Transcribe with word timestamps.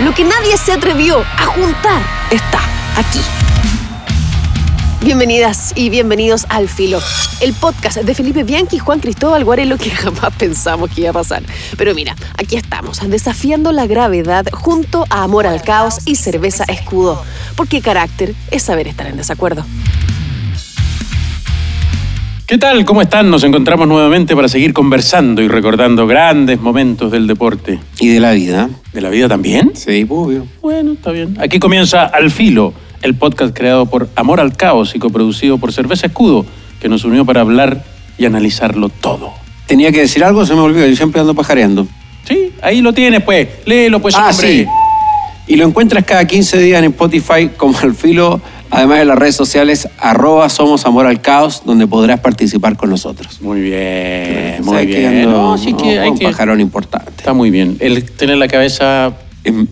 Lo 0.00 0.12
que 0.12 0.24
nadie 0.24 0.58
se 0.58 0.72
atrevió 0.72 1.20
a 1.20 1.46
juntar 1.46 2.02
está 2.30 2.60
aquí. 2.98 3.18
Bienvenidas 5.02 5.72
y 5.74 5.88
bienvenidos 5.88 6.44
al 6.50 6.68
Filo, 6.68 7.00
el 7.40 7.54
podcast 7.54 7.96
de 7.98 8.14
Felipe 8.14 8.42
Bianchi 8.44 8.76
y 8.76 8.78
Juan 8.78 9.00
Cristóbal 9.00 9.42
Guarelo 9.44 9.78
que 9.78 9.88
jamás 9.90 10.34
pensamos 10.36 10.90
que 10.90 11.00
iba 11.00 11.10
a 11.10 11.14
pasar. 11.14 11.42
Pero 11.78 11.94
mira, 11.94 12.14
aquí 12.36 12.56
estamos, 12.56 13.00
desafiando 13.08 13.72
la 13.72 13.86
gravedad 13.86 14.44
junto 14.52 15.06
a 15.08 15.22
Amor 15.22 15.46
al 15.46 15.62
Caos 15.62 16.00
y 16.04 16.16
Cerveza 16.16 16.64
Escudo, 16.64 17.24
porque 17.56 17.80
carácter 17.80 18.34
es 18.50 18.64
saber 18.64 18.88
estar 18.88 19.06
en 19.06 19.16
desacuerdo. 19.16 19.64
¿Qué 22.46 22.58
tal? 22.58 22.84
¿Cómo 22.84 23.02
están? 23.02 23.28
Nos 23.28 23.42
encontramos 23.42 23.88
nuevamente 23.88 24.36
para 24.36 24.46
seguir 24.46 24.72
conversando 24.72 25.42
y 25.42 25.48
recordando 25.48 26.06
grandes 26.06 26.60
momentos 26.60 27.10
del 27.10 27.26
deporte. 27.26 27.80
¿Y 27.98 28.08
de 28.08 28.20
la 28.20 28.32
vida? 28.32 28.70
¿De 28.92 29.00
la 29.00 29.10
vida 29.10 29.28
también? 29.28 29.72
Sí, 29.74 30.06
obvio. 30.08 30.46
Bueno, 30.62 30.92
está 30.92 31.10
bien. 31.10 31.36
Aquí 31.40 31.58
comienza 31.58 32.04
Al 32.04 32.30
Filo, 32.30 32.72
el 33.02 33.16
podcast 33.16 33.52
creado 33.56 33.86
por 33.86 34.08
Amor 34.14 34.38
al 34.40 34.56
Caos 34.56 34.94
y 34.94 35.00
coproducido 35.00 35.58
por 35.58 35.72
Cerveza 35.72 36.06
Escudo, 36.06 36.46
que 36.80 36.88
nos 36.88 37.04
unió 37.04 37.24
para 37.24 37.40
hablar 37.40 37.82
y 38.16 38.26
analizarlo 38.26 38.90
todo. 38.90 39.32
Tenía 39.66 39.90
que 39.90 40.00
decir 40.02 40.22
algo, 40.22 40.46
se 40.46 40.54
me 40.54 40.60
olvidó, 40.60 40.86
yo 40.86 40.94
siempre 40.94 41.20
ando 41.20 41.34
pajareando. 41.34 41.88
Sí, 42.28 42.52
ahí 42.62 42.80
lo 42.80 42.92
tienes, 42.92 43.22
pues. 43.24 43.48
Léelo, 43.64 44.00
pues, 44.00 44.14
Ah, 44.14 44.30
hombre. 44.30 44.34
sí. 44.34 44.66
Y 45.48 45.56
lo 45.56 45.66
encuentras 45.66 46.04
cada 46.04 46.24
15 46.24 46.58
días 46.58 46.78
en 46.78 46.90
Spotify 46.92 47.50
como 47.56 47.76
Al 47.80 47.94
Filo, 47.94 48.40
además 48.70 48.98
de 48.98 49.04
las 49.04 49.18
redes 49.18 49.36
sociales, 49.36 49.88
arroba 49.98 50.48
Somos 50.48 50.84
Amor 50.86 51.06
al 51.06 51.20
Caos, 51.20 51.62
donde 51.64 51.86
podrás 51.86 52.20
participar 52.20 52.76
con 52.76 52.90
nosotros. 52.90 53.40
Muy 53.40 53.60
bien, 53.60 54.62
muy 54.64 54.78
que 54.78 54.84
bien. 54.98 55.24
ando- 55.24 55.30
No, 55.30 55.58
sí 55.58 55.72
no, 55.72 55.78
que 55.78 55.98
hay 55.98 56.08
un 56.10 56.18
que... 56.18 56.24
pajarón 56.24 56.60
importante. 56.60 57.10
Está 57.16 57.32
muy 57.32 57.50
bien. 57.50 57.76
El 57.80 58.04
tener 58.10 58.36
la 58.38 58.48
cabeza 58.48 59.12
En, 59.46 59.68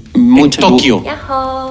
Tokio. 0.50 1.02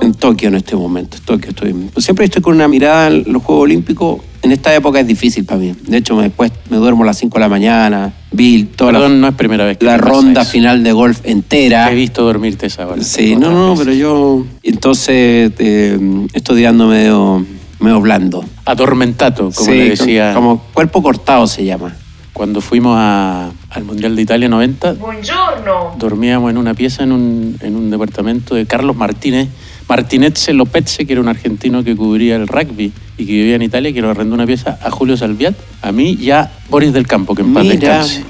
En 0.01 0.13
Tokio 0.13 0.49
en 0.49 0.55
este 0.55 0.75
momento. 0.75 1.17
Tokio 1.23 1.49
estoy. 1.49 1.73
siempre 1.97 2.25
estoy 2.25 2.41
con 2.41 2.55
una 2.55 2.67
mirada 2.67 3.07
en 3.07 3.23
los 3.31 3.41
Juegos 3.43 3.63
Olímpicos. 3.63 4.21
En 4.41 4.51
esta 4.51 4.75
época 4.75 4.99
es 4.99 5.07
difícil 5.07 5.45
para 5.45 5.59
mí. 5.61 5.73
De 5.87 5.97
hecho, 5.97 6.15
me, 6.17 6.23
después 6.23 6.51
me 6.69 6.75
duermo 6.77 7.03
a 7.03 7.05
las 7.05 7.17
5 7.17 7.33
de 7.35 7.39
la 7.39 7.47
mañana. 7.49 8.13
Vi 8.31 8.65
toda 8.65 8.91
la- 8.91 8.99
Perdón, 8.99 9.21
no 9.21 9.27
es 9.29 9.35
primera 9.35 9.63
vez 9.65 9.77
que 9.77 9.85
la 9.85 9.93
te 9.95 9.99
pasa 10.03 10.11
ronda 10.11 10.41
eso. 10.41 10.51
final 10.51 10.83
de 10.83 10.91
golf 10.91 11.21
entera. 11.23 11.85
Te 11.87 11.93
he 11.93 11.95
visto 11.95 12.23
dormirte 12.23 12.65
esa 12.65 12.85
hora. 12.85 13.01
Sí, 13.03 13.35
no, 13.37 13.49
no, 13.51 13.69
veces. 13.71 13.85
pero 13.85 13.95
yo. 13.97 14.45
Entonces, 14.63 15.53
eh, 15.59 16.27
estoy 16.33 16.65
ando 16.65 16.87
medio, 16.87 17.45
medio 17.79 18.01
blando. 18.01 18.43
Atormentato, 18.65 19.49
como 19.55 19.65
Sí, 19.71 19.77
le 19.77 19.89
decía. 19.91 20.33
Como 20.33 20.61
cuerpo 20.73 21.01
cortado 21.01 21.47
se 21.47 21.63
llama. 21.63 21.95
Cuando 22.33 22.59
fuimos 22.59 22.95
a- 22.97 23.49
al 23.73 23.83
Mundial 23.85 24.15
de 24.15 24.21
Italia 24.21 24.47
90, 24.49 24.93
Buongiorno. 24.93 25.95
dormíamos 25.97 26.51
en 26.51 26.57
una 26.57 26.73
pieza 26.73 27.03
en 27.03 27.11
un, 27.11 27.57
en 27.61 27.75
un 27.75 27.89
departamento 27.89 28.55
de 28.55 28.65
Carlos 28.65 28.95
Martínez. 28.95 29.49
Martinezze 29.89 30.53
Lopezze, 30.53 31.05
que 31.05 31.11
era 31.13 31.21
un 31.21 31.27
argentino 31.27 31.83
que 31.83 31.95
cubría 31.95 32.35
el 32.37 32.47
rugby 32.47 32.91
y 33.17 33.25
que 33.25 33.31
vivía 33.33 33.55
en 33.55 33.63
Italia, 33.63 33.91
que 33.93 34.01
nos 34.01 34.11
arrendó 34.11 34.33
una 34.33 34.45
pieza 34.45 34.79
a 34.81 34.89
Julio 34.89 35.17
Salviat, 35.17 35.55
a 35.81 35.91
mí 35.91 36.17
y 36.19 36.31
a 36.31 36.51
Boris 36.69 36.93
del 36.93 37.05
Campo, 37.05 37.35
que 37.35 37.41
en 37.41 37.53
paz 37.53 37.63
Mira, 37.63 38.03
descanse. 38.05 38.23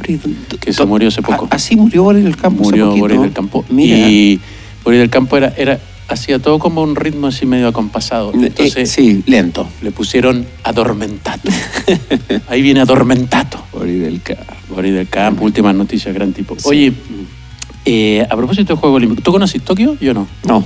Que 0.60 0.74
se 0.74 0.86
murió 0.86 1.10
hace 1.10 1.22
poco. 1.22 1.48
A- 1.52 1.56
Así 1.56 1.76
murió 1.76 2.04
Boris 2.04 2.24
del 2.24 2.36
Campo. 2.38 2.64
Murió. 2.64 2.96
Boris 2.98 3.22
del 3.22 3.34
Campo. 3.34 3.64
Mira. 3.70 3.96
Y 3.98 4.40
Boris 4.84 5.00
del 5.00 5.10
Campo 5.12 5.38
era, 5.38 5.54
era, 5.56 5.80
hacía 6.08 6.40
todo 6.40 6.60
como 6.60 6.82
un 6.84 6.96
ritmo 6.96 7.28
así 7.28 7.46
medio 7.46 7.68
acompasado. 7.68 8.32
Eh, 8.34 8.48
Entonces 8.48 8.90
sí, 8.92 9.24
lento. 9.26 9.68
le 9.82 9.92
pusieron 9.92 10.46
Adormentato. 10.64 11.50
Ahí 12.48 12.62
viene 12.62 12.82
Adormentato. 12.82 13.64
Boris 13.72 14.02
del 14.02 14.22
Campo. 14.22 14.54
Boris 14.70 14.94
del 14.94 15.08
Campo, 15.10 15.44
últimas 15.44 15.76
noticias, 15.76 16.14
gran 16.14 16.34
tipo. 16.34 16.56
Oye, 16.64 16.94
eh, 17.86 18.26
a 18.30 18.36
propósito 18.36 18.74
de 18.74 18.80
Juego 18.80 18.96
Olímpico, 18.96 19.22
¿tú 19.22 19.32
conoces 19.32 19.62
Tokio? 19.62 19.98
Yo 20.00 20.14
no. 20.14 20.28
No. 20.48 20.66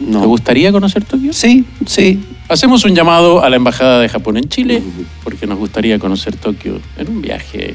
No. 0.00 0.20
¿Te 0.20 0.26
gustaría 0.26 0.72
conocer 0.72 1.04
Tokio? 1.04 1.32
Sí, 1.32 1.64
sí. 1.86 2.20
Hacemos 2.48 2.84
un 2.84 2.94
llamado 2.94 3.42
a 3.42 3.48
la 3.48 3.56
Embajada 3.56 4.00
de 4.00 4.08
Japón 4.08 4.36
en 4.36 4.48
Chile 4.48 4.82
porque 5.22 5.46
nos 5.46 5.58
gustaría 5.58 5.98
conocer 5.98 6.36
Tokio 6.36 6.80
en 6.98 7.08
un 7.08 7.22
viaje 7.22 7.74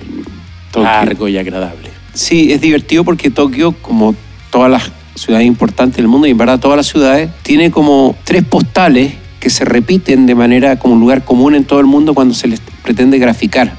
Tokio. 0.71 0.83
largo 0.83 1.27
y 1.27 1.37
agradable. 1.37 1.89
Sí, 2.13 2.51
es 2.51 2.61
divertido 2.61 3.03
porque 3.03 3.29
Tokio, 3.31 3.71
como 3.81 4.15
todas 4.51 4.69
las 4.69 4.91
ciudades 5.19 5.47
importantes 5.47 5.97
del 5.97 6.07
mundo, 6.07 6.27
y 6.27 6.31
en 6.31 6.37
verdad 6.37 6.59
todas 6.59 6.77
las 6.77 6.87
ciudades, 6.87 7.29
tiene 7.43 7.71
como 7.71 8.15
tres 8.23 8.43
postales 8.43 9.13
que 9.39 9.49
se 9.49 9.65
repiten 9.65 10.25
de 10.25 10.35
manera 10.35 10.77
como 10.77 10.95
un 10.95 10.99
lugar 10.99 11.23
común 11.23 11.55
en 11.55 11.65
todo 11.65 11.79
el 11.79 11.85
mundo 11.85 12.13
cuando 12.13 12.33
se 12.33 12.47
les 12.47 12.61
pretende 12.83 13.17
graficar. 13.19 13.73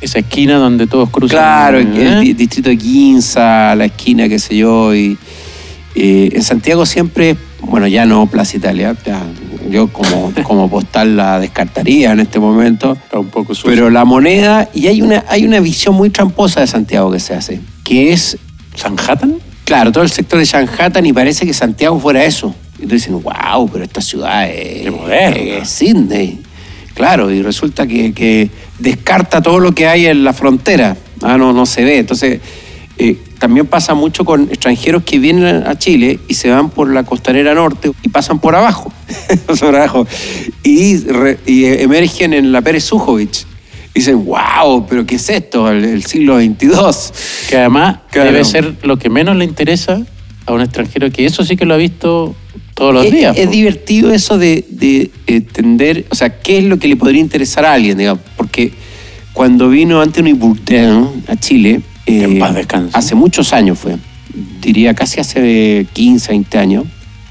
Esa 0.00 0.20
esquina 0.20 0.58
donde 0.58 0.86
todos 0.86 1.10
cruzan. 1.10 1.38
Claro, 1.38 1.78
el, 1.78 1.96
¿eh? 1.96 2.18
el 2.20 2.36
distrito 2.36 2.68
de 2.68 2.78
Quinza, 2.78 3.74
la 3.74 3.86
esquina, 3.86 4.28
qué 4.28 4.38
sé 4.38 4.56
yo. 4.56 4.94
Y, 4.94 5.18
eh, 5.94 6.30
en 6.32 6.42
Santiago 6.42 6.86
siempre, 6.86 7.36
bueno, 7.62 7.88
ya 7.88 8.06
no 8.06 8.26
Plaza 8.26 8.56
Italia, 8.56 8.94
ya, 9.04 9.20
yo 9.68 9.88
como, 9.88 10.32
como 10.44 10.70
postal 10.70 11.16
la 11.16 11.40
descartaría 11.40 12.12
en 12.12 12.20
este 12.20 12.38
momento. 12.38 12.92
Está 12.92 13.18
un 13.18 13.28
poco 13.28 13.54
sucio. 13.54 13.70
Pero 13.70 13.90
la 13.90 14.04
moneda, 14.04 14.68
y 14.72 14.86
hay 14.86 15.02
una, 15.02 15.24
hay 15.28 15.44
una 15.44 15.58
visión 15.58 15.96
muy 15.96 16.10
tramposa 16.10 16.60
de 16.60 16.68
Santiago 16.68 17.10
que 17.10 17.18
se 17.18 17.34
hace, 17.34 17.60
que 17.82 18.12
es, 18.12 18.38
¿Sanhattan? 18.76 19.47
Claro, 19.68 19.92
todo 19.92 20.02
el 20.02 20.10
sector 20.10 20.38
de 20.40 20.48
Manhattan 20.50 21.04
y 21.04 21.12
parece 21.12 21.44
que 21.44 21.52
Santiago 21.52 22.00
fuera 22.00 22.24
eso. 22.24 22.54
Y 22.78 22.86
tú 22.86 22.94
dicen, 22.94 23.20
wow, 23.22 23.68
pero 23.70 23.84
esta 23.84 24.00
ciudad 24.00 24.48
es, 24.48 24.88
es 25.12 25.68
Sydney. 25.68 26.40
Claro, 26.94 27.30
y 27.30 27.42
resulta 27.42 27.86
que, 27.86 28.14
que 28.14 28.50
descarta 28.78 29.42
todo 29.42 29.60
lo 29.60 29.72
que 29.72 29.86
hay 29.86 30.06
en 30.06 30.24
la 30.24 30.32
frontera. 30.32 30.96
Ah, 31.20 31.36
no, 31.36 31.52
no 31.52 31.66
se 31.66 31.84
ve. 31.84 31.98
Entonces, 31.98 32.40
eh, 32.96 33.16
también 33.38 33.66
pasa 33.66 33.92
mucho 33.94 34.24
con 34.24 34.44
extranjeros 34.44 35.02
que 35.04 35.18
vienen 35.18 35.66
a 35.66 35.76
Chile 35.78 36.18
y 36.28 36.34
se 36.34 36.48
van 36.50 36.70
por 36.70 36.90
la 36.90 37.04
costanera 37.04 37.54
norte 37.54 37.92
y 38.02 38.08
pasan 38.08 38.38
por 38.40 38.56
abajo, 38.56 38.90
por 39.60 39.76
abajo, 39.76 40.06
y, 40.64 40.96
re- 41.04 41.38
y 41.46 41.66
emergen 41.66 42.32
en 42.32 42.52
la 42.52 42.62
Pérez 42.62 42.84
Sujovic. 42.84 43.44
Dicen, 43.94 44.24
wow, 44.24 44.86
pero 44.88 45.04
¿qué 45.06 45.16
es 45.16 45.28
esto? 45.28 45.70
El, 45.70 45.84
el 45.84 46.04
siglo 46.04 46.38
XXII. 46.38 46.68
Que 47.48 47.56
además 47.56 47.98
Claro. 48.10 48.30
debe 48.32 48.44
ser 48.44 48.74
lo 48.82 48.96
que 48.98 49.08
menos 49.10 49.36
le 49.36 49.44
interesa 49.44 50.00
a 50.46 50.52
un 50.52 50.60
extranjero, 50.60 51.10
que 51.10 51.26
eso 51.26 51.44
sí 51.44 51.56
que 51.56 51.64
lo 51.66 51.74
ha 51.74 51.78
visto 51.78 52.34
todos 52.74 52.94
los 52.94 53.06
Es- 53.06 53.12
días. 53.12 53.36
Es, 53.36 53.46
po. 53.46 53.52
divertido 53.52 54.12
eso 54.12 54.38
de, 54.38 54.64
de 54.70 55.10
entender, 55.26 56.06
o 56.10 56.14
sea, 56.14 56.38
qué 56.40 56.58
es 56.58 56.64
lo 56.64 56.78
que 56.78 56.86
le 56.88 56.96
podría 56.96 57.20
interesar 57.20 57.64
a 57.64 57.72
alguien, 57.72 57.98
digamos, 57.98 58.22
porque 58.36 58.72
cuando 59.32 59.68
vino 59.68 60.00
Anthony 60.00 60.34
Bourdain 60.34 61.24
a 61.28 61.36
Chile, 61.36 61.80
eh, 62.06 62.22
En 62.24 62.38
paz 62.38 62.54
descanse. 62.54 62.96
hace 62.96 63.14
muchos 63.14 63.52
años 63.52 63.78
fue, 63.78 63.96
diría 64.60 64.94
casi 64.94 65.20
hace 65.20 65.86
15, 65.92 66.28
20 66.30 66.58
años, 66.58 66.84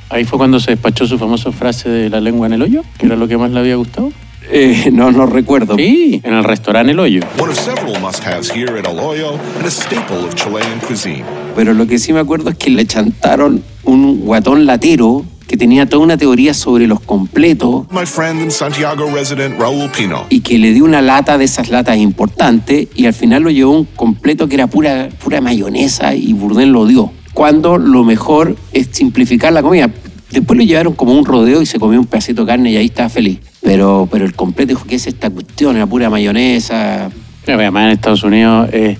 Ahí 0.10 0.24
fue 0.24 0.38
cuando 0.38 0.58
se 0.62 0.72
despachó 0.72 1.06
su 1.06 1.18
famosa 1.18 1.52
frase 1.52 1.90
de 1.90 2.10
la 2.10 2.22
lengua 2.22 2.48
en 2.48 2.54
el 2.54 2.62
hoyo, 2.62 2.82
que 2.98 3.08
era 3.08 3.18
lo 3.18 3.28
que 3.28 3.36
más 3.38 3.52
le 3.52 3.60
había 3.60 3.76
gustado. 3.76 4.10
Eh, 4.52 4.90
no, 4.92 5.12
no 5.12 5.26
recuerdo. 5.26 5.76
Sí, 5.76 6.22
en 6.24 6.34
el 6.34 6.44
restaurante 6.44 6.92
El 6.92 7.00
Hoyo. 7.00 7.22
One 7.40 7.52
of 7.52 7.60
several 7.60 8.00
must-haves 8.00 8.50
here 8.52 8.78
at 8.80 8.88
El 8.88 9.00
Hoyo 9.00 9.34
and 9.58 9.66
a 9.66 9.72
staple 9.72 10.18
of 10.26 10.36
Chilean 10.36 10.80
cuisine. 10.86 11.24
Pero 11.56 11.74
lo 11.74 11.88
que 11.88 12.00
sí 12.00 12.14
me 12.14 12.20
acuerdo 12.20 12.50
es 12.50 12.58
que 12.58 12.70
le 12.70 12.86
chantaron 12.86 13.64
un 13.84 14.22
guatón 14.22 14.66
latero 14.66 15.26
que 15.48 15.56
tenía 15.56 15.86
toda 15.88 16.04
una 16.04 16.18
teoría 16.18 16.54
sobre 16.54 16.88
los 16.88 17.00
completos 17.00 17.86
My 17.90 18.06
friend 18.06 18.42
and 18.42 18.52
Santiago 18.52 19.10
resident 19.16 19.58
Raúl 19.58 19.90
Pino. 19.92 20.26
y 20.30 20.42
que 20.42 20.58
le 20.58 20.74
dio 20.74 20.84
una 20.84 21.02
lata 21.02 21.38
de 21.38 21.46
esas 21.46 21.70
latas 21.70 21.98
importantes 21.98 22.90
y 22.96 23.06
al 23.06 23.14
final 23.14 23.44
lo 23.44 23.50
llevó 23.50 23.72
un 23.72 23.86
completo 23.86 24.50
que 24.50 24.56
era 24.56 24.68
pura, 24.68 25.08
pura 25.24 25.40
mayonesa 25.40 26.14
y 26.16 26.34
Bourdain 26.34 26.74
lo 26.74 26.86
dio. 26.86 27.12
Cuando 27.34 27.78
lo 27.78 28.04
mejor 28.04 28.58
es 28.74 28.90
simplificar 28.92 29.54
la 29.54 29.62
comida. 29.62 29.90
Después 30.32 30.58
lo 30.58 30.66
llevaron 30.66 30.94
como 30.94 31.14
un 31.14 31.26
rodeo 31.26 31.62
y 31.62 31.66
se 31.66 31.80
comió 31.80 32.00
un 32.00 32.06
pedacito 32.06 32.42
de 32.42 32.48
carne 32.48 32.72
y 32.72 32.78
ahí 32.78 32.88
estaba 32.88 33.10
feliz. 33.10 33.40
Pero, 33.62 34.08
pero 34.12 34.26
el 34.26 34.34
completo 34.34 34.70
dijo, 34.70 34.86
¿qué 34.88 34.96
es 34.96 35.08
esta 35.08 35.30
cuestión? 35.30 35.76
Era 35.76 35.86
pura 35.88 36.10
mayonesa. 36.10 37.10
Pero 37.46 37.60
Además 37.60 37.86
en 37.86 37.92
Estados 37.92 38.24
Unidos 38.24 38.70
es 38.74 38.98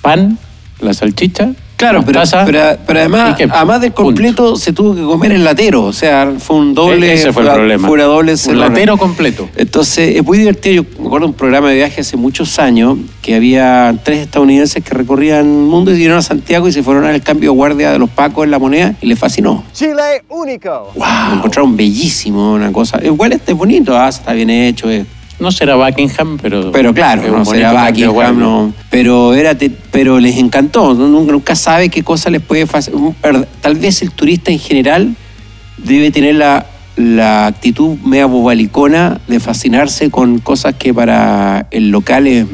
pan, 0.00 0.38
la 0.80 0.94
salchicha, 0.94 1.52
Claro, 1.80 2.02
pero, 2.06 2.20
mostaza, 2.20 2.44
pero, 2.44 2.60
pero 2.86 2.98
además, 3.00 3.36
ketchup. 3.36 3.52
además 3.54 3.80
del 3.80 3.92
completo 3.92 4.56
se 4.56 4.72
tuvo 4.72 4.94
que 4.94 5.02
comer 5.02 5.32
el 5.32 5.42
latero. 5.44 5.84
O 5.84 5.92
sea, 5.92 6.32
fue 6.38 6.56
un 6.56 6.74
doble. 6.74 7.10
E- 7.10 7.14
Ese 7.14 7.32
fue 7.32 7.42
el 7.42 7.50
problema. 7.50 7.88
Fuera 7.88 8.04
doble 8.04 8.34
Un 8.48 8.60
latero 8.60 8.96
completo. 8.96 9.48
Entonces, 9.56 10.16
es 10.16 10.24
muy 10.24 10.38
divertido. 10.38 10.84
Yo 10.84 11.00
me 11.00 11.06
acuerdo 11.06 11.26
de 11.26 11.30
un 11.32 11.36
programa 11.36 11.70
de 11.70 11.76
viaje 11.76 12.00
hace 12.02 12.16
muchos 12.16 12.58
años 12.58 12.98
que 13.22 13.34
había 13.34 13.94
tres 14.04 14.20
estadounidenses 14.20 14.84
que 14.84 14.94
recorrían 14.94 15.40
el 15.40 15.44
mundo 15.68 15.90
y 15.90 15.94
vinieron 15.94 16.18
a 16.18 16.22
Santiago 16.22 16.68
y 16.68 16.72
se 16.72 16.82
fueron 16.82 17.04
al 17.04 17.20
cambio 17.22 17.50
de 17.50 17.56
guardia 17.56 17.90
de 17.92 17.98
los 17.98 18.10
pacos 18.10 18.44
en 18.44 18.50
la 18.50 18.58
moneda 18.58 18.94
y 19.00 19.06
les 19.06 19.18
fascinó. 19.18 19.64
Chile 19.72 20.22
único. 20.28 20.92
Lo 20.96 21.34
encontraron 21.36 21.76
bellísimo, 21.76 22.52
una 22.54 22.70
cosa. 22.72 23.00
Igual 23.04 23.32
este 23.32 23.52
es 23.52 23.58
bonito, 23.58 23.96
ah, 23.98 24.08
está 24.08 24.32
bien 24.32 24.50
hecho. 24.50 24.88
es- 24.90 25.06
No 25.40 25.50
será 25.50 25.74
Buckingham, 25.76 26.36
pero. 26.40 26.70
Pero 26.72 26.92
claro, 26.94 27.22
no 27.38 27.44
será 27.44 27.72
Buckingham, 27.86 28.38
no. 28.38 28.74
Pero, 28.90 29.34
era 29.34 29.56
te- 29.56 29.70
pero 29.70 30.20
les 30.20 30.36
encantó. 30.36 30.94
Nunca, 30.94 31.32
nunca 31.32 31.54
sabe 31.54 31.88
qué 31.88 32.02
cosa 32.02 32.28
les 32.30 32.42
puede 32.42 32.66
hacer. 32.70 32.92
Tal 33.60 33.74
vez 33.76 34.02
el 34.02 34.10
turista 34.12 34.50
en 34.52 34.58
general 34.58 35.14
debe 35.78 36.10
tener 36.10 36.34
la, 36.34 36.66
la 36.96 37.46
actitud 37.46 37.96
media 38.04 38.26
bobalicona 38.26 39.20
de 39.28 39.40
fascinarse 39.40 40.10
con 40.10 40.38
cosas 40.40 40.74
que 40.78 40.92
para 40.92 41.66
el 41.70 41.90
local 41.90 42.26
es, 42.26 42.44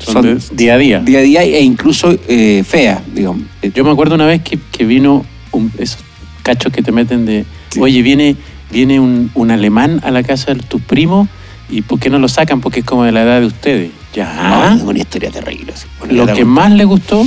Son 0.00 0.40
día 0.52 0.74
a 0.74 0.78
día. 0.78 0.98
día 1.00 1.18
a 1.18 1.22
día 1.22 1.42
e 1.44 1.62
incluso 1.62 2.16
eh, 2.26 2.64
feas, 2.66 3.00
digamos. 3.14 3.42
Yo 3.74 3.84
me 3.84 3.90
acuerdo 3.90 4.14
una 4.16 4.26
vez 4.26 4.42
que, 4.42 4.58
que 4.72 4.84
vino 4.84 5.24
un- 5.52 5.70
esos 5.78 6.00
cachos 6.42 6.72
que 6.72 6.82
te 6.82 6.90
meten 6.90 7.24
de, 7.26 7.44
oye, 7.78 8.02
viene, 8.02 8.34
viene 8.72 8.98
un, 8.98 9.30
un 9.34 9.50
alemán 9.52 10.00
a 10.02 10.10
la 10.10 10.22
casa 10.24 10.54
de 10.54 10.60
tus 10.60 10.80
primos 10.82 11.28
y 11.70 11.82
¿por 11.82 11.98
qué 12.00 12.10
no 12.10 12.18
lo 12.18 12.28
sacan? 12.28 12.60
Porque 12.60 12.80
es 12.80 12.86
como 12.86 13.04
de 13.04 13.12
la 13.12 13.22
edad 13.22 13.40
de 13.40 13.46
ustedes. 13.46 13.90
Ya. 14.12 14.28
Ah, 14.38 14.76
una 14.82 14.98
historia 14.98 15.30
terrible. 15.30 15.72
Bueno, 16.00 16.14
Lo 16.26 16.34
que 16.34 16.44
más 16.44 16.72
le 16.72 16.84
gustó, 16.84 17.24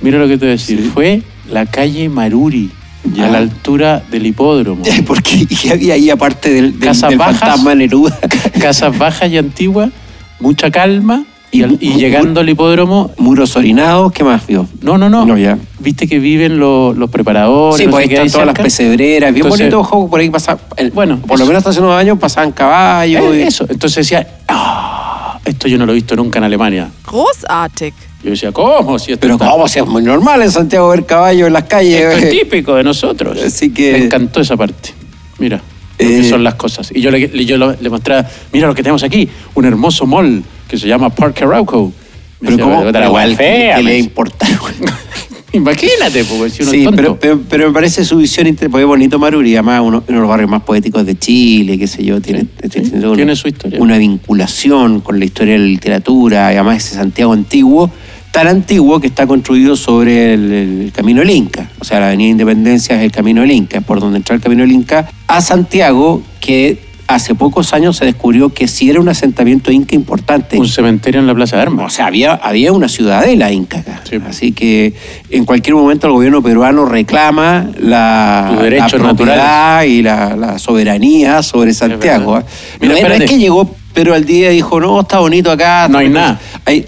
mira 0.00 0.18
lo 0.18 0.28
que 0.28 0.34
te 0.38 0.44
voy 0.46 0.48
a 0.50 0.52
decir, 0.52 0.80
Sí. 0.82 0.90
fue 0.94 1.22
la 1.50 1.66
calle 1.66 2.08
Maruri, 2.08 2.70
Ya. 3.12 3.26
a 3.26 3.30
la 3.30 3.38
altura 3.38 4.02
del 4.10 4.26
hipódromo. 4.26 4.84
Porque 5.06 5.46
y 5.48 5.68
había 5.70 5.94
ahí, 5.94 6.10
aparte 6.10 6.50
del, 6.52 6.72
del, 6.72 6.80
Casas 6.80 7.10
del 7.10 7.18
bajas. 7.18 7.40
fantasma 7.40 7.74
Neruda, 7.74 8.18
Casas 8.60 8.96
bajas 8.96 9.30
y 9.30 9.38
antiguas, 9.38 9.90
mucha 10.38 10.70
calma, 10.70 11.24
y, 11.52 11.58
Y 11.60 11.62
al- 11.64 11.78
y 11.80 11.90
mu- 11.90 11.98
llegando 11.98 12.40
al 12.40 12.48
hipódromo, 12.48 13.10
muros 13.18 13.54
orinados, 13.56 14.10
¿qué 14.12 14.24
más 14.24 14.46
vio? 14.46 14.66
no, 14.80 14.96
no, 14.98 15.08
no, 15.10 15.24
No, 15.26 15.36
ya. 15.38 15.58
viste 15.78 16.08
que 16.08 16.18
viven 16.18 16.58
los, 16.58 16.96
los 16.96 17.10
preparadores, 17.10 17.76
Sí, 17.78 17.84
no 17.84 17.90
pues 17.92 18.08
ahí 18.08 18.14
están 18.14 18.30
todas 18.30 18.46
las 18.46 18.58
pesebreras, 18.58 19.32
bien 19.34 19.44
Entonces- 19.46 19.66
bonito 19.70 19.84
juego, 19.84 20.08
por 20.10 20.20
ahí 20.20 20.30
pasa, 20.30 20.58
el- 20.76 20.90
Bueno, 20.90 21.18
por 21.18 21.38
lo 21.38 21.44
eso. 21.44 21.46
menos 21.46 21.58
hasta 21.60 21.70
hace 21.70 21.80
unos 21.80 21.94
años 21.94 22.18
pasaban 22.18 22.52
caballos. 22.52 23.22
Eh, 23.34 23.38
y- 23.40 23.42
Eso, 23.42 23.66
entonces 23.68 23.96
decía, 24.06 24.26
"Ah, 24.48 25.38
esto 25.44 25.68
yo 25.68 25.76
no 25.78 25.84
lo 25.86 25.92
he 25.92 25.96
visto 25.96 26.16
nunca 26.16 26.38
en 26.38 26.44
Alemania. 26.44 26.90
Großartig. 27.06 27.92
Yo 28.24 28.30
decía, 28.30 28.52
¿cómo? 28.52 28.98
Si 28.98 29.12
esto 29.12 29.20
Pero 29.20 29.34
está- 29.34 29.50
cómo, 29.50 29.66
si 29.68 29.78
es 29.80 29.86
muy 29.86 30.02
normal 30.02 30.40
en 30.42 30.50
Santiago 30.50 30.88
ver 30.88 31.04
caballos 31.04 31.48
en 31.48 31.52
las 31.52 31.64
calles. 31.64 32.00
Esto 32.00 32.16
es 32.18 32.22
eh. 32.32 32.38
típico 32.44 32.74
de 32.76 32.84
nosotros. 32.84 33.36
Así 33.44 33.70
que- 33.74 33.92
Me 33.92 34.04
encantó 34.04 34.40
esa 34.40 34.56
parte. 34.56 34.90
Mira, 35.38 35.60
lo 35.98 36.06
Eh, 36.08 36.20
que 36.22 36.28
son 36.28 36.42
las 36.44 36.54
cosas. 36.54 36.90
Y 36.94 37.00
yo 37.00 37.10
le, 37.10 37.28
yo 37.44 37.58
lo- 37.58 37.74
le 37.78 37.90
mostraba, 37.90 38.24
mira 38.52 38.68
lo 38.68 38.74
que 38.74 38.82
tenemos 38.82 39.02
aquí, 39.02 39.28
un 39.54 39.64
hermoso 39.64 40.06
mall 40.06 40.42
que 40.72 40.78
se 40.78 40.88
llama 40.88 41.10
Parque 41.10 41.44
Arauco. 41.44 41.92
Me 42.40 42.48
Pero 42.48 42.50
decía, 42.56 42.64
cómo, 42.64 42.84
"Vete 42.86 42.96
a 42.96 43.00
la 43.02 43.06
igual, 43.08 43.28
wea 43.28 43.36
¿qué- 43.36 43.44
fea, 43.44 43.76
qué 43.76 43.82
le 43.82 43.90
decía. 43.90 44.04
importa? 44.04 44.46
Imagínate, 45.52 46.24
pues, 46.24 46.54
si 46.54 46.62
uno 46.62 46.70
Sí, 46.70 46.78
es 46.78 46.84
tonto. 46.84 46.96
pero, 46.96 47.18
pero, 47.20 47.40
pero 47.46 47.66
me 47.66 47.74
parece 47.74 48.06
su 48.06 48.16
visión, 48.16 48.46
porque 48.70 48.80
es 48.80 48.86
bonito 48.86 49.18
Maruri, 49.18 49.52
además 49.54 49.82
uno, 49.84 49.98
uno 49.98 50.02
de 50.06 50.12
los 50.14 50.26
barrios 50.28 50.48
más 50.48 50.62
poéticos 50.62 51.04
de 51.04 51.18
Chile, 51.18 51.76
qué 51.78 51.86
sé 51.86 52.02
yo, 52.02 52.22
tiene, 52.22 52.46
Sí, 52.62 52.68
tiene 52.70 52.88
sí, 52.88 52.96
una, 53.04 53.14
tiene 53.16 53.36
su 53.36 53.48
historia. 53.48 53.78
una 53.78 53.98
vinculación 53.98 55.00
con 55.00 55.18
la 55.18 55.26
historia 55.26 55.52
de 55.52 55.58
la 55.58 55.66
literatura, 55.66 56.50
y 56.52 56.56
además 56.56 56.78
ese 56.78 56.94
Santiago 56.94 57.34
antiguo, 57.34 57.90
tan 58.30 58.46
antiguo 58.48 58.98
que 58.98 59.08
está 59.08 59.26
construido 59.26 59.76
sobre 59.76 60.32
el, 60.32 60.52
el 60.52 60.92
camino 60.92 61.20
del 61.20 61.28
Inca, 61.28 61.68
o 61.78 61.84
sea, 61.84 62.00
la 62.00 62.06
Avenida 62.08 62.30
Independencia 62.30 62.96
es 62.96 63.02
el 63.02 63.12
camino 63.12 63.42
del 63.42 63.50
Inca, 63.50 63.76
es 63.76 63.84
por 63.84 64.00
donde 64.00 64.16
entra 64.16 64.34
el 64.34 64.40
camino 64.40 64.62
del 64.62 64.72
Inca, 64.72 65.10
a 65.26 65.42
Santiago, 65.42 66.22
que 66.40 66.78
hace 67.06 67.34
pocos 67.34 67.74
años 67.74 67.96
se 67.96 68.04
descubrió 68.06 68.48
que 68.50 68.66
sí 68.68 68.88
era 68.88 69.00
un 69.00 69.08
asentamiento 69.08 69.70
inca 69.70 69.94
importante. 69.94 70.58
un 70.58 70.66
cementerio 70.68 71.20
en 71.20 71.26
la 71.26 71.34
Plaza 71.34 71.56
de 71.56 71.62
O 71.62 71.66
Armas. 71.66 71.92
sea, 71.92 72.06
había, 72.06 72.32
había 72.34 72.72
una 72.72 72.88
ciudadela 72.88 73.52
inca 73.52 73.80
acá. 73.80 74.00
Sí. 74.08 74.16
Así 74.26 74.52
que 74.52 74.94
en 75.30 75.44
cualquier 75.44 75.74
momento 75.76 76.06
el 76.06 76.12
gobierno 76.14 76.42
peruano 76.42 76.84
reclama 76.86 77.66
la, 77.78 78.56
la 78.70 78.86
propiedad 78.88 79.82
y 79.82 80.02
la, 80.02 80.36
la 80.36 80.58
soberanía 80.58 81.42
sobre 81.42 81.74
Santiago. 81.74 82.34
verdad. 82.34 82.48
¿eh? 82.48 82.78
Mira, 82.80 83.08
no, 83.08 83.14
es- 83.14 83.20
es 83.22 83.30
que 83.30 83.38
llegó 83.38 83.74
Pero 83.94 84.14
al 84.14 84.24
día 84.24 84.50
dijo, 84.50 84.80
no, 84.80 85.00
está 85.00 85.18
bonito 85.18 85.50
acá. 85.50 85.86
No 85.88 85.98
hay 85.98 86.08
nada. 86.08 86.40
Hay, 86.64 86.86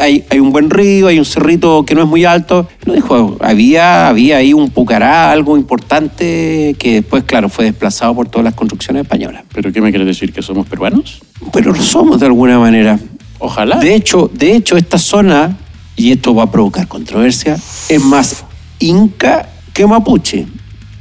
hay, 0.00 0.24
hay 0.28 0.40
un 0.40 0.50
buen 0.50 0.70
río, 0.70 1.06
hay 1.06 1.18
un 1.18 1.24
cerrito 1.24 1.84
que 1.84 1.94
no 1.94 2.02
es 2.02 2.08
muy 2.08 2.24
alto. 2.24 2.68
No 2.84 2.94
dijo, 2.94 3.36
había, 3.40 4.08
había 4.08 4.38
ahí 4.38 4.52
un 4.52 4.70
pucará, 4.70 5.30
algo 5.30 5.56
importante 5.56 6.74
que 6.78 6.94
después, 6.94 7.24
claro, 7.24 7.48
fue 7.48 7.66
desplazado 7.66 8.14
por 8.14 8.28
todas 8.28 8.44
las 8.44 8.54
construcciones 8.54 9.02
españolas. 9.02 9.44
¿Pero 9.54 9.72
qué 9.72 9.80
me 9.80 9.90
quieres 9.90 10.06
decir? 10.08 10.32
¿Que 10.32 10.42
somos 10.42 10.66
peruanos? 10.66 11.20
Pero 11.52 11.72
lo 11.72 11.82
somos 11.82 12.18
de 12.18 12.26
alguna 12.26 12.58
manera. 12.58 12.98
Ojalá. 13.38 13.76
De 13.76 13.94
hecho, 13.94 14.30
de 14.32 14.56
hecho, 14.56 14.76
esta 14.76 14.98
zona, 14.98 15.56
y 15.94 16.10
esto 16.10 16.34
va 16.34 16.44
a 16.44 16.50
provocar 16.50 16.88
controversia, 16.88 17.56
es 17.88 18.02
más 18.02 18.44
inca 18.80 19.48
que 19.72 19.86
mapuche. 19.86 20.46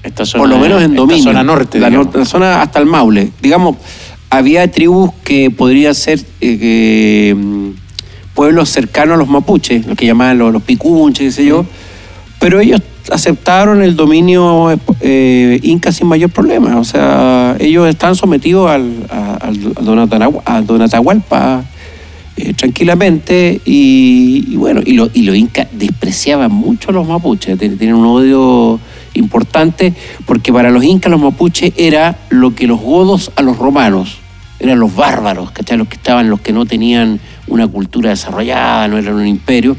esta 0.03 0.25
zona, 0.25 0.41
por 0.43 0.49
lo 0.49 0.57
menos 0.59 0.83
en 0.83 0.95
dominio. 0.95 1.23
zona 1.23 1.43
norte. 1.43 1.79
La, 1.79 1.89
la 1.89 2.25
zona 2.25 2.61
hasta 2.61 2.79
el 2.79 2.85
Maule. 2.85 3.31
Digamos, 3.41 3.77
había 4.37 4.69
tribus 4.69 5.11
que 5.23 5.49
podrían 5.51 5.95
ser 5.95 6.19
eh, 6.41 7.33
mm, 7.35 7.69
pueblos 8.33 8.69
cercanos 8.69 9.15
a 9.15 9.17
los 9.17 9.27
mapuches, 9.27 9.85
los 9.85 9.95
que 9.95 10.05
llamaban 10.05 10.37
los, 10.37 10.51
los 10.51 10.61
picunches, 10.61 11.27
qué 11.27 11.31
sé 11.31 11.45
yo, 11.45 11.65
pero 12.39 12.59
ellos 12.59 12.81
aceptaron 13.11 13.81
el 13.81 13.95
dominio 13.95 14.77
eh, 14.99 15.59
inca 15.63 15.91
sin 15.91 16.07
mayor 16.07 16.31
problema. 16.31 16.77
O 16.79 16.83
sea, 16.83 17.55
ellos 17.59 17.87
están 17.87 18.15
sometidos 18.15 18.69
al, 18.69 19.05
a, 19.09 19.47
a 19.47 19.51
Don 19.83 19.99
Atanahu- 19.99 20.41
a 20.43 20.61
Don 20.61 20.81
Atahualpa 20.81 21.63
eh, 22.35 22.53
tranquilamente. 22.53 23.61
Y, 23.63 24.55
bueno, 24.57 24.81
y 24.83 24.93
los 24.93 25.35
incas 25.35 25.67
despreciaban 25.71 26.51
mucho 26.51 26.89
a 26.89 26.93
los 26.93 27.07
mapuches, 27.07 27.57
tenían 27.57 27.95
un 27.95 28.05
odio 28.05 28.79
importante 29.13 29.93
porque 30.25 30.51
para 30.51 30.69
los 30.71 30.83
incas 30.83 31.09
los 31.09 31.21
mapuches 31.21 31.71
era 31.77 32.17
lo 32.29 32.53
que 32.53 32.67
los 32.67 32.81
godos 32.81 33.31
a 33.37 33.41
los 33.41 33.57
romanos, 33.57 34.17
eran 34.59 34.79
los 34.79 34.95
bárbaros, 34.95 35.51
¿cachai? 35.51 35.77
Los 35.77 35.87
que 35.87 35.95
estaban, 35.95 36.29
los 36.29 36.39
que 36.41 36.53
no 36.53 36.65
tenían 36.65 37.19
una 37.47 37.67
cultura 37.67 38.09
desarrollada, 38.11 38.87
no 38.87 38.97
eran 38.97 39.15
un 39.15 39.27
imperio. 39.27 39.75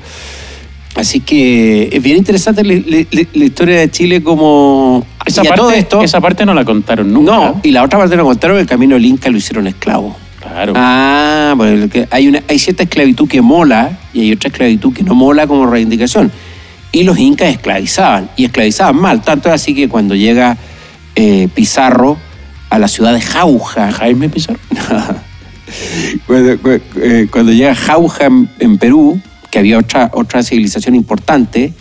Así 0.94 1.20
que 1.20 1.90
es 1.92 2.02
bien 2.02 2.16
interesante 2.16 2.64
la, 2.64 2.74
la- 2.74 3.26
la 3.34 3.44
historia 3.44 3.78
de 3.80 3.90
Chile 3.90 4.22
como... 4.22 5.04
Esa 5.26 5.42
parte, 5.42 5.56
todo 5.56 5.70
esto, 5.72 6.02
esa 6.02 6.20
parte 6.20 6.46
no 6.46 6.54
la 6.54 6.64
contaron 6.64 7.12
nunca. 7.12 7.32
no, 7.32 7.60
y 7.62 7.70
la 7.70 7.82
otra 7.82 7.98
parte 7.98 8.16
no 8.16 8.24
contaron, 8.24 8.58
el 8.58 8.66
camino 8.66 8.94
del 8.94 9.04
Inca 9.04 9.28
lo 9.28 9.36
hicieron 9.36 9.66
esclavo. 9.66 10.16
Claro. 10.40 10.72
Ah, 10.76 11.52
pues 11.56 11.78
lo 11.80 11.88
que- 11.88 12.06
hay, 12.10 12.28
una, 12.28 12.42
hay 12.48 12.58
cierta 12.58 12.84
esclavitud 12.84 13.28
que 13.28 13.42
mola 13.42 13.98
y 14.14 14.20
hay 14.22 14.32
otra 14.32 14.48
esclavitud 14.48 14.94
que 14.94 15.02
no 15.02 15.14
mola 15.14 15.46
como 15.46 15.66
reivindicación. 15.66 16.30
Y 16.92 17.02
los 17.02 17.18
incas 17.18 17.48
esclavizaban, 17.48 18.30
y 18.36 18.44
esclavizaban 18.46 18.96
mal. 18.96 19.20
Tanto 19.22 19.48
es 19.50 19.54
así 19.56 19.74
que 19.74 19.88
cuando 19.88 20.14
llega 20.14 20.56
eh, 21.14 21.48
Pizarro 21.54 22.16
a 22.70 22.78
la 22.78 22.88
ciudad 22.88 23.12
de 23.14 23.20
Jauja, 23.20 23.92
Jaime 23.92 24.28
Pizarro. 24.28 24.58
cuando, 26.26 26.58
cu- 26.60 26.80
eh, 27.00 27.28
cuando 27.30 27.52
llega 27.52 27.74
Jauja 27.74 28.26
en, 28.26 28.48
en 28.58 28.78
Perú, 28.78 29.20
que 29.50 29.58
había 29.58 29.78
otra, 29.78 30.10
otra 30.14 30.42
civilización 30.42 30.94
importante, 30.94 31.72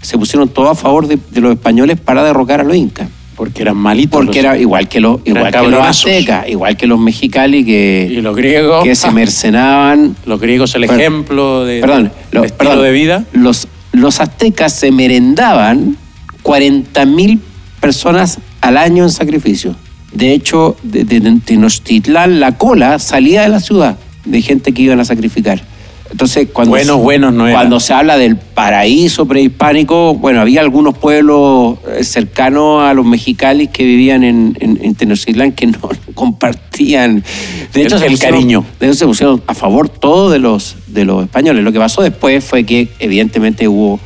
se 0.00 0.18
pusieron 0.18 0.48
todos 0.48 0.70
a 0.70 0.74
favor 0.74 1.06
de, 1.06 1.18
de 1.30 1.40
los 1.40 1.52
españoles 1.52 1.98
para 2.00 2.22
derrocar 2.24 2.60
a 2.60 2.64
los 2.64 2.76
incas. 2.76 3.08
Porque 3.36 3.62
eran 3.62 3.76
malitos. 3.76 4.12
Porque 4.24 4.42
los- 4.42 4.50
era 4.52 4.58
igual 4.58 4.88
que 4.88 5.00
los, 5.00 5.20
igual 5.24 5.50
que 5.50 5.68
los 5.68 5.80
aztecas, 5.86 6.48
igual 6.48 6.76
que 6.76 6.86
los 6.86 6.98
mexicali 7.00 7.64
que, 7.64 8.08
Y 8.10 8.20
los 8.20 8.36
griegos. 8.36 8.84
que 8.84 8.94
se 8.94 9.10
mercenaban 9.10 10.14
Los 10.26 10.40
griegos, 10.40 10.74
el 10.74 10.86
Per- 10.86 11.00
ejemplo 11.00 11.64
de, 11.64 11.80
perdón, 11.80 12.12
estilo 12.32 12.46
perdón, 12.58 12.82
de 12.82 12.90
vida. 12.92 13.24
Los, 13.32 13.68
los 13.92 14.20
aztecas 14.20 14.72
se 14.74 14.90
merendaban 14.92 15.96
40.000 16.42 17.40
personas 17.80 18.38
al 18.60 18.76
año 18.76 19.04
en 19.04 19.10
sacrificio. 19.10 19.74
De 20.12 20.32
hecho, 20.32 20.76
de, 20.82 21.04
de- 21.04 21.20
de 21.20 21.40
Tenochtitlán 21.44 22.40
la 22.40 22.56
cola 22.58 22.98
salía 22.98 23.42
de 23.42 23.48
la 23.48 23.60
ciudad 23.60 23.96
de 24.24 24.42
gente 24.42 24.72
que 24.72 24.82
iban 24.82 25.00
a 25.00 25.04
sacrificar. 25.04 25.62
Entonces, 26.10 26.48
cuando, 26.52 26.72
Buenos, 26.98 27.32
se, 27.32 27.32
no 27.32 27.50
cuando 27.50 27.80
se 27.80 27.94
habla 27.94 28.18
del 28.18 28.36
paraíso 28.36 29.24
prehispánico, 29.24 30.14
bueno, 30.14 30.42
había 30.42 30.60
algunos 30.60 30.98
pueblos 30.98 31.78
eh, 31.88 32.04
cercanos 32.04 32.82
a 32.82 32.92
los 32.92 33.06
mexicalis 33.06 33.70
que 33.70 33.82
vivían 33.84 34.22
en, 34.22 34.54
en, 34.60 34.78
en 34.82 34.94
Tenochtitlán 34.94 35.52
que 35.52 35.68
no 35.68 35.78
compartían. 36.14 37.24
De 37.72 37.80
El- 37.80 37.86
hecho, 37.86 37.98
se 37.98 38.06
el 38.06 38.12
pusieron- 38.12 38.34
cariño. 38.36 38.64
de 38.78 38.86
hecho, 38.88 38.94
se 38.96 39.06
pusieron 39.06 39.42
a 39.46 39.54
favor 39.54 39.88
todos 39.88 40.30
de 40.32 40.38
los, 40.38 40.76
de 40.88 41.06
los 41.06 41.22
españoles. 41.24 41.64
Lo 41.64 41.72
que 41.72 41.78
pasó 41.78 42.02
después 42.02 42.44
fue 42.44 42.64
que, 42.64 42.88
evidentemente, 42.98 43.66
hubo 43.66 43.98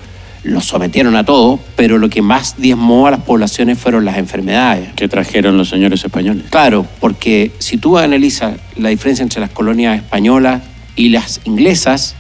los 0.47 0.65
sometieron 0.65 1.17
a 1.17 1.25
todos, 1.25 1.61
pero 1.75 1.99
lo 1.99 2.09
que 2.09 2.23
más 2.23 2.57
diezmó 2.57 3.07
a 3.07 3.11
las 3.11 3.21
poblaciones 3.21 3.79
fueron 3.79 4.05
las 4.05 4.17
enfermedades. 4.17 4.93
que 4.95 5.09
trajeron 5.09 5.59
los 5.59 5.69
señores 5.69 6.05
españoles. 6.05 6.45
Claro, 6.51 6.87
porque 7.01 7.51
si 7.59 7.77
tú 7.77 7.99
analizas 7.99 8.57
la 8.77 8.91
diferencia 8.91 9.23
entre 9.23 9.41
las 9.41 9.51
colonias 9.51 9.97
españolas 9.97 10.63
y 10.95 11.09
las 11.09 11.41
inglesas, 11.45 12.15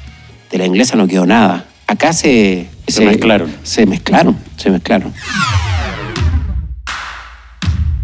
de 0.50 0.58
la 0.58 0.66
inglesa 0.66 0.96
no 0.96 1.06
quedó 1.06 1.26
nada. 1.26 1.66
Acá 1.86 2.12
se... 2.12 2.68
Se 2.88 3.04
mezclaron. 3.04 3.54
Se 3.62 3.86
mezclaron, 3.86 4.36
se 4.56 4.70
mezclaron. 4.70 5.12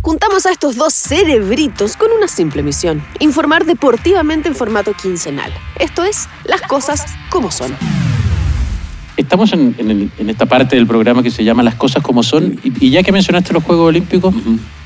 Juntamos 0.02 0.46
a 0.46 0.50
estos 0.50 0.74
dos 0.74 0.94
cerebritos 0.94 1.96
con 1.96 2.10
una 2.10 2.26
simple 2.26 2.64
misión, 2.64 3.04
informar 3.20 3.64
deportivamente 3.64 4.48
en 4.48 4.56
formato 4.56 4.94
quincenal. 4.94 5.52
Esto 5.78 6.02
es, 6.02 6.28
las 6.44 6.60
cosas 6.62 7.04
como 7.30 7.52
son. 7.52 7.76
Estamos 9.16 9.52
en, 9.52 9.75
en 9.78 9.90
el- 9.90 10.11
en 10.19 10.31
esta 10.31 10.47
parte 10.47 10.76
del 10.76 10.87
programa 10.87 11.23
que 11.23 11.31
se 11.31 11.45
llama 11.45 11.62
Las 11.62 11.75
cosas 11.75 12.02
como 12.02 12.23
son. 12.23 12.59
Y, 12.64 12.87
y 12.87 12.90
ya 12.90 13.02
que 13.02 13.12
mencionaste 13.12 13.52
los 13.52 13.62
Juegos 13.62 13.88
Olímpicos, 13.88 14.35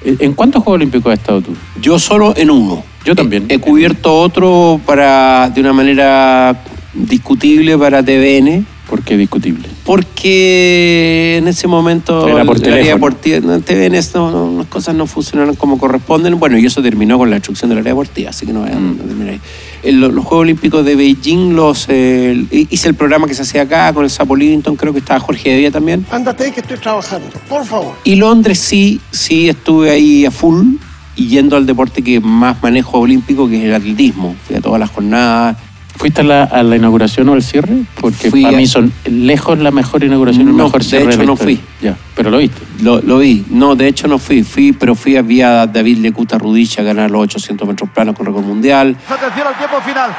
¿en 0.05 0.17
en 0.21 0.33
cuántos 0.35 0.63
Juegos 0.65 0.79
Olímpicos 0.79 1.13
has 1.13 1.19
estado 1.21 1.43
tú? 1.43 1.53
Yo 1.81 1.99
solo 1.99 2.35
en 2.37 2.51
uno. 2.51 2.83
Yo 3.05 3.15
también. 3.15 3.47
He, 3.49 3.55
he 3.55 3.59
cubierto 3.61 4.19
otro 4.19 4.81
para, 4.85 5.49
de 5.51 5.61
una 5.61 5.73
manera 5.73 6.61
discutible 6.95 7.79
para 7.79 8.03
TVN. 8.03 8.67
¿Por 8.91 9.03
qué 9.03 9.17
discutible? 9.17 9.69
Porque 9.85 11.37
en 11.39 11.49
ese 11.49 11.67
momento 11.67 12.29
Era 12.29 12.45
por 12.45 12.57
el 12.65 12.73
área 12.73 12.95
deportiva, 12.95 13.41
no, 13.41 13.55
en 13.55 13.63
TVN 13.63 13.99
no, 14.15 14.31
no, 14.31 14.59
las 14.59 14.67
cosas 14.69 14.95
no 14.95 15.07
funcionaron 15.07 15.57
como 15.57 15.79
corresponden. 15.79 16.39
Bueno, 16.39 16.57
y 16.59 16.67
eso 16.67 16.83
terminó 16.83 17.19
con 17.19 17.29
la 17.31 17.37
destrucción 17.37 17.69
del 17.69 17.79
área 17.79 17.91
deportiva, 17.93 18.31
así 18.31 18.47
que 18.47 18.53
no 18.53 18.61
voy 18.61 18.71
a 18.71 18.77
Mm. 18.77 18.97
terminar 18.97 19.29
ahí. 19.31 19.41
El- 19.83 20.01
los 20.01 20.13
Juegos 20.25 20.43
Olímpicos 20.43 20.85
de 20.85 20.97
Beijing 20.97 21.55
los 21.55 21.87
eh, 21.89 22.45
hice 22.51 22.89
el 22.89 22.95
programa 22.95 23.27
que 23.27 23.35
se 23.35 23.43
hacía 23.43 23.63
acá 23.63 23.93
con 23.93 24.05
el 24.05 24.11
Sapo 24.11 24.35
Livington, 24.37 24.77
creo 24.77 24.93
que 24.93 24.99
estaba 25.01 25.21
Jorge 25.21 25.51
Devia 25.51 25.71
también. 25.71 26.05
Ándate 26.11 26.53
que 26.53 26.61
estoy 26.61 26.79
trabajando, 26.79 27.29
por 27.49 27.65
favor. 27.65 27.95
Y 28.05 28.17
Londres 28.17 28.59
sí, 28.59 29.01
sí 29.11 29.49
estuve 29.49 29.91
ahí 29.91 30.25
a 30.27 30.31
full 30.31 30.75
y 31.15 31.29
yendo 31.29 31.57
al 31.57 31.65
deporte 31.67 32.03
que 32.03 32.21
más 32.21 32.63
manejo 32.63 32.99
olímpico, 32.99 33.49
que 33.49 33.59
es 33.59 33.65
el 33.65 33.75
atletismo. 33.75 34.37
Fui 34.47 34.57
a 34.57 34.61
todas 34.61 34.79
las 34.81 34.91
jornadas. 34.91 35.57
¿Fuiste 35.97 36.21
a 36.21 36.25
la, 36.25 36.43
a 36.45 36.63
la 36.63 36.77
inauguración 36.77 37.29
o 37.31 37.33
al 37.33 37.43
cierre? 37.43 37.75
Porque 38.01 38.31
Fui 38.31 38.43
para 38.43 38.55
a- 38.57 38.61
mí 38.61 38.67
son 38.67 38.93
lejos 39.07 39.59
la 39.59 39.71
mejor 39.71 40.05
inauguración, 40.05 40.49
el 40.49 40.57
No, 40.57 40.65
mejor 40.65 40.83
de 40.83 40.89
cierre. 40.89 41.07
hecho 41.09 41.19
la 41.21 41.25
no 41.25 41.37
fui. 41.37 41.61
Ya, 41.81 41.97
pero 42.15 42.31
lo 42.31 42.39
viste. 42.39 42.61
Lo, 42.83 43.01
lo 43.01 43.19
vi. 43.19 43.45
No, 43.51 43.75
de 43.75 43.89
hecho 43.89 44.07
no 44.07 44.19
fui. 44.19 44.43
Fui, 44.43 44.73
pero 44.73 44.95
fui 44.95 45.17
a 45.17 45.23
vía 45.23 45.67
David 45.67 45.99
Lecuta 45.99 46.37
Rudich 46.39 46.79
a 46.79 46.83
ganar 46.83 47.11
los 47.11 47.23
800 47.23 47.67
metros 47.67 47.89
planos 47.91 48.15
con 48.15 48.27
récord 48.27 48.45
mundial. 48.45 48.97
Atención 49.09 49.47
al 49.47 49.57
tiempo 49.57 49.81
final. 49.81 50.11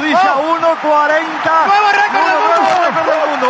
Rudisha 0.00 0.34
1.40. 0.36 0.46
Nuevo 1.66 1.88
récord 1.92 2.24
del 2.26 2.38
mundo. 2.40 2.56
Nuevo 2.56 2.80
récord 2.86 3.06
del 3.06 3.30
mundo. 3.30 3.46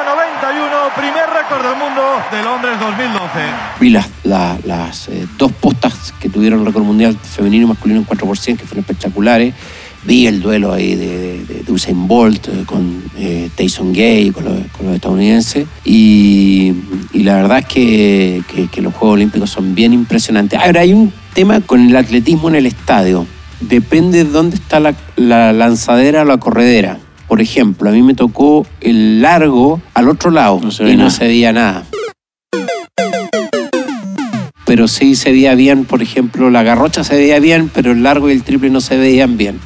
1.40.91. 0.00 0.94
Primer 0.96 1.26
récord 1.30 1.62
del 1.62 1.78
mundo 1.78 2.02
de 2.30 2.42
Londres 2.42 2.80
2012. 2.80 3.28
Vi 3.80 3.90
las, 3.90 4.08
la- 4.24 4.58
las 4.64 5.08
eh, 5.08 5.26
dos 5.36 5.50
postas 5.52 6.14
que 6.20 6.28
tuvieron 6.28 6.60
el 6.60 6.66
récord 6.66 6.84
mundial 6.84 7.16
femenino 7.22 7.64
y 7.66 7.68
masculino 7.68 8.00
en 8.00 8.06
4%, 8.06 8.56
que 8.56 8.64
fueron 8.66 8.80
espectaculares. 8.80 9.54
Vi 10.04 10.26
el 10.26 10.40
duelo 10.40 10.72
ahí 10.72 10.94
de, 10.94 11.38
de- 11.44 11.62
de 11.62 11.72
Usain 11.72 12.08
Bolt 12.08 12.48
eh, 12.48 12.62
con 12.64 13.02
eh, 13.18 13.50
Tyson 13.54 13.92
Gay, 13.92 14.30
con 14.30 14.44
los, 14.44 14.54
con 14.76 14.86
los 14.86 14.94
estadounidenses. 14.94 15.66
Y, 15.84 16.72
y 17.12 17.22
la 17.22 17.36
verdad 17.36 17.58
es 17.58 17.66
que, 17.66 18.42
que- 18.52 18.68
que 18.68 18.80
los 18.80 18.94
Juegos 18.94 19.16
Olímpicos 19.16 19.50
son 19.50 19.74
bien 19.74 19.92
impresionantes. 19.92 20.58
Ahora, 20.58 20.80
hay 20.80 20.92
un 20.94 21.12
tema 21.34 21.60
con 21.60 21.86
el 21.86 21.94
atletismo 21.96 22.48
en 22.48 22.54
el 22.56 22.66
estadio. 22.66 23.26
Depende 23.60 24.24
de 24.24 24.30
dónde 24.30 24.56
está 24.56 24.80
la, 24.80 24.94
la 25.16 25.52
lanzadera 25.52 26.22
o 26.22 26.24
la 26.24 26.38
corredera. 26.38 26.98
Por 27.28 27.40
ejemplo, 27.42 27.90
a 27.90 27.92
mí 27.92 28.02
me 28.02 28.14
tocó 28.14 28.66
el 28.80 29.20
largo 29.20 29.80
al 29.94 30.08
otro 30.08 30.30
lado 30.30 30.60
No 30.62 30.88
y 30.88 30.92
no 30.92 31.04
nada. 31.04 31.10
se 31.10 31.26
veía 31.28 31.52
nada 31.52 31.84
pero 34.66 34.86
sí 34.86 35.16
se 35.16 35.32
veía 35.32 35.56
bien, 35.56 35.84
por 35.84 36.00
ejemplo, 36.00 36.48
la 36.48 36.62
garrocha 36.62 37.02
se 37.02 37.16
veía 37.16 37.40
bien, 37.40 37.68
pero 37.74 37.90
el 37.90 38.04
largo 38.04 38.30
y 38.30 38.34
el 38.34 38.44
triple 38.44 38.70
no 38.70 38.80
se 38.80 38.96
veían 38.96 39.36
bien. 39.36 39.58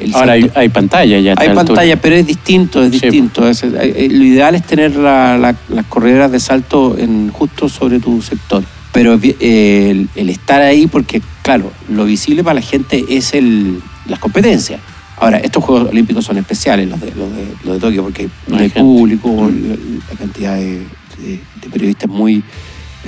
El 0.00 0.14
Ahora 0.14 0.32
hay, 0.54 0.68
pantalla 0.70 1.18
ya. 1.20 1.34
hay 1.36 1.48
altura. 1.48 1.64
pantalla, 1.66 2.00
pero 2.00 2.16
es 2.16 2.26
distinto, 2.26 2.82
es 2.82 2.92
Sí, 2.92 3.00
distinto. 3.00 3.46
Es- 3.48 3.62
eh, 3.62 4.08
lo 4.10 4.24
ideal 4.24 4.54
es 4.54 4.64
tener 4.64 4.96
la- 4.96 5.36
la- 5.36 5.54
las 5.68 5.84
corredoras 5.86 6.32
de 6.32 6.40
salto 6.40 6.96
en, 6.98 7.30
justo 7.30 7.68
sobre 7.68 8.00
tu 8.00 8.22
sector. 8.22 8.64
Pero 8.92 9.18
eh, 9.22 9.88
el, 9.90 10.08
el 10.16 10.30
estar 10.30 10.60
ahí, 10.62 10.86
porque 10.86 11.20
claro, 11.42 11.70
lo 11.88 12.04
visible 12.06 12.42
para 12.42 12.54
la 12.54 12.62
gente 12.62 13.04
es 13.08 13.34
el, 13.34 13.80
las 14.06 14.18
competencias. 14.18 14.80
Ahora, 15.18 15.36
estos 15.38 15.62
Juegos 15.62 15.90
Olímpicos 15.90 16.24
son 16.24 16.38
especiales, 16.38 16.88
los 16.88 16.98
de, 17.00 17.08
los 17.14 17.30
de, 17.36 17.44
los 17.64 17.74
de 17.74 17.80
Tokio, 17.80 18.02
porque 18.04 18.28
No 18.48 18.56
hay 18.56 18.62
gente. 18.70 18.80
público, 18.80 19.28
la, 19.50 19.76
la 20.10 20.18
cantidad 20.18 20.54
de, 20.56 20.78
de- 21.18 21.40
de 21.60 21.68
periodistas 21.70 22.08
muy 22.08 22.42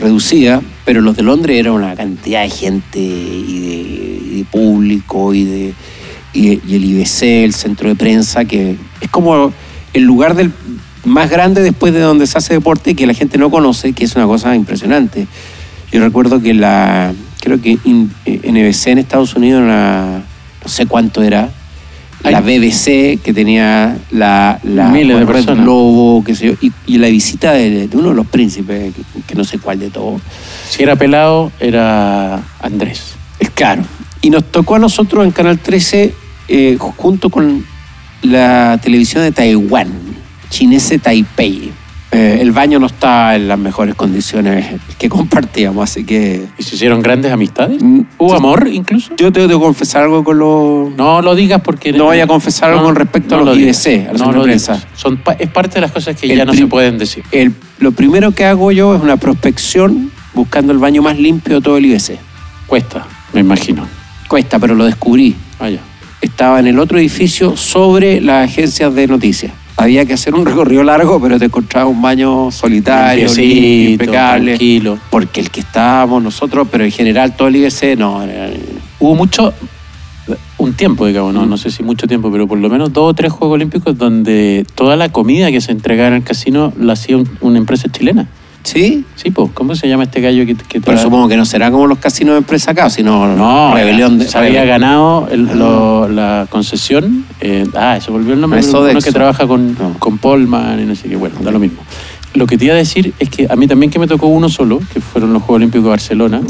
reducida, 0.00 0.60
pero 0.84 1.00
los 1.00 1.16
de 1.16 1.22
Londres 1.22 1.58
era 1.58 1.72
una 1.72 1.94
cantidad 1.94 2.42
de 2.42 2.50
gente 2.50 2.98
y 2.98 3.60
de, 3.60 3.74
y 4.34 4.38
de 4.38 4.44
público 4.44 5.34
y 5.34 5.44
de 5.44 5.74
y, 6.32 6.60
y 6.66 6.76
el 6.76 6.84
IBC, 6.84 7.22
el 7.44 7.54
centro 7.54 7.88
de 7.88 7.94
prensa, 7.94 8.44
que 8.44 8.76
es 9.00 9.10
como 9.10 9.52
el 9.92 10.02
lugar 10.04 10.34
del 10.34 10.52
más 11.04 11.28
grande 11.30 11.62
después 11.62 11.92
de 11.92 12.00
donde 12.00 12.26
se 12.26 12.38
hace 12.38 12.54
deporte 12.54 12.94
que 12.94 13.06
la 13.06 13.14
gente 13.14 13.36
no 13.38 13.50
conoce, 13.50 13.92
que 13.92 14.04
es 14.04 14.14
una 14.16 14.26
cosa 14.26 14.54
impresionante. 14.54 15.26
Yo 15.90 16.00
recuerdo 16.02 16.40
que 16.40 16.54
la, 16.54 17.12
creo 17.40 17.60
que 17.60 17.76
in- 17.84 18.12
eh, 18.24 18.40
NBC 18.50 18.86
en 18.88 18.98
Estados 18.98 19.34
Unidos 19.34 19.62
no 19.62 20.22
sé 20.68 20.86
cuánto 20.86 21.22
era, 21.22 21.50
la. 22.22 22.40
BBC 22.40 23.20
que 23.20 23.32
tenía 23.34 23.98
la, 24.12 24.60
la 24.62 24.88
Miles 24.90 25.18
de 25.18 25.26
personas. 25.26 25.64
Globo, 25.64 26.22
qué 26.24 26.36
sé 26.36 26.46
yo, 26.46 26.52
y, 26.62 26.70
y 26.86 26.98
la 26.98 27.08
visita 27.08 27.52
de, 27.52 27.88
de 27.88 27.96
uno 27.96 28.10
de 28.10 28.14
los 28.14 28.26
príncipes, 28.28 28.94
que, 28.94 29.02
que 29.26 29.34
no 29.34 29.42
sé 29.42 29.58
cuál 29.58 29.80
de 29.80 29.90
todos. 29.90 30.22
Si 30.70 30.84
era 30.84 30.94
pelado, 30.94 31.50
era 31.58 32.40
Andrés. 32.60 33.16
Es 33.40 33.50
claro. 33.50 33.82
Y 34.20 34.30
nos 34.30 34.44
tocó 34.44 34.76
a 34.76 34.78
nosotros 34.78 35.24
en 35.24 35.32
Canal 35.32 35.58
13, 35.58 36.14
eh, 36.48 36.76
junto 36.78 37.30
con 37.30 37.64
la 38.22 38.78
televisión 38.82 39.22
de 39.22 39.32
Taiwán, 39.32 39.88
Chinese 40.50 40.98
Taipei. 40.98 41.72
Eh, 42.14 42.38
el 42.42 42.52
baño 42.52 42.78
no 42.78 42.86
está 42.88 43.34
en 43.36 43.48
las 43.48 43.58
mejores 43.58 43.94
condiciones 43.94 44.78
que 44.98 45.08
compartíamos, 45.08 45.82
así 45.90 46.04
que 46.04 46.44
¿Y 46.58 46.62
se 46.62 46.74
hicieron 46.74 47.00
grandes 47.00 47.32
amistades? 47.32 47.82
Mm, 47.82 48.02
¿Hubo 48.18 48.34
amor 48.34 48.68
incluso? 48.70 49.14
yo 49.16 49.32
tengo 49.32 49.48
que 49.48 49.54
confesar 49.54 50.02
algo 50.02 50.22
con 50.22 50.38
los... 50.38 50.94
No 50.94 51.22
lo 51.22 51.34
digas 51.34 51.62
porque... 51.62 51.90
No 51.94 52.06
vaya 52.08 52.24
a 52.24 52.26
confesar 52.26 52.70
algo 52.70 52.84
con 52.84 52.96
respecto 52.96 53.36
a 53.36 53.38
los 53.38 53.56
lo. 53.56 53.62
IBC, 53.62 54.08
a 54.10 54.12
los 54.12 54.20
no 54.20 54.30
lo. 54.46 54.58
Son 54.94 55.16
pa- 55.24 55.32
es 55.38 55.48
parte 55.48 55.76
de 55.76 55.80
las 55.80 55.90
cosas 55.92 56.14
que 56.14 56.30
El 56.30 56.36
ya 56.36 56.44
no 56.44 56.52
se 56.52 56.66
pueden 56.66 56.98
decir. 56.98 57.24
El- 57.32 57.54
lo 57.78 57.92
primero 57.92 58.32
que 58.32 58.44
hago 58.44 58.72
yo 58.72 58.94
es 58.94 59.00
una 59.00 59.16
prospección 59.16 60.10
buscando 60.34 60.72
el 60.74 60.78
baño 60.78 61.00
más 61.00 61.18
limpio 61.18 61.56
de 61.56 61.60
todo 61.62 61.78
el 61.78 61.86
IBC. 61.86 62.18
Cuesta, 62.66 63.06
me 63.32 63.40
imagino. 63.40 63.88
Cuesta, 64.28 64.58
pero 64.58 64.74
lo 64.74 64.84
descubrí. 64.84 65.34
Vaya. 65.58 65.80
Estaba 66.22 66.58
en 66.60 66.66
el 66.68 66.78
otro 66.78 66.98
edificio 66.98 67.56
sobre 67.56 68.20
las 68.20 68.48
agencias 68.50 68.94
de 68.94 69.06
noticias. 69.06 69.52
Había 69.76 70.04
que 70.06 70.12
hacer 70.14 70.34
un 70.34 70.46
recorrido 70.46 70.82
largo, 70.84 71.20
pero 71.20 71.38
te 71.38 71.46
encontraba 71.46 71.86
un 71.88 72.00
baño 72.00 72.50
solitario, 72.50 73.26
limpio, 73.34 73.90
impecable. 73.92 74.50
tranquilo. 74.52 74.98
Porque 75.10 75.40
el 75.40 75.50
que 75.50 75.60
estábamos 75.60 76.22
nosotros, 76.22 76.68
pero 76.70 76.84
en 76.84 76.90
general 76.90 77.34
todo 77.36 77.48
el 77.48 77.56
IBC, 77.56 77.96
no. 77.98 78.22
Hubo 79.00 79.14
mucho, 79.16 79.52
un 80.58 80.74
tiempo, 80.74 81.06
digamos, 81.06 81.34
no, 81.34 81.44
no 81.46 81.56
sé 81.56 81.70
si 81.72 81.82
mucho 81.82 82.06
tiempo, 82.06 82.30
pero 82.30 82.46
por 82.46 82.58
lo 82.58 82.68
menos 82.68 82.92
dos 82.92 83.10
o 83.10 83.14
tres 83.14 83.32
Juegos 83.32 83.56
Olímpicos 83.56 83.98
donde 83.98 84.64
toda 84.76 84.96
la 84.96 85.08
comida 85.10 85.50
que 85.50 85.60
se 85.60 85.72
entregaba 85.72 86.08
en 86.08 86.14
el 86.14 86.22
casino 86.22 86.72
la 86.78 86.92
hacía 86.92 87.16
un- 87.16 87.28
una 87.40 87.58
empresa 87.58 87.88
chilena. 87.90 88.28
¿Sí? 88.64 89.04
Sí, 89.16 89.30
pues, 89.32 89.50
¿cómo 89.54 89.74
se 89.74 89.88
llama 89.88 90.04
este 90.04 90.20
gallo 90.20 90.46
que, 90.46 90.54
que 90.54 90.80
Pero 90.80 90.96
supongo 90.98 91.28
que 91.28 91.36
no 91.36 91.44
será 91.44 91.70
como 91.72 91.86
los 91.88 91.98
casinos 91.98 92.34
de 92.34 92.38
empresa 92.38 92.70
acá, 92.70 92.88
sino 92.90 93.26
No, 93.36 93.74
rebelión 93.74 94.18
de. 94.18 94.28
se 94.28 94.38
había 94.38 94.64
ganado 94.64 95.28
el- 95.30 95.46
lo- 95.58 96.08
la 96.08 96.46
concesión. 96.48 97.24
eh, 97.40 97.66
ah, 97.74 97.98
se 98.00 98.10
volvió 98.12 98.34
el 98.34 98.40
nombre. 98.40 98.60
Eso 98.60 98.84
de 98.84 98.92
uno 98.92 99.00
que 99.00 99.10
trabaja 99.10 99.46
con, 99.48 99.74
No. 99.74 99.94
con 99.98 100.18
Polman 100.18 100.80
y 100.80 100.84
no 100.84 100.94
sé 100.94 101.08
qué. 101.08 101.16
Bueno, 101.16 101.36
da 101.42 101.50
lo 101.50 101.58
mismo. 101.58 101.82
Lo 102.34 102.46
que 102.46 102.56
te 102.56 102.66
iba 102.66 102.74
a 102.74 102.78
decir 102.78 103.12
es 103.18 103.28
que 103.28 103.46
a 103.50 103.56
mí 103.56 103.66
también 103.66 103.90
que 103.90 103.98
me 103.98 104.06
tocó 104.06 104.28
uno 104.28 104.48
solo, 104.48 104.80
que 104.94 105.00
fueron 105.00 105.32
los 105.32 105.42
Juegos 105.42 105.56
Olímpicos 105.56 105.84
de 105.84 105.90
Barcelona, 105.90 106.40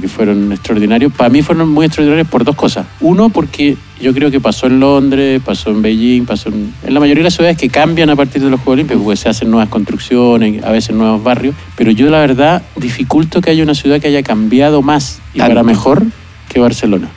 que 0.00 0.08
fueron 0.08 0.52
extraordinarios. 0.52 1.12
Para 1.12 1.30
mí 1.30 1.42
fueron 1.42 1.68
muy 1.68 1.86
extraordinarios 1.86 2.28
por 2.28 2.44
dos 2.44 2.56
cosas. 2.56 2.86
Uno, 3.00 3.28
porque 3.28 3.76
yo 4.00 4.12
creo 4.12 4.30
que 4.30 4.40
pasó 4.40 4.66
en 4.66 4.80
Londres, 4.80 5.40
pasó 5.44 5.70
en 5.70 5.82
Beijing, 5.82 6.24
pasó 6.24 6.48
en, 6.48 6.72
en 6.82 6.94
la 6.94 7.00
mayoría 7.00 7.20
de 7.20 7.24
las 7.24 7.34
ciudades 7.34 7.56
que 7.56 7.68
cambian 7.68 8.10
a 8.10 8.16
partir 8.16 8.42
de 8.42 8.50
los 8.50 8.60
Juegos 8.60 8.74
Olímpicos, 8.74 9.02
porque 9.02 9.16
se 9.16 9.28
hacen 9.28 9.50
nuevas 9.50 9.68
construcciones, 9.68 10.62
a 10.64 10.70
veces 10.70 10.94
nuevos 10.94 11.22
barrios. 11.22 11.54
Pero 11.76 11.90
yo, 11.90 12.10
la 12.10 12.18
verdad, 12.20 12.62
dificulto 12.76 13.40
que 13.40 13.50
haya 13.50 13.62
una 13.62 13.74
ciudad 13.74 14.00
que 14.00 14.08
haya 14.08 14.22
cambiado 14.22 14.82
más 14.82 15.20
y 15.32 15.38
Tanto. 15.38 15.54
para 15.54 15.62
mejor 15.62 16.04
que 16.48 16.60
Barcelona. 16.60 17.08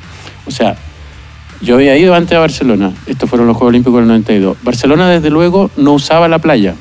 O 0.46 0.52
sea, 0.52 0.78
yo 1.62 1.76
había 1.76 1.98
ido 1.98 2.14
antes 2.14 2.38
a 2.38 2.40
Barcelona. 2.40 2.92
Estos 3.08 3.30
fueron 3.30 3.48
los 3.48 3.58
Juegos 3.58 3.70
Olímpicos 3.70 4.00
del 4.00 4.08
92. 4.08 4.58
Barcelona, 4.64 5.10
desde 5.10 5.30
luego, 5.30 5.72
no 5.78 5.94
usaba 5.94 6.28
la 6.28 6.40
playa. 6.40 6.76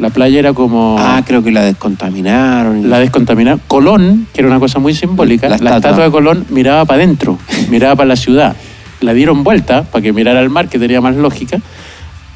La 0.00 0.10
playa 0.10 0.38
era 0.38 0.52
como 0.54 0.96
Ah, 0.98 1.22
creo 1.26 1.42
que 1.42 1.50
la 1.52 1.62
descontaminaron. 1.62 2.88
la 2.88 2.98
descontaminaron. 2.98 3.60
Colón, 3.68 4.26
que 4.32 4.40
era 4.40 4.48
una 4.48 4.58
cosa 4.58 4.78
muy 4.78 4.94
simbólica, 4.94 5.46
La 5.48 5.50
la, 5.50 5.56
estatua. 5.56 5.76
estatua 5.76 6.04
de 6.04 6.10
Colón 6.10 6.46
miraba 6.48 6.84
para 6.86 7.02
adentro, 7.02 7.38
miraba 7.68 7.96
para 7.96 8.08
la 8.08 8.16
ciudad. 8.16 8.56
La 9.02 9.12
dieron 9.14 9.44
vuelta 9.44 9.82
para 9.84 10.02
que 10.02 10.12
mirara 10.12 10.40
al 10.40 10.50
mar, 10.50 10.68
que 10.68 10.78
tenía 10.78 11.00
más 11.00 11.16
lógica. 11.16 11.58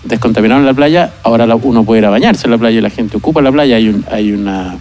Descontaminaron 0.04 0.66
la 0.66 0.74
playa, 0.74 1.12
ahora 1.22 1.46
uno 1.62 1.84
puede 1.84 2.00
ir 2.00 2.06
a 2.06 2.10
bañarse 2.10 2.46
en 2.46 2.50
la 2.50 2.58
playa 2.58 2.78
y 2.78 2.82
la 2.82 2.90
gente 2.90 3.16
ocupa 3.16 3.40
la 3.40 3.50
playa. 3.50 3.76
Hay, 3.76 3.88
un, 3.88 4.04
hay 4.10 4.32
una, 4.32 4.76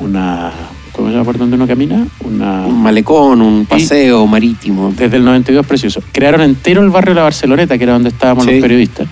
una. 0.00 0.52
¿Cómo 0.92 1.08
se 1.08 1.14
llama 1.14 1.24
por 1.24 1.38
donde 1.38 1.56
uno 1.56 1.66
camina? 1.66 2.06
Una. 2.20 2.64
Un 2.66 2.80
malecón, 2.80 3.42
un 3.42 3.66
paseo 3.66 4.24
marítimo. 4.28 4.92
Desde 4.96 5.16
el 5.16 5.24
92 5.24 5.66
precioso. 5.66 6.00
Crearon 6.12 6.40
entero 6.42 6.82
el 6.82 6.90
barrio 6.90 7.10
de 7.10 7.16
la 7.16 7.22
Barceloneta, 7.24 7.76
que 7.76 7.82
era 7.82 7.94
donde 7.94 8.10
estábamos 8.10 8.44
Sí. 8.44 8.52
los 8.52 8.60
periodistas. 8.62 9.08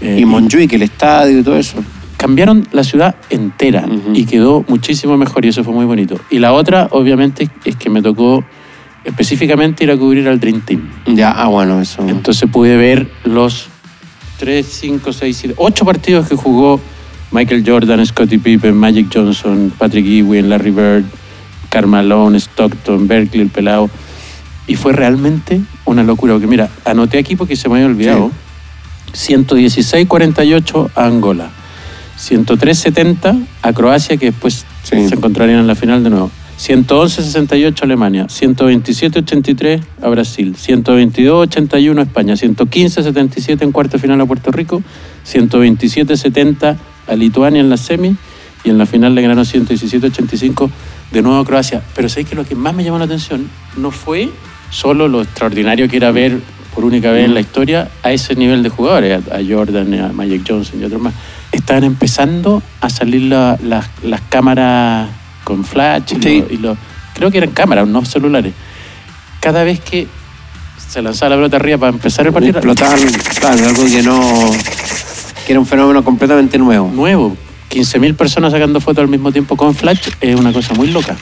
Eh, 0.00 0.18
Y 0.20 0.24
Montjuic, 0.24 0.72
el 0.72 0.82
estadio 0.82 1.38
y 1.38 1.42
todo 1.44 1.56
eso. 1.56 1.76
Cambiaron 2.22 2.68
la 2.70 2.84
ciudad 2.84 3.16
entera 3.30 3.84
Ujú. 3.84 4.12
y 4.14 4.26
quedó 4.26 4.64
muchísimo 4.68 5.16
mejor 5.16 5.44
y 5.44 5.48
eso 5.48 5.64
fue 5.64 5.74
muy 5.74 5.86
bonito. 5.86 6.20
Y 6.30 6.38
la 6.38 6.52
otra, 6.52 6.86
obviamente, 6.92 7.50
es 7.64 7.74
que 7.74 7.90
me 7.90 8.00
tocó 8.00 8.44
específicamente 9.02 9.82
ir 9.82 9.90
a 9.90 9.96
cubrir 9.96 10.28
al 10.28 10.38
Dream 10.38 10.60
Team. 10.60 10.88
Ya, 11.06 11.32
ah, 11.32 11.48
bueno, 11.48 11.80
eso. 11.80 12.06
Entonces 12.06 12.48
pude 12.48 12.76
ver 12.76 13.10
los 13.24 13.66
3, 14.38 14.64
5, 14.64 15.12
6, 15.12 15.36
7, 15.36 15.54
8 15.58 15.84
partidos 15.84 16.28
que 16.28 16.36
jugó 16.36 16.78
Michael 17.32 17.64
Jordan, 17.66 18.06
Scottie 18.06 18.38
Pippen, 18.38 18.76
Magic 18.76 19.08
Johnson, 19.12 19.72
Patrick 19.76 20.06
Ewing, 20.06 20.48
Larry 20.48 20.70
Bird, 20.70 21.04
Carmalone, 21.70 22.38
Stockton, 22.38 23.08
Berkeley, 23.08 23.42
el 23.42 23.50
pelado. 23.50 23.90
Y 24.68 24.76
fue 24.76 24.92
realmente 24.92 25.60
una 25.86 26.04
locura. 26.04 26.34
Porque 26.34 26.46
mira, 26.46 26.68
anoté 26.84 27.18
aquí 27.18 27.34
porque 27.34 27.56
se 27.56 27.68
me 27.68 27.74
había 27.74 27.86
olvidado. 27.86 28.30
116-48 29.12 30.90
a 30.94 31.04
Angola. 31.04 31.50
103-70 32.22 33.46
a 33.62 33.72
Croacia, 33.72 34.16
que 34.16 34.26
después 34.26 34.64
Sí. 34.84 35.08
se 35.08 35.14
encontrarían 35.14 35.60
en 35.60 35.66
la 35.66 35.74
final 35.74 36.02
de 36.02 36.10
nuevo. 36.10 36.30
111-68 36.58 37.82
Alemania, 37.82 38.26
127-83 38.28 39.80
a 40.02 40.08
Brasil, 40.08 40.54
122-81 40.56 41.98
a 41.98 42.02
España, 42.02 42.34
115-77 42.34 43.62
en 43.62 43.72
cuarto 43.72 43.98
final 43.98 44.20
a 44.20 44.26
Puerto 44.26 44.50
Rico, 44.52 44.82
127-70 45.26 46.76
a 47.08 47.14
Lituania 47.16 47.60
en 47.60 47.68
la 47.68 47.76
semi 47.76 48.16
y 48.64 48.70
en 48.70 48.78
la 48.78 48.86
final 48.86 49.14
le 49.14 49.22
ganaron 49.22 49.44
117-85 49.44 50.70
de 51.12 51.22
nuevo 51.22 51.38
a 51.38 51.44
Croacia. 51.44 51.82
Pero 51.94 52.08
sé 52.08 52.24
que 52.24 52.34
lo 52.36 52.44
que 52.44 52.54
más 52.54 52.74
me 52.74 52.84
llamó 52.84 52.98
la 52.98 53.04
atención 53.06 53.48
no 53.76 53.90
fue 53.90 54.28
solo 54.70 55.08
lo 55.08 55.22
extraordinario 55.22 55.88
que 55.88 55.96
era 55.96 56.10
ver 56.12 56.38
por 56.74 56.84
única 56.84 57.10
vez 57.10 57.24
en 57.26 57.34
la 57.34 57.40
historia 57.40 57.90
a 58.02 58.12
ese 58.12 58.34
nivel 58.34 58.62
de 58.62 58.68
jugadores, 58.70 59.22
a, 59.30 59.36
a 59.36 59.40
Jordan, 59.46 59.92
a 59.94 60.12
Magic 60.12 60.42
Johnson 60.46 60.80
y 60.80 60.84
otros 60.84 61.00
más. 61.02 61.14
Estaban 61.52 61.84
empezando 61.84 62.62
a 62.80 62.88
salir 62.90 63.22
la- 63.22 63.58
las- 63.62 63.88
las 64.02 64.20
cámaras 64.22 65.08
con 65.44 65.64
flash 65.64 66.14
y, 66.18 66.22
Sí. 66.22 66.40
lo- 66.48 66.54
y 66.54 66.56
lo- 66.58 66.76
creo 67.14 67.30
que 67.30 67.38
eran 67.38 67.50
cámaras, 67.50 67.86
no 67.86 68.04
celulares. 68.04 68.54
Cada 69.40 69.62
vez 69.64 69.80
que 69.80 70.06
se 70.88 71.02
lanzaba 71.02 71.30
la 71.30 71.36
pelota 71.36 71.56
arriba 71.56 71.78
para 71.78 71.92
empezar 71.92 72.26
el 72.26 72.32
partido, 72.32 72.58
Explotaban, 72.58 72.98
claro, 73.40 73.66
algo 73.68 73.84
que 73.84 74.02
no. 74.02 74.20
que 75.46 75.52
era 75.52 75.60
un 75.60 75.66
fenómeno 75.66 76.02
completamente 76.04 76.58
nuevo. 76.58 76.90
nuevo. 76.92 77.36
15.000 77.68 78.14
personas 78.14 78.52
sacando 78.52 78.80
fotos 78.80 79.02
al 79.02 79.08
mismo 79.08 79.32
tiempo 79.32 79.56
con 79.56 79.74
flash 79.74 80.08
es 80.20 80.38
una 80.38 80.52
cosa 80.52 80.74
muy 80.74 80.88
loca. 80.88 81.16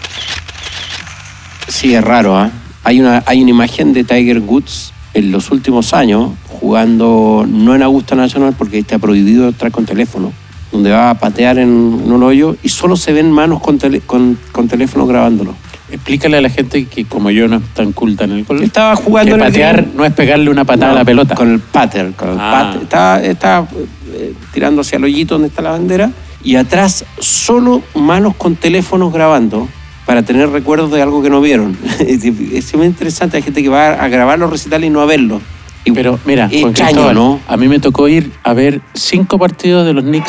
Sí, 1.68 1.94
es 1.94 2.02
raro, 2.02 2.36
¿ah? 2.36 2.50
Hay 2.84 3.00
una, 3.00 3.22
hay 3.26 3.40
una 3.42 3.50
imagen 3.50 3.92
de 3.92 4.04
Tiger 4.04 4.40
Woods 4.40 4.92
en 5.14 5.32
los 5.32 5.50
últimos 5.50 5.92
años 5.94 6.30
jugando 6.48 7.44
no 7.48 7.74
en 7.74 7.82
Augusta 7.82 8.14
National 8.14 8.54
porque 8.56 8.78
está 8.78 8.98
prohibido 8.98 9.48
entrar 9.48 9.72
con 9.72 9.84
teléfono, 9.86 10.32
donde 10.72 10.90
va 10.90 11.10
a 11.10 11.14
patear 11.18 11.58
en, 11.58 11.68
en 12.04 12.12
un 12.12 12.22
hoyo 12.22 12.56
y 12.62 12.68
solo 12.68 12.96
se 12.96 13.12
ven 13.12 13.32
manos 13.32 13.60
con, 13.60 13.78
tele- 13.78 14.00
con, 14.04 14.38
con 14.52 14.68
teléfono 14.68 15.06
grabándolo. 15.06 15.54
Explícale 15.90 16.36
a 16.36 16.40
la 16.40 16.48
gente 16.50 16.84
que 16.84 17.04
como 17.04 17.30
yo 17.32 17.48
no 17.48 17.56
es 17.56 17.62
tan 17.74 17.90
culta 17.92 18.22
en 18.22 18.30
el 18.30 18.44
gol, 18.44 18.62
Estaba 18.62 18.94
jugando 18.94 19.36
que 19.36 19.42
en 19.42 19.48
patear 19.48 19.86
no 19.96 20.04
es 20.04 20.12
pegarle 20.12 20.48
una 20.48 20.64
patada 20.64 20.92
No, 20.92 20.96
a 20.96 21.00
la 21.00 21.04
pelota. 21.04 21.34
Con 21.34 21.50
el 21.52 21.58
pater, 21.58 22.12
con 22.12 22.28
el 22.28 22.36
Ah. 22.38 22.66
pater. 22.68 22.82
Estaba, 22.82 23.22
estaba, 23.22 23.68
eh, 24.14 24.34
tirando 24.54 24.82
hacia 24.82 24.98
el 24.98 25.04
hoyito 25.04 25.34
donde 25.34 25.48
está 25.48 25.62
la 25.62 25.72
bandera 25.72 26.12
y 26.44 26.54
atrás 26.54 27.04
solo 27.18 27.82
manos 27.96 28.36
con 28.36 28.54
teléfonos 28.54 29.12
grabando 29.12 29.68
para 30.10 30.24
tener 30.24 30.50
recuerdos 30.50 30.90
de 30.90 31.00
algo 31.00 31.22
que 31.22 31.30
no 31.30 31.40
vieron. 31.40 31.78
es, 32.00 32.74
muy 32.74 32.86
interesante, 32.86 33.36
hay 33.36 33.44
gente 33.44 33.62
que 33.62 33.68
va 33.68 33.90
a 33.92 34.08
grabar 34.08 34.40
los 34.40 34.50
recitales 34.50 34.88
y 34.88 34.90
no 34.90 35.00
a 35.02 35.06
verlos. 35.06 35.40
Pero 35.94 36.18
mira, 36.24 36.46
es 36.50 36.62
Juan 36.62 36.70
extraño, 36.70 36.90
Cristóbal, 36.94 37.14
¿no? 37.14 37.40
a 37.46 37.56
mí 37.56 37.68
me 37.68 37.78
tocó 37.78 38.08
ir 38.08 38.32
a 38.42 38.52
ver 38.52 38.80
cinco 38.92 39.38
partidos 39.38 39.86
de 39.86 39.92
los 39.92 40.02
Knicks 40.02 40.28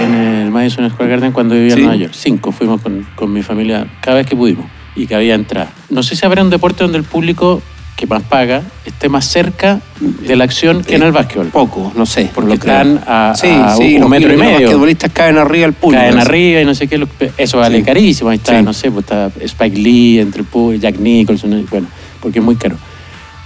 en 0.00 0.14
el 0.14 0.50
Madison 0.52 0.88
Square 0.88 1.10
Garden 1.10 1.32
cuando 1.32 1.56
vivía 1.56 1.74
Sí. 1.74 1.80
en 1.80 1.86
Nueva 1.86 2.00
York. 2.00 2.14
Cinco, 2.16 2.52
fuimos 2.52 2.82
con, 2.82 3.04
con 3.16 3.32
mi 3.32 3.42
familia 3.42 3.88
cada 4.00 4.18
vez 4.18 4.28
que 4.28 4.36
pudimos 4.36 4.66
y 4.94 5.08
que 5.08 5.16
había 5.16 5.34
entrada. 5.34 5.72
No 5.90 6.04
sé 6.04 6.14
si 6.14 6.24
habrá 6.24 6.44
un 6.44 6.50
deporte 6.50 6.84
donde 6.84 6.98
el 6.98 7.04
público 7.04 7.62
que 7.98 8.06
más 8.06 8.22
paga 8.22 8.62
esté 8.86 9.08
más 9.08 9.24
cerca 9.26 9.80
de 10.00 10.36
la 10.36 10.44
acción 10.44 10.84
que 10.84 10.94
en 10.94 11.02
el 11.02 11.10
básquetbol. 11.10 11.48
Poco, 11.48 11.92
no 11.96 12.06
sé. 12.06 12.30
Porque 12.32 12.50
lo 12.54 12.58
creo. 12.60 12.76
están 12.76 13.00
a- 13.08 13.34
sí, 13.34 13.48
a 13.48 13.74
sí, 13.74 13.94
un 13.96 14.02
los, 14.02 14.08
metro 14.10 14.28
y 14.32 14.36
los 14.36 14.40
medio. 14.46 14.60
basquetbolistas 14.60 15.10
caen 15.12 15.36
arriba 15.36 15.62
del 15.66 15.72
público. 15.72 16.00
Caen 16.00 16.16
arriba 16.18 16.60
y 16.60 16.64
no 16.64 16.76
sé 16.76 16.86
qué. 16.86 17.04
Eso 17.36 17.58
vale 17.58 17.78
Sí. 17.78 17.82
carísimo. 17.82 18.30
Ahí 18.30 18.36
está, 18.36 18.62
no 18.62 18.72
sé, 18.72 18.92
pues 18.92 19.04
está 19.04 19.32
Spike 19.40 19.76
Lee, 19.76 20.20
entre 20.20 20.42
el 20.42 20.46
público, 20.46 20.80
Jack 20.80 20.96
Nicholson, 21.00 21.66
bueno, 21.68 21.88
porque 22.22 22.38
es 22.38 22.44
muy 22.44 22.54
caro. 22.54 22.76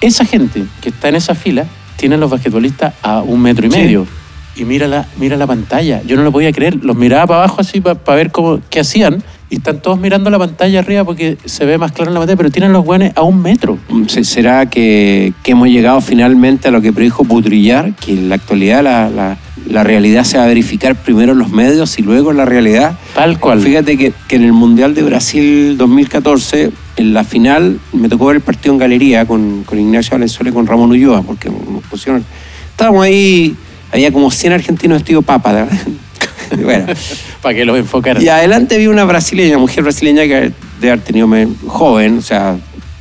Esa 0.03 0.27
gente 0.27 0.65
que 0.83 0.91
está 0.91 1.09
en 1.09 1.17
esa 1.17 1.35
fila 1.35 1.65
tiene 1.97 2.17
a 2.17 2.19
los 2.19 2.31
basquetbolistas 2.31 2.93
a 3.03 3.23
un 3.23 3.41
metro 3.41 3.65
y 3.67 3.71
medio. 3.71 4.07
Y 4.55 4.67
mira 4.67 4.87
la, 4.87 5.07
mira 5.17 5.39
la 5.39 5.47
pantalla. 5.47 6.03
Yo 6.05 6.15
no 6.17 6.25
lo 6.25 6.31
podía 6.31 6.53
creer. 6.53 6.77
Los 6.85 6.95
miraba 6.95 7.27
para 7.27 7.39
abajo 7.45 7.63
así 7.63 7.81
para 7.81 7.97
ver 8.17 8.31
cómo, 8.31 8.61
qué 8.69 8.81
hacían. 8.81 9.23
Y 9.53 9.57
están 9.57 9.83
todos 9.83 10.01
mirando 10.01 10.31
la 10.31 10.39
pantalla 10.39 10.79
arriba 10.79 11.05
porque 11.05 11.37
se 11.45 11.67
ve 11.67 11.77
más 11.77 11.93
claro 11.93 12.11
en 12.11 12.15
la 12.15 12.21
pantalla, 12.21 12.39
pero 12.39 12.51
tienen 12.51 12.73
los 12.73 12.87
guanes 12.87 13.13
a 13.15 13.21
un 13.21 13.43
metro. 13.43 13.79
Se- 14.07 14.25
¿Será 14.25 14.65
que, 14.71 15.35
que 15.43 15.51
hemos 15.53 15.69
llegado 15.69 16.01
finalmente 16.01 16.69
a 16.69 16.71
lo 16.71 16.81
que 16.81 16.91
predijo 16.91 17.23
Budrillar? 17.25 17.95
Que 17.97 18.13
en 18.13 18.31
la 18.31 18.37
actualidad 18.37 18.83
la, 18.83 19.11
la- 19.11 19.37
la 19.69 19.85
realidad 19.85 20.25
se 20.25 20.39
va 20.39 20.45
a 20.45 20.47
verificar 20.47 20.97
primero 20.97 21.33
en 21.33 21.39
los 21.39 21.51
medios 21.51 21.99
y 21.99 22.03
luego 22.03 22.31
en 22.31 22.39
la 22.39 22.47
realidad. 22.47 22.99
Tal 23.15 23.39
cual. 23.39 23.61
Fíjate 23.61 23.99
que, 23.99 24.15
que 24.27 24.37
en 24.37 24.45
el 24.45 24.55
Mundial 24.55 24.95
de 24.95 25.03
Brasil 25.03 25.77
2014, 25.77 26.71
en 26.97 27.13
la 27.13 27.23
final, 27.23 27.79
me 27.93 28.09
tocó 28.09 28.25
ver 28.27 28.37
el 28.37 28.43
partido 28.43 28.73
en 28.73 28.79
galería 28.79 29.27
con, 29.27 29.65
con 29.65 29.79
Ignacio 29.79 30.13
Valenzuela 30.13 30.49
y 30.49 30.55
con 30.55 30.67
Ramón 30.67 30.91
Ulloa, 30.93 31.21
porque 31.23 31.51
nos 31.51 31.83
pusieron. 31.91 32.25
Estábamos 32.71 33.05
ahí, 33.05 33.55
había 33.93 34.11
como 34.11 34.31
100 34.31 34.55
argentinos 34.55 34.97
vestidos 34.97 35.25
papa. 35.27 35.69
bueno. 36.63 36.87
para 37.41 37.55
que 37.55 37.65
los 37.65 37.79
enfocaran. 37.79 38.23
Y 38.23 38.29
adelante 38.29 38.79
vi 38.79 38.87
una 38.87 39.05
brasileña, 39.05 39.59
mujer 39.59 39.83
brasileña 39.83 40.23
que 40.25 40.53
de 40.81 40.91
haber 40.91 41.01
tenido 41.01 41.29
joven, 41.67 42.19
o 42.19 42.23
sea, 42.23 42.57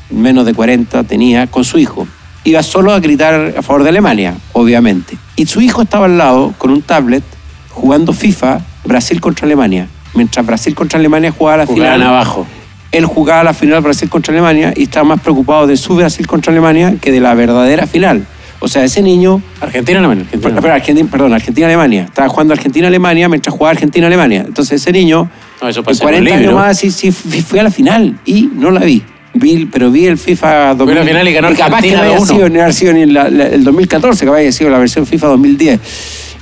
menos 0.10 0.46
de 0.46 0.54
40 0.54 1.04
tenía, 1.04 1.48
con 1.48 1.64
su 1.64 1.78
hijo. 1.80 2.08
Iba 2.44 2.64
solo 2.64 2.92
a 2.92 3.00
gritar 3.00 3.54
a 3.58 3.62
favor 3.62 3.84
de 3.84 3.90
Alemania, 3.90 4.36
obviamente. 4.54 5.18
Y 5.36 5.46
su 5.46 5.62
hijo 5.62 5.84
estaba 5.84 6.06
al 6.06 6.18
lado 6.18 6.54
con 6.58 6.72
un 6.72 6.82
tablet 6.82 7.24
jugando 7.70 8.14
FIFA 8.14 8.62
Brasil 8.84 9.22
contra 9.22 9.46
Alemania. 9.46 9.88
Mientras 10.14 10.46
Brasil 10.46 10.76
contra 10.76 11.00
Alemania 11.00 11.32
jugaba 11.32 11.58
la 11.58 11.66
Jugaban 11.66 12.00
final. 12.00 12.08
abajo. 12.08 12.48
Él 12.92 13.06
jugaba 13.06 13.44
la 13.44 13.54
final 13.54 13.82
Brasil 13.82 14.10
contra 14.10 14.34
Alemania 14.34 14.74
y 14.76 14.84
estaba 14.84 15.06
más 15.06 15.22
preocupado 15.22 15.66
de 15.66 15.78
su 15.78 15.96
Brasil 15.96 16.28
contra 16.28 16.52
Alemania 16.52 16.96
que 17.00 17.12
de 17.12 17.22
la 17.22 17.34
verdadera 17.34 17.88
final. 17.88 18.26
O 18.64 18.68
sea, 18.68 18.84
ese 18.84 19.02
niño 19.02 19.42
Argentina 19.60 20.00
no 20.00 20.10
menos. 20.10 20.28
Argentina. 20.72 21.10
perdón, 21.12 21.34
Argentina-Alemania. 21.34 22.04
Estaba 22.04 22.30
jugando 22.30 22.54
Argentina-Alemania 22.54 23.28
mientras 23.28 23.54
jugaba 23.54 23.72
Argentina-Alemania. 23.72 24.44
Entonces 24.48 24.80
ese 24.82 24.92
niño, 24.92 25.30
No, 25.62 25.68
eso 25.68 25.84
en 25.86 25.98
40 25.98 26.32
un 26.32 26.38
años 26.38 26.54
más, 26.54 26.78
sí, 26.78 26.92
sí, 26.92 27.12
fui 27.12 27.58
a 27.60 27.64
la 27.64 27.72
final 27.72 28.20
y 28.24 28.50
no 28.54 28.70
la 28.72 28.82
vi. 28.82 29.02
Vi- 29.34 29.66
pero 29.66 29.90
vi 29.90 30.06
el 30.06 30.18
FIFA 30.18 30.76
2000. 30.76 30.86
Fue 30.86 31.04
la 31.04 31.10
final 31.10 31.28
y 31.28 31.34
ganó 31.34 31.56
capaz 31.56 31.82
que 31.82 31.92
no 31.94 32.02
haya 32.04 32.18
2-1. 32.20 32.26
sido, 32.36 32.50
no 32.50 32.62
haya 32.62 32.72
sido 32.74 32.94
ni 32.94 33.06
la- 33.08 33.30
la- 33.30 33.48
el 33.48 33.64
2014, 33.64 34.26
que 34.26 34.32
haya 34.32 34.52
sido 34.52 34.70
la 34.70 34.78
versión 34.78 35.08
FIFA 35.08 35.28
2010. 35.28 35.80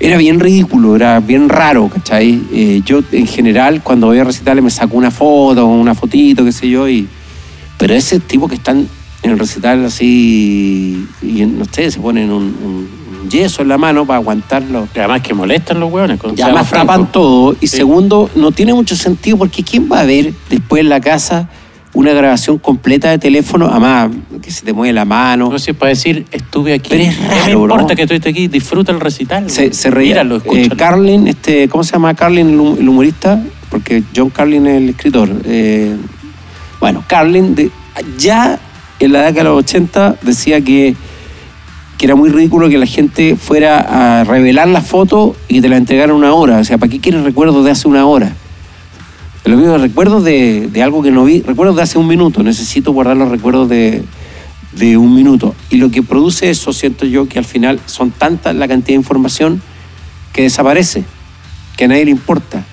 Era 0.02 0.18
bien 0.18 0.40
ridículo, 0.40 0.96
era 0.96 1.20
bien 1.22 1.48
raro, 1.50 1.88
¿cachai? 1.88 2.42
Eh, 2.52 2.82
yo, 2.84 3.02
en 3.12 3.28
general, 3.28 3.82
cuando 3.84 4.08
voy 4.08 4.20
a 4.20 4.24
recitarle 4.26 4.62
me 4.62 4.72
saco 4.72 4.98
una 4.98 5.12
foto, 5.12 5.66
una 5.68 5.94
fotito, 5.96 6.44
qué 6.44 6.52
sé 6.52 6.70
yo, 6.70 6.90
y... 6.90 7.08
Pero 7.78 7.94
ese 7.94 8.20
tipo 8.20 8.48
que 8.50 8.56
están 8.56 8.88
en 9.22 9.32
el 9.32 9.40
recital 9.40 9.86
así, 9.86 11.06
y 11.22 11.46
no 11.46 11.66
sé, 11.66 11.92
se 11.92 12.00
ponen 12.00 12.32
un, 12.32 12.88
yeso 13.30 13.62
en 13.62 13.68
la 13.68 13.78
mano 13.78 14.06
para 14.08 14.18
aguantarlo. 14.18 14.88
Que 14.94 15.02
además 15.02 15.22
que 15.22 15.34
molestan 15.36 15.80
los 15.80 15.92
hueones. 15.92 16.20
con- 16.20 16.38
Y 16.38 16.42
además 16.42 16.70
tapan 16.72 17.12
todo. 17.12 17.56
Y 17.62 17.68
Sí. 17.68 17.78
segundo, 17.78 18.30
no 18.36 18.52
tiene 18.52 18.74
mucho 18.74 18.96
sentido 18.96 19.38
porque 19.38 19.62
¿quién 19.64 19.88
va 19.92 20.00
a 20.00 20.06
ver 20.06 20.34
después 20.50 20.82
en 20.82 20.90
la 20.90 21.00
casa 21.00 21.48
una 21.94 22.12
grabación 22.14 22.58
completa 22.58 23.10
de 23.12 23.20
teléfono? 23.20 23.68
Además, 23.68 24.10
que 24.42 24.50
se 24.50 24.64
te 24.66 24.74
mueve 24.74 24.94
la 24.94 25.06
mano. 25.06 25.50
No 25.52 25.60
sé, 25.60 25.76
para 25.76 25.90
decir, 25.90 26.26
estuve 26.32 26.74
aquí. 26.74 26.90
Pero 26.90 27.04
es 27.04 27.16
¿Qué 27.18 27.22
me 27.22 27.28
raro, 27.40 27.52
importa 27.52 27.84
¿no? 27.84 27.96
que 27.96 28.02
estuviste 28.04 28.30
aquí? 28.30 28.48
Disfruta 28.48 28.92
el 28.92 29.00
recital. 29.00 29.48
se, 29.50 29.74
se 29.74 29.92
reía. 29.92 30.24
Míralo, 30.24 30.42
Eh. 30.52 30.70
Carlin, 30.76 31.28
este, 31.28 31.68
¿cómo 31.68 31.84
se 31.84 31.92
llama 31.92 32.16
Carlin, 32.16 32.50
el, 32.50 32.60
hum- 32.60 32.78
el 32.80 32.90
humorista? 32.90 33.44
Porque 33.70 34.02
John 34.16 34.32
Carlin 34.32 34.66
es 34.66 34.78
el 34.82 34.90
escritor. 34.90 35.30
Eh, 35.46 35.96
bueno, 36.80 37.04
Carlin 37.08 37.54
de, 37.54 37.70
ya 38.18 38.58
en 39.00 39.14
la 39.14 39.20
década 39.20 39.50
de 39.50 39.56
los 39.56 39.60
80 39.60 40.18
decía 40.22 40.62
que, 40.62 40.96
que 41.98 42.06
era 42.06 42.16
muy 42.16 42.30
ridículo 42.30 42.70
que 42.70 42.78
la 42.78 42.86
gente 42.86 43.36
fuera 43.36 44.20
a 44.20 44.24
revelar 44.24 44.68
la 44.68 44.82
foto 44.82 45.36
y 45.48 45.62
te 45.62 45.70
la 45.70 45.78
entregaran 45.78 46.16
una 46.16 46.34
hora. 46.34 46.60
O 46.60 46.64
sea, 46.64 46.78
¿para 46.78 46.92
qué 46.92 47.00
quieres 47.00 47.24
recuerdos 47.24 47.66
de 47.66 47.72
hace 47.72 47.88
una 47.88 48.06
hora? 48.06 48.34
Lo 49.46 49.78
recuerdos 49.80 50.24
de, 50.24 50.70
de 50.72 50.84
algo 50.84 51.02
que 51.02 51.10
no 51.12 51.24
vi, 51.24 51.42
recuerdos 51.42 51.76
de 51.76 51.82
hace 51.82 51.98
un 51.98 52.08
minuto. 52.08 52.44
Necesito 52.44 52.92
guardar 52.92 53.18
los 53.18 53.30
recuerdos 53.30 53.68
de, 53.68 54.04
de 54.74 54.98
un 54.98 55.16
minuto. 55.16 55.56
Y 55.70 55.78
lo 55.78 55.90
que 55.90 56.04
produce 56.04 56.50
eso, 56.50 56.74
siento 56.74 57.06
yo, 57.06 57.28
que 57.28 57.40
al 57.40 57.46
final 57.46 57.80
son 57.86 58.12
tanta 58.12 58.54
la 58.54 58.68
cantidad 58.68 58.90
de 58.90 59.02
información 59.02 59.62
que 60.34 60.44
desaparece, 60.44 61.04
que 61.78 61.86
a 61.86 61.88
nadie 61.88 62.06
le 62.06 62.12
importa. 62.12 62.64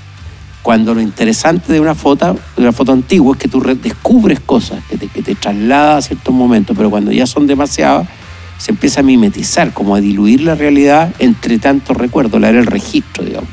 Cuando 0.66 0.94
lo 0.94 1.00
interesante 1.00 1.72
de 1.72 1.78
una 1.78 1.94
foto, 1.94 2.36
de 2.56 2.62
una 2.62 2.72
foto 2.72 2.90
antigua, 2.90 3.36
es 3.36 3.40
que 3.40 3.46
tú 3.46 3.60
re- 3.60 3.76
descubres 3.76 4.40
cosas, 4.40 4.82
que 4.90 4.96
te, 4.98 5.06
que 5.06 5.22
te 5.22 5.36
traslada 5.36 5.98
a 5.98 6.02
ciertos 6.02 6.34
momentos, 6.34 6.76
pero 6.76 6.90
cuando 6.90 7.12
ya 7.12 7.24
son 7.24 7.46
demasiadas, 7.46 8.08
se 8.58 8.72
empieza 8.72 8.98
a 8.98 9.02
mimetizar, 9.04 9.72
como 9.72 9.94
a 9.94 10.00
diluir 10.00 10.40
la 10.40 10.56
realidad 10.56 11.14
entre 11.20 11.60
tantos 11.60 11.96
recuerdos, 11.96 12.40
la 12.40 12.48
era 12.48 12.58
el 12.58 12.66
registro, 12.66 13.24
digamos. 13.24 13.48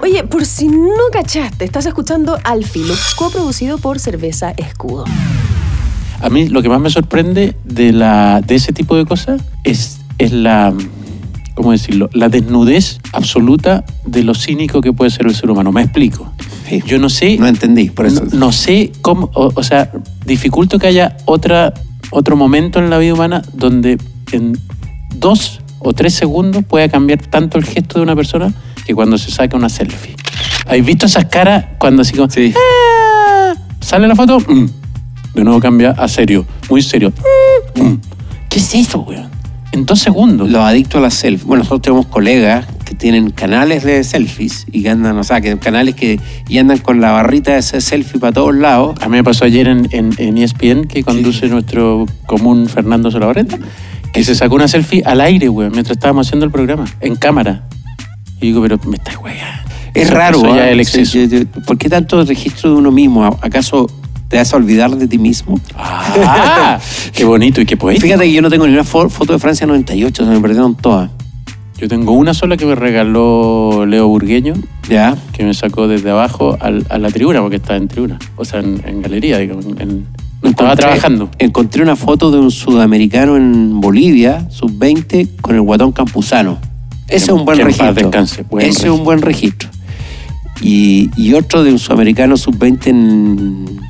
Oye, 0.00 0.24
por 0.24 0.46
si 0.46 0.68
no 0.68 0.88
cachaste, 1.12 1.66
estás 1.66 1.84
escuchando 1.84 2.38
Al 2.42 2.64
Filo, 2.64 2.94
coproducido 3.16 3.76
por 3.76 3.98
Cerveza 3.98 4.52
Escudo. 4.56 5.04
A 6.22 6.30
mí 6.30 6.48
lo 6.48 6.62
que 6.62 6.70
más 6.70 6.80
me 6.80 6.88
sorprende 6.88 7.54
de, 7.62 7.92
la, 7.92 8.40
de 8.40 8.54
ese 8.54 8.72
tipo 8.72 8.96
de 8.96 9.04
cosas 9.04 9.42
es, 9.64 9.98
es 10.16 10.32
la, 10.32 10.72
¿cómo 11.56 11.72
decirlo? 11.72 12.08
La 12.12 12.28
desnudez 12.28 13.00
absoluta 13.12 13.84
de 14.04 14.22
lo 14.22 14.34
cínico 14.34 14.80
que 14.82 14.92
puede 14.92 15.10
ser 15.10 15.26
el 15.26 15.34
ser 15.34 15.50
humano. 15.50 15.72
Me 15.72 15.82
explico. 15.82 16.30
Sí. 16.68 16.82
Yo 16.86 16.98
no 16.98 17.08
sé... 17.08 17.36
No 17.38 17.46
entendí, 17.48 17.90
por 17.90 18.06
eso. 18.06 18.24
No, 18.26 18.38
no 18.46 18.52
sé 18.52 18.92
cómo, 19.00 19.30
o, 19.34 19.50
o 19.54 19.62
sea, 19.64 19.90
dificulto 20.24 20.78
que 20.78 20.86
haya 20.86 21.16
otra, 21.24 21.72
otro 22.10 22.36
momento 22.36 22.78
en 22.78 22.90
la 22.90 22.98
vida 22.98 23.14
humana 23.14 23.42
donde 23.54 23.98
en 24.32 24.56
dos 25.16 25.60
o 25.78 25.92
tres 25.94 26.14
segundos 26.14 26.62
pueda 26.64 26.88
cambiar 26.88 27.20
tanto 27.22 27.58
el 27.58 27.64
gesto 27.64 27.98
de 27.98 28.02
una 28.02 28.14
persona 28.14 28.52
que 28.84 28.94
cuando 28.94 29.16
se 29.18 29.30
saca 29.30 29.56
una 29.56 29.68
selfie. 29.68 30.14
¿Has 30.66 30.84
visto 30.84 31.06
esas 31.06 31.24
caras 31.26 31.64
cuando 31.78 32.02
así 32.02 32.12
como... 32.14 32.28
Sí. 32.30 32.52
"Ah", 32.54 33.54
Sale 33.80 34.08
la 34.08 34.14
foto, 34.16 34.40
mm. 34.40 34.66
de 35.34 35.44
nuevo 35.44 35.60
cambia 35.60 35.92
a 35.92 36.06
serio, 36.08 36.44
muy 36.68 36.82
serio. 36.82 37.12
Mm, 37.76 37.82
mm. 37.82 38.00
¿Qué 38.50 38.58
es 38.58 38.74
eso, 38.74 39.00
weón? 39.00 39.35
En 39.76 39.84
dos 39.84 39.98
segundos. 39.98 40.48
Los 40.48 40.62
adictos 40.62 41.00
a 41.00 41.02
las 41.02 41.14
selfies. 41.14 41.44
Bueno, 41.44 41.62
nosotros 41.62 41.82
tenemos 41.82 42.06
colegas 42.06 42.66
que 42.86 42.94
tienen 42.94 43.30
canales 43.30 43.84
de 43.84 44.02
selfies 44.04 44.64
y 44.72 44.82
que 44.82 44.88
andan, 44.88 45.18
o 45.18 45.22
sea, 45.22 45.42
que 45.42 45.58
canales 45.58 45.94
que 45.94 46.18
y 46.48 46.56
andan 46.56 46.78
con 46.78 47.02
la 47.02 47.12
barrita 47.12 47.52
de 47.52 47.58
ese 47.58 47.82
selfie 47.82 48.18
para 48.18 48.32
todos 48.32 48.54
lados. 48.54 48.96
A 49.02 49.10
mí 49.10 49.18
me 49.18 49.22
pasó 49.22 49.44
ayer 49.44 49.68
en, 49.68 49.86
en, 49.90 50.14
en 50.16 50.38
ESPN 50.38 50.86
que 50.88 51.04
conduce 51.04 51.46
nuestro 51.48 52.06
común 52.24 52.70
Fernando 52.70 53.10
Solabarreta, 53.10 53.58
que 54.14 54.24
se 54.24 54.34
sacó 54.34 54.54
una 54.54 54.66
selfie 54.66 55.02
al 55.04 55.20
aire, 55.20 55.50
weón, 55.50 55.72
mientras 55.72 55.98
estábamos 55.98 56.26
haciendo 56.26 56.46
el 56.46 56.52
programa, 56.52 56.86
en 57.02 57.14
cámara. 57.16 57.68
Y 58.40 58.46
digo, 58.46 58.62
pero 58.62 58.78
me 58.86 58.96
estás 58.96 59.18
weón. 59.18 59.36
Es 59.92 60.08
raro, 60.08 60.38
Eso 60.38 60.56
ya 60.56 60.64
¿eh? 60.64 60.66
es 60.68 60.72
el 60.72 60.80
exceso. 60.80 61.46
¿Por 61.66 61.76
qué 61.76 61.90
tanto 61.90 62.24
registro 62.24 62.70
de 62.70 62.76
uno 62.76 62.90
mismo? 62.90 63.26
¿Acaso 63.42 63.88
te 64.28 64.36
vas 64.38 64.52
a 64.52 64.56
olvidar 64.56 64.96
de 64.96 65.06
ti 65.08 65.18
mismo? 65.18 65.60
Ah, 65.76 66.78
qué 67.12 67.24
bonito 67.24 67.60
y 67.60 67.66
qué 67.66 67.76
poético. 67.76 68.06
Fíjate 68.06 68.24
que 68.24 68.32
yo 68.32 68.42
no 68.42 68.50
tengo 68.50 68.66
ni 68.66 68.72
una 68.72 68.84
fo- 68.84 69.08
foto 69.08 69.32
de 69.32 69.38
Francia 69.38 69.66
98, 69.66 70.24
se 70.24 70.30
me 70.30 70.40
perdieron 70.40 70.74
todas. 70.74 71.10
Yo 71.78 71.88
tengo 71.88 72.12
una 72.12 72.32
sola 72.32 72.56
que 72.56 72.64
me 72.64 72.74
regaló 72.74 73.84
Leo 73.86 74.08
Burgueño, 74.08 74.54
¿Ya? 74.88 75.14
que 75.34 75.44
me 75.44 75.52
sacó 75.52 75.88
desde 75.88 76.10
abajo 76.10 76.56
al- 76.60 76.86
a 76.88 76.98
la 76.98 77.10
tribuna, 77.10 77.40
porque 77.42 77.56
estaba 77.56 77.76
en 77.76 77.86
tribuna, 77.88 78.18
o 78.36 78.44
sea, 78.46 78.60
en, 78.60 78.82
en 78.86 79.02
galería, 79.02 79.38
digamos. 79.38 79.66
en- 79.66 80.06
no 80.42 80.50
estaba 80.50 80.76
trabajando. 80.76 81.28
Encontré 81.38 81.82
una 81.82 81.96
foto 81.96 82.30
de 82.30 82.38
un 82.38 82.50
sudamericano 82.50 83.36
en 83.36 83.80
Bolivia, 83.80 84.46
sub-20, 84.50 85.36
con 85.40 85.54
el 85.54 85.62
guatón 85.62 85.92
campuzano. 85.92 86.58
Ese 87.08 87.26
es 87.26 87.28
un 87.30 87.44
buen 87.44 87.58
registro. 87.58 87.92
descanse, 87.94 88.42
buen 88.42 88.66
Ese 88.66 88.86
es 88.86 88.92
un 88.92 89.02
buen 89.04 89.22
registro. 89.22 89.68
Y, 90.60 91.10
y 91.16 91.34
otro 91.34 91.62
de 91.64 91.72
un 91.72 91.78
sudamericano 91.78 92.36
sub-20 92.36 92.86
en, 92.86 93.80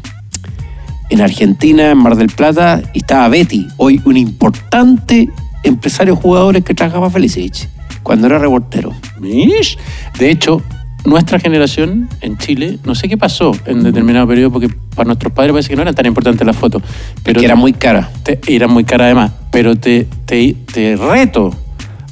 en 1.10 1.20
Argentina, 1.20 1.90
en 1.90 1.98
Mar 1.98 2.16
del 2.16 2.28
Plata, 2.28 2.82
estaba 2.94 3.28
Betty, 3.28 3.66
hoy 3.76 4.00
un 4.04 4.16
importante 4.16 5.28
empresario 5.62 6.16
jugadores 6.16 6.64
que 6.64 6.74
trabajaba 6.74 7.10
Felicevich, 7.10 7.68
cuando 8.02 8.26
era 8.26 8.38
reportero. 8.38 8.92
Mish. 9.20 9.78
De 10.18 10.30
hecho, 10.30 10.62
nuestra 11.04 11.38
generación 11.38 12.08
en 12.20 12.36
Chile, 12.38 12.78
no 12.84 12.94
sé 12.94 13.08
qué 13.08 13.16
pasó 13.16 13.52
en 13.66 13.82
determinado 13.82 14.26
periodo, 14.26 14.50
porque 14.52 14.68
para 14.94 15.06
nuestros 15.06 15.32
padres 15.32 15.52
parece 15.52 15.68
que 15.68 15.76
no 15.76 15.82
eran 15.82 15.94
tan 15.94 16.06
importantes 16.06 16.44
las 16.46 16.56
fotos. 16.56 16.82
Pero 17.22 17.38
que 17.40 17.46
era 17.46 17.54
muy 17.56 17.72
cara. 17.72 18.10
te- 18.22 18.40
eran 18.48 18.70
muy 18.70 18.84
caras 18.84 19.06
además. 19.06 19.32
Pero 19.52 19.76
te, 19.76 20.06
te, 20.24 20.54
te 20.72 20.96
reto 20.96 21.54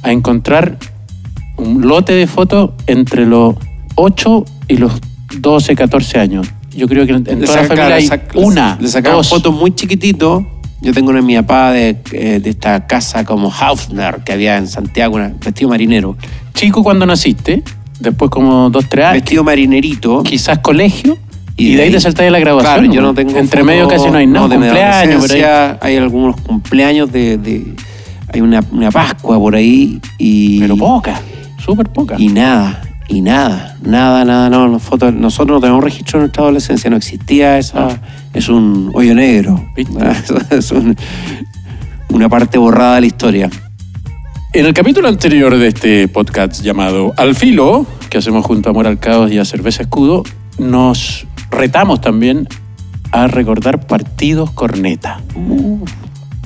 a 0.03 0.11
encontrar 0.11 0.77
un 1.57 1.81
lote 1.87 2.13
de 2.13 2.27
fotos 2.27 2.71
entre 2.87 3.25
los 3.25 3.55
8 3.95 4.45
y 4.67 4.77
los 4.77 4.93
12, 5.39 5.75
14 5.75 6.19
años. 6.19 6.47
Yo 6.75 6.87
creo 6.87 7.05
que 7.05 7.13
en, 7.13 7.23
en 7.27 7.41
la 7.41 7.47
familia 7.47 7.95
hay 7.95 8.09
una, 8.35 8.77
Le 8.79 8.87
sacaban 8.87 9.17
dos. 9.19 9.29
fotos 9.29 9.53
muy 9.53 9.73
chiquititos. 9.73 10.43
Yo 10.81 10.93
tengo 10.93 11.09
una 11.09 11.19
de 11.19 11.25
mi 11.25 11.35
papá 11.37 11.71
de, 11.71 11.97
eh, 12.11 12.39
de 12.43 12.49
esta 12.49 12.85
casa 12.85 13.23
como 13.23 13.49
Hausner 13.51 14.19
que 14.23 14.33
había 14.33 14.57
en 14.57 14.67
Santiago, 14.67 15.17
vestido 15.43 15.69
marinero. 15.69 16.15
Chico 16.53 16.83
cuando 16.83 17.05
naciste, 17.05 17.63
después 17.99 18.29
como 18.29 18.69
2, 18.69 18.85
3 18.89 19.05
años, 19.05 19.13
Vestido 19.23 19.43
marinerito. 19.43 20.21
quizás 20.23 20.59
colegio, 20.59 21.17
y, 21.57 21.75
de 21.75 21.83
ahí 21.83 21.91
te 21.91 21.99
saltáis 22.01 22.27
a 22.27 22.31
la 22.31 22.39
graduación. 22.39 22.73
Claro, 22.75 22.93
yo 22.93 23.01
¿no? 23.01 23.07
no 23.07 23.13
tengo. 23.13 23.35
Entre 23.37 23.63
medio 23.63 23.87
casi 23.87 24.09
no 24.11 24.17
hay 24.17 24.27
nada, 24.27 24.49
de 24.49 24.57
mi 24.57 24.65
cumpleaños, 24.65 25.21
por 25.25 25.31
ahí. 25.31 25.77
Hay 25.81 25.95
algunos 25.97 26.35
cumpleaños 26.41 27.11
de. 27.11 27.37
de- 27.37 27.73
hay 28.33 28.41
una, 28.41 28.59
una 28.71 28.91
Pascua 28.91 29.39
por 29.39 29.55
ahí 29.55 30.01
y. 30.17 30.59
Pero 30.59 30.75
poca, 30.75 31.21
súper 31.63 31.87
poca. 31.89 32.15
Y 32.19 32.27
nada, 32.27 32.81
y 33.07 33.21
nada, 33.21 33.77
nada, 33.83 34.25
nada, 34.25 34.49
no, 34.49 34.67
no, 34.67 34.79
fotos, 34.79 35.13
nosotros 35.13 35.55
no 35.57 35.61
tenemos 35.61 35.83
registro 35.83 36.19
de 36.19 36.23
nuestra 36.25 36.43
adolescencia, 36.43 36.89
no 36.89 36.97
existía 36.97 37.57
esa, 37.57 37.99
es 38.33 38.49
un 38.49 38.91
hoyo 38.93 39.13
negro, 39.15 39.63
Ah. 39.63 39.71
¿Viste? 39.75 39.99
es 40.57 40.71
un- 40.71 40.95
una 42.09 42.29
parte 42.29 42.57
borrada 42.57 42.95
de 42.95 43.01
la 43.01 43.07
historia. 43.07 43.49
En 44.53 44.65
el 44.65 44.73
capítulo 44.73 45.07
anterior 45.09 45.55
de 45.57 45.67
este 45.67 46.07
podcast 46.07 46.61
llamado 46.61 47.13
Al 47.17 47.35
Filo, 47.35 47.85
que 48.09 48.17
hacemos 48.19 48.45
junto 48.45 48.69
a 48.69 48.71
Amor 48.71 48.87
al 48.87 48.99
Caos 48.99 49.31
y 49.31 49.37
a 49.37 49.43
Cerveza 49.45 49.83
Escudo, 49.83 50.23
nos 50.57 51.27
retamos 51.51 51.99
también 51.99 52.47
a 53.11 53.27
recordar 53.27 53.85
partidos 53.85 54.51
corneta. 54.51 55.19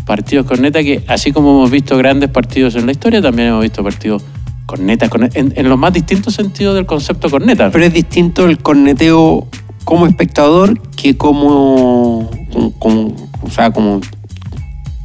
Partidos 0.05 0.47
corneta 0.47 0.81
que, 0.81 1.03
así 1.07 1.31
como 1.31 1.51
hemos 1.51 1.69
visto 1.69 1.95
grandes 1.97 2.29
partidos 2.31 2.75
en 2.75 2.87
la 2.87 2.91
historia, 2.93 3.21
también 3.21 3.49
hemos 3.49 3.61
visto 3.61 3.83
partidos 3.83 4.23
cornetas, 4.69 5.09
corne- 5.09 5.31
en, 5.33 5.51
en 5.55 5.67
los 5.67 5.77
más 5.79 5.91
distintos 5.91 6.35
sentidos 6.35 6.75
del 6.75 6.85
concepto 6.85 7.27
corneta. 7.29 7.71
Pero 7.71 7.85
es 7.85 7.93
distinto 7.93 8.45
el 8.45 8.59
corneteo 8.59 9.47
como 9.83 10.05
espectador 10.05 10.79
que 10.91 11.17
como, 11.17 12.29
como, 12.53 12.71
como- 12.77 13.15
o 13.41 13.49
sea, 13.49 13.71
como 13.71 13.99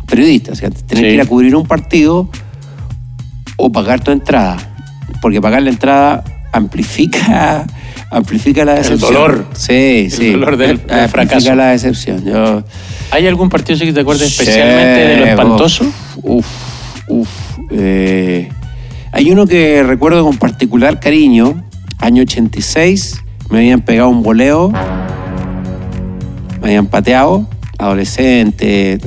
periodista. 0.06 0.52
O 0.52 0.54
sea, 0.54 0.68
tener 0.70 0.96
Sí. 0.96 1.02
que 1.02 1.14
ir 1.14 1.20
a 1.22 1.26
cubrir 1.26 1.56
un 1.56 1.66
partido 1.66 2.28
o 3.56 3.72
pagar 3.72 4.00
tu 4.04 4.10
entrada. 4.10 4.56
Porque 5.22 5.40
pagar 5.40 5.62
la 5.62 5.70
entrada 5.70 6.22
amplifica, 6.52 7.66
amplifica 8.10 8.64
la 8.66 8.74
decepción. 8.74 9.12
dolor. 9.14 9.46
Sí, 9.54 10.08
sí. 10.10 10.32
dolor 10.32 10.56
del- 10.58 10.76
del 10.76 10.90
Amplifica 10.90 11.08
fracaso. 11.08 11.54
la 11.54 11.66
decepción. 11.70 12.22
Yo, 12.24 12.62
¿Hay 13.10 13.26
algún 13.26 13.48
partido 13.48 13.78
que 13.78 13.92
te 13.94 14.00
acuerdes 14.00 14.28
especialmente 14.38 15.00
de 15.08 15.16
lo 15.18 15.24
espantoso? 15.26 15.84
Uf, 16.22 16.46
uf. 17.08 17.28
eh, 17.70 18.48
hay 19.14 19.30
uno 19.30 19.46
que 19.46 19.84
recuerdo 19.84 20.24
con 20.24 20.36
particular 20.38 20.98
cariño. 20.98 21.62
Año 22.00 22.22
86, 22.22 23.22
me 23.48 23.58
habían 23.58 23.80
pegado 23.82 24.08
un 24.08 24.24
voleo, 24.24 24.70
me 26.60 26.66
habían 26.66 26.86
pateado, 26.86 27.46
adolescente, 27.78 28.98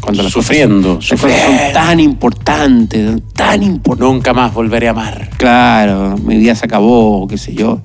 cuando 0.00 0.24
las 0.24 0.32
Sufriendo, 0.32 0.96
cosas, 0.96 1.12
las 1.12 1.20
cosas 1.20 1.38
son 1.40 1.50
sufriendo. 1.52 1.72
tan 1.72 2.00
importantes, 2.00 3.22
tan 3.32 3.62
importantes. 3.62 4.12
Nunca 4.12 4.34
más 4.34 4.52
volveré 4.52 4.88
a 4.88 4.90
amar. 4.90 5.30
Claro, 5.36 6.16
mi 6.18 6.36
vida 6.36 6.56
se 6.56 6.66
acabó, 6.66 7.28
qué 7.28 7.38
sé 7.38 7.54
yo. 7.54 7.80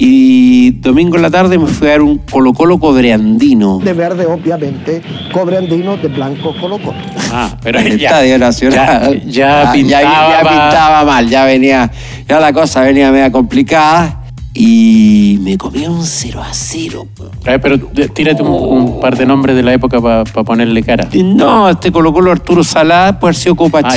Y 0.00 0.70
domingo 0.80 1.16
en 1.16 1.22
la 1.22 1.30
tarde 1.30 1.58
me 1.58 1.66
fui 1.66 1.88
a 1.88 1.90
dar 1.90 2.02
un 2.02 2.18
Colo 2.18 2.52
Colo 2.52 2.78
cobreandino. 2.78 3.80
De 3.80 3.92
verde, 3.92 4.26
obviamente, 4.26 5.02
cobre 5.32 5.56
andino, 5.58 5.96
de 5.96 6.06
blanco, 6.06 6.54
Colo 6.60 6.78
Colo. 6.78 6.98
Ah, 7.32 7.56
pero 7.60 7.80
en 7.80 7.88
el 7.88 7.98
ya, 7.98 8.08
Estadio 8.10 8.38
Nacional. 8.38 9.22
ya, 9.26 9.28
ya 9.28 9.70
Ah, 9.70 9.72
pintaba, 9.72 10.02
ya 10.30 10.42
pa- 10.44 10.50
pintaba 10.50 11.04
mal, 11.04 11.28
ya 11.28 11.44
venía, 11.44 11.90
ya 12.28 12.38
la 12.38 12.52
cosa 12.52 12.82
venía 12.82 13.10
media 13.10 13.32
complicada 13.32 14.17
y 14.60 15.38
me 15.42 15.56
comí 15.56 15.86
un 15.86 16.04
0 16.04 16.40
a 16.42 16.52
0. 16.52 17.06
A 17.46 17.50
ver, 17.50 17.60
pero 17.60 17.78
tírate 18.12 18.42
un, 18.42 18.48
un 18.50 19.00
par 19.00 19.16
de 19.16 19.24
nombres 19.24 19.54
de 19.54 19.62
la 19.62 19.72
época 19.72 20.00
para 20.00 20.24
ponerle 20.24 20.82
cara. 20.82 21.08
No, 21.14 21.70
este 21.70 21.92
Colo 21.92 22.12
Colo 22.12 22.32
Arturo 22.32 22.64
Salá 22.64 23.18
puede 23.20 23.30
haber 23.30 23.36
sido 23.36 23.54
Copa 23.54 23.80
Ah, 23.84 23.90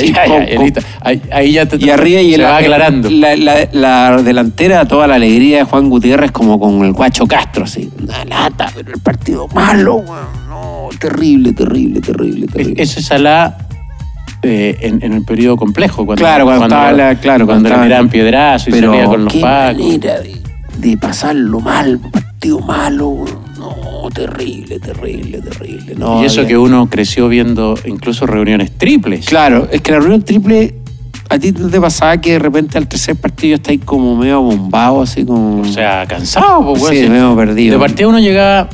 ahí, 1.00 1.22
ahí 1.32 1.52
ya 1.52 1.66
te, 1.66 1.84
y 1.84 1.90
arriba 1.90 2.20
y 2.20 2.32
se 2.32 2.38
la, 2.38 2.50
va 2.52 2.56
aclarando. 2.58 3.10
La, 3.10 3.34
la- 3.34 3.68
la 3.72 4.22
delantera, 4.22 4.86
toda 4.86 5.08
la 5.08 5.16
alegría 5.16 5.58
de 5.58 5.64
Juan 5.64 5.90
Gutiérrez, 5.90 6.30
como 6.30 6.60
con 6.60 6.84
el 6.84 6.92
guacho 6.92 7.26
Castro, 7.26 7.64
así. 7.64 7.90
Una 8.00 8.24
lata, 8.24 8.70
pero 8.72 8.92
el 8.94 9.00
partido 9.00 9.48
malo, 9.48 9.96
weón. 9.96 10.48
No, 10.48 10.88
terrible, 11.00 11.52
terrible, 11.54 12.00
terrible, 12.00 12.46
terrible. 12.46 12.80
Ese 12.80 13.02
Salá 13.02 13.58
eh, 14.42 14.76
en, 14.80 15.02
en 15.02 15.12
el 15.12 15.24
periodo 15.24 15.56
complejo. 15.56 16.06
Cuando, 16.06 16.22
Claro, 16.22 16.44
cuando 16.44 16.66
estaba 16.66 16.92
la- 16.92 17.14
claro, 17.16 17.46
cuando, 17.46 17.46
cuando 17.46 17.68
le 17.68 17.74
estaba- 17.74 17.84
tiraban 17.84 18.08
piedrazo 18.08 18.70
y 18.70 18.72
Pero 18.74 18.90
salía 18.92 19.06
con 19.06 19.24
los 19.24 19.34
pacos. 19.34 19.78
manera 19.82 20.20
de, 20.20 20.42
de 20.82 20.96
pasarlo 20.96 21.60
mal, 21.60 22.00
un 22.02 22.10
partido 22.10 22.58
malo. 22.60 23.24
No, 23.58 24.08
terrible, 24.12 24.80
terrible, 24.80 25.40
terrible. 25.40 25.94
No, 25.96 26.22
y 26.22 26.26
eso 26.26 26.44
que 26.46 26.58
uno 26.58 26.88
creció 26.90 27.28
viendo 27.28 27.74
incluso 27.86 28.26
reuniones 28.26 28.72
triples. 28.76 29.26
Claro, 29.26 29.68
es 29.70 29.80
que 29.80 29.92
la 29.92 29.98
reunión 30.00 30.22
triple, 30.22 30.74
a 31.28 31.38
ti 31.38 31.52
te 31.52 31.80
pasaba 31.80 32.20
que 32.20 32.32
de 32.32 32.38
repente 32.40 32.76
al 32.78 32.88
tercer 32.88 33.14
partido 33.16 33.54
estáis 33.54 33.80
como 33.84 34.16
medio 34.16 34.42
bombado, 34.42 35.02
así 35.02 35.24
como... 35.24 35.60
O 35.60 35.64
sea, 35.64 36.04
cansado, 36.06 36.74
pues, 36.74 36.98
Sí, 36.98 37.08
medio 37.08 37.34
perdido. 37.36 37.74
De 37.74 37.78
partida 37.80 38.08
uno 38.08 38.18
llegaba 38.18 38.68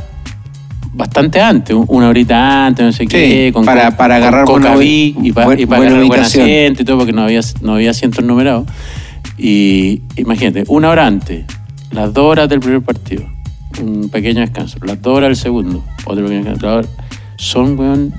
bastante 0.95 1.41
antes, 1.41 1.77
un- 1.77 1.85
una 1.89 2.09
horita 2.09 2.67
antes, 2.67 2.85
no 2.87 2.91
sé 2.93 3.07
qué, 3.07 3.51
con 3.53 3.65
para- 3.67 3.97
para 3.97 4.15
con 4.17 4.23
agarrar 4.23 4.45
buena 4.47 4.67
Cocaví 4.71 5.15
ubi- 5.19 5.27
y 5.29 5.33
para 5.33 5.47
buen- 5.47 5.61
y 5.61 5.67
para 5.67 5.81
buena 5.83 5.97
agarrar 6.01 6.21
asiento 6.21 6.83
y 6.83 6.85
todo, 6.87 6.97
porque 6.99 7.13
no 7.13 7.23
había, 7.23 7.41
no 7.61 7.75
había 7.75 7.91
asientos 7.91 8.25
numerados. 8.25 8.67
Y 9.37 10.01
imagínate, 10.17 10.65
una 10.69 10.89
hora 10.89 11.07
antes, 11.07 11.45
las 11.91 12.13
dos 12.13 12.25
horas 12.25 12.49
del 12.49 12.61
primer 12.61 12.83
partido, 12.83 13.25
un 13.81 14.09
pequeño 14.09 14.41
descanso, 14.41 14.79
las 14.83 15.01
dos 15.01 15.17
horas 15.17 15.29
del 15.29 15.37
segundo, 15.37 15.85
otro 16.05 16.25
pequeño 16.25 16.51
descanso, 16.53 16.89
son, 17.37 17.79
weón, 17.79 18.15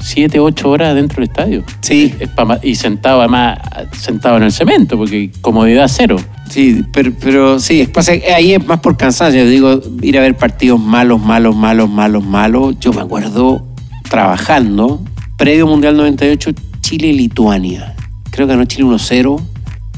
siete, 0.00 0.40
ocho 0.40 0.70
horas 0.70 0.94
dentro 0.94 1.16
del 1.16 1.24
estadio. 1.24 1.64
Sí. 1.80 2.14
Es 2.18 2.28
pa' 2.28 2.58
y 2.62 2.74
sentado 2.74 3.20
además, 3.20 3.58
sentado 3.92 4.36
en 4.36 4.44
el 4.44 4.52
cemento, 4.52 4.96
porque 4.96 5.30
comodidad 5.40 5.86
cero. 5.88 6.16
Sí, 6.48 6.82
pero, 6.92 7.12
pero 7.20 7.58
sí, 7.58 7.80
es, 7.82 7.88
pasa 7.88 8.12
ahí 8.34 8.54
es 8.54 8.66
más 8.66 8.80
por 8.80 8.96
cansancio. 8.96 9.44
Yo 9.44 9.50
digo, 9.50 9.80
ir 10.02 10.18
a 10.18 10.22
ver 10.22 10.36
partidos 10.36 10.80
malos, 10.80 11.20
malos, 11.20 11.54
malos, 11.54 11.90
malos, 11.90 12.24
malos. 12.24 12.78
Yo 12.80 12.92
me 12.92 13.02
acuerdo 13.02 13.66
trabajando, 14.08 15.02
previo 15.36 15.66
Mundial 15.66 15.96
98, 15.96 16.52
Chile-Lituania. 16.80 17.94
Creo 18.30 18.46
que 18.46 18.54
ganó 18.54 18.64
Chile 18.64 18.84
1-0. 18.84 19.40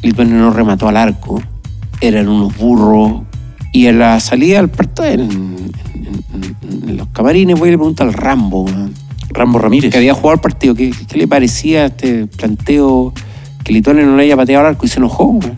Lituania 0.02 0.36
no 0.36 0.50
remató 0.50 0.88
al 0.88 0.96
arco. 0.96 1.40
Eran 2.00 2.28
unos 2.28 2.56
burros 2.56 3.22
Y 3.72 3.86
en 3.86 3.98
la 3.98 4.18
salida 4.20 4.56
del 4.58 4.68
partido, 4.70 5.06
en, 5.06 5.20
en- 5.20 5.70
en- 6.34 6.88
en 6.90 6.96
los 6.96 7.08
camarines, 7.08 7.58
voy 7.58 7.68
y 7.68 7.72
le 7.72 7.78
pregunto 7.78 8.02
al 8.02 8.12
Rambo, 8.12 8.66
Rambo 9.30 9.58
Ramírez. 9.60 9.92
que 9.92 9.98
había 9.98 10.12
jugado 10.14 10.34
el 10.34 10.40
partido, 10.40 10.74
¿qué, 10.74 10.90
qué 11.08 11.18
le 11.18 11.28
parecía 11.28 11.86
este 11.86 12.26
planteo 12.26 13.12
que 13.62 13.72
Lituania 13.72 14.04
no 14.04 14.16
le 14.16 14.24
haya 14.24 14.36
pateado 14.36 14.66
al 14.66 14.72
arco? 14.74 14.86
Y 14.86 14.88
se 14.88 14.98
enojó, 14.98 15.24
weón. 15.26 15.56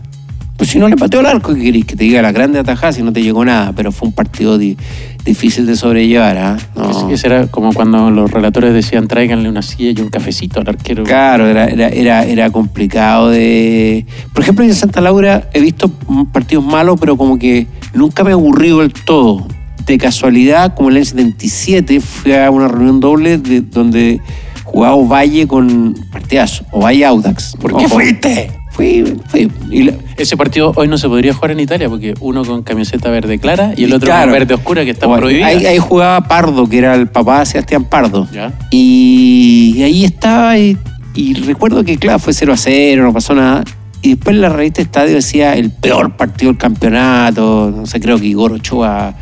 Pues 0.57 0.69
si 0.69 0.77
no 0.77 0.87
le 0.87 0.95
pateó 0.95 1.21
al 1.21 1.25
arco, 1.25 1.55
¿qué 1.55 1.61
querés? 1.61 1.85
Que 1.85 1.95
te 1.95 2.03
diga 2.03 2.21
la 2.21 2.31
grande 2.31 2.59
atajada 2.59 2.93
si 2.93 3.01
no 3.01 3.11
te 3.11 3.23
llegó 3.23 3.43
nada. 3.43 3.73
Pero 3.75 3.91
fue 3.91 4.07
un 4.07 4.13
partido 4.13 4.59
di- 4.59 4.77
difícil 5.25 5.65
de 5.65 5.75
sobrellevar, 5.75 6.37
¿ah? 6.37 6.57
No. 6.75 6.89
Ese- 6.91 7.13
ese 7.13 7.27
era 7.27 7.47
como 7.47 7.71
cuando 7.73 8.11
los 8.11 8.29
relatores 8.31 8.73
decían 8.73 9.07
tráiganle 9.07 9.47
una 9.49 9.61
silla 9.61 9.91
y 9.97 10.01
un 10.01 10.09
cafecito 10.09 10.59
al 10.59 10.67
arquero. 10.69 11.03
Claro, 11.03 11.47
era, 11.47 11.65
era, 11.65 11.87
era, 11.89 12.23
era 12.25 12.49
complicado 12.49 13.29
de... 13.29 14.05
Por 14.33 14.43
ejemplo, 14.43 14.65
en 14.65 14.73
Santa 14.75 14.99
Laura 15.01 15.49
he 15.53 15.61
visto 15.61 15.89
partidos 16.31 16.65
malos, 16.65 16.97
pero 16.99 17.15
como 17.17 17.37
que 17.39 17.67
nunca 17.93 18.23
me 18.23 18.31
he 18.31 18.33
aburrido 18.33 18.79
del 18.79 18.91
todo. 18.93 19.47
De 19.85 19.97
casualidad, 19.97 20.75
como 20.75 20.89
en 20.89 20.93
el 20.95 21.01
año 21.01 21.05
77, 21.05 21.99
fui 21.99 22.33
a 22.33 22.49
una 22.51 22.67
reunión 22.69 22.99
doble 22.99 23.37
de, 23.37 23.61
donde 23.61 24.21
jugaba 24.63 24.95
Ovalle 24.95 25.45
con 25.47 25.93
partidazo, 26.11 26.63
Ovalle 26.71 27.05
Audax. 27.05 27.55
¿Por 27.59 27.71
qué 27.77 27.85
Ojo. 27.85 27.95
fuiste? 27.95 28.51
Fui, 28.71 29.03
fui. 29.27 29.51
Y 29.69 29.83
la- 29.83 29.93
Ese 30.17 30.37
partido 30.37 30.71
hoy 30.75 30.87
no 30.87 30.97
se 30.97 31.07
podría 31.07 31.33
jugar 31.33 31.51
en 31.51 31.59
Italia 31.59 31.89
porque 31.89 32.13
uno 32.19 32.43
con 32.45 32.61
camiseta 32.63 33.09
verde 33.09 33.39
clara 33.39 33.73
y 33.75 33.85
el 33.85 33.93
otro 33.93 34.05
claro, 34.07 34.25
con 34.31 34.33
verde 34.39 34.53
oscura 34.53 34.83
que 34.85 34.91
está 34.91 35.13
prohibida. 35.13 35.47
Ahí, 35.47 35.65
ahí 35.65 35.79
jugaba 35.79 36.27
Pardo, 36.27 36.67
que 36.67 36.77
era 36.77 36.95
el 36.95 37.07
papá 37.07 37.39
de 37.39 37.45
Sebastián 37.47 37.85
Pardo. 37.85 38.27
Ya. 38.31 38.53
Y 38.71 39.81
ahí 39.83 40.05
estaba 40.05 40.57
y, 40.57 40.77
y 41.15 41.33
recuerdo 41.35 41.83
que, 41.83 41.97
claro, 41.97 42.19
fue 42.19 42.33
0 42.33 42.53
a 42.53 42.57
0, 42.57 43.03
no 43.03 43.13
pasó 43.13 43.33
nada. 43.33 43.63
Y 44.01 44.15
después 44.15 44.35
en 44.35 44.41
la 44.41 44.49
revista 44.49 44.81
Estadio 44.81 45.15
decía 45.15 45.55
el 45.55 45.71
peor 45.71 46.15
partido 46.17 46.51
del 46.51 46.57
campeonato. 46.59 47.73
No 47.75 47.85
sé, 47.85 47.99
creo 47.99 48.19
que 48.19 48.25
Igor 48.27 48.51
Ochoa 48.53 49.15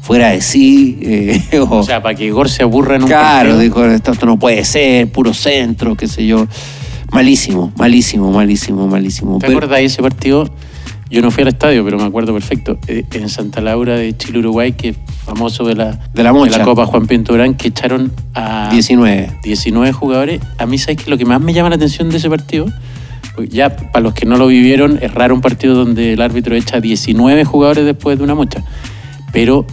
fuera 0.00 0.28
de 0.30 0.40
sí. 0.40 0.98
eh, 1.02 1.42
o- 1.68 1.78
O 1.78 1.82
sea, 1.82 2.00
para 2.02 2.14
que 2.14 2.24
Igor 2.24 2.48
se 2.48 2.62
aburra 2.62 2.96
en 2.96 3.02
un 3.02 3.08
claro, 3.08 3.50
partido. 3.50 3.58
dijo, 3.58 3.84
esto, 3.84 4.12
esto 4.12 4.26
no 4.26 4.38
puede 4.38 4.64
ser, 4.64 5.10
puro 5.10 5.34
centro, 5.34 5.94
qué 5.96 6.06
sé 6.08 6.26
yo. 6.26 6.46
Malísimo, 7.12 7.72
malísimo, 7.76 8.30
malísimo, 8.32 8.86
malísimo. 8.86 9.38
¿Te 9.38 9.46
Pero- 9.46 9.58
acuerdas 9.58 9.78
de 9.78 9.84
ese 9.86 10.02
partido? 10.02 10.48
Yo 11.10 11.22
no 11.22 11.30
fui 11.30 11.40
al 11.42 11.48
estadio, 11.48 11.82
pero 11.84 11.96
me 11.96 12.04
acuerdo 12.04 12.34
perfecto. 12.34 12.78
Eh, 12.86 13.02
En 13.12 13.30
Santa 13.30 13.62
Laura 13.62 13.94
de 13.96 14.14
Chile-Uruguay, 14.14 14.72
que 14.72 14.90
es 14.90 14.96
famoso 15.24 15.64
de 15.64 15.74
la, 15.74 15.98
De 16.12 16.22
la 16.22 16.34
mocha. 16.34 16.62
Copa 16.62 16.84
Juan 16.84 17.06
Pinto 17.06 17.32
Durán, 17.32 17.54
que 17.54 17.68
echaron 17.68 18.12
a 18.34 18.68
19. 18.70 19.30
19 19.42 19.92
jugadores. 19.92 20.40
A 20.58 20.66
mí, 20.66 20.76
¿sabes 20.76 20.98
qué? 21.02 21.10
Lo 21.10 21.16
que 21.16 21.24
más 21.24 21.40
me 21.40 21.54
llama 21.54 21.70
la 21.70 21.76
atención 21.76 22.10
de 22.10 22.18
ese 22.18 22.28
partido, 22.28 22.66
porque 23.34 23.48
ya 23.48 23.74
para 23.74 24.00
los 24.02 24.12
que 24.12 24.26
no 24.26 24.36
lo 24.36 24.48
vivieron, 24.48 24.98
es 25.00 25.14
raro 25.14 25.34
un 25.34 25.40
partido 25.40 25.74
donde 25.74 26.12
el 26.12 26.20
árbitro 26.20 26.54
echa 26.54 26.78
19 26.78 27.42
jugadores 27.46 27.86
después 27.86 28.18
de 28.18 28.24
una 28.24 28.34
mocha. 28.34 28.62
Pero 29.32 29.64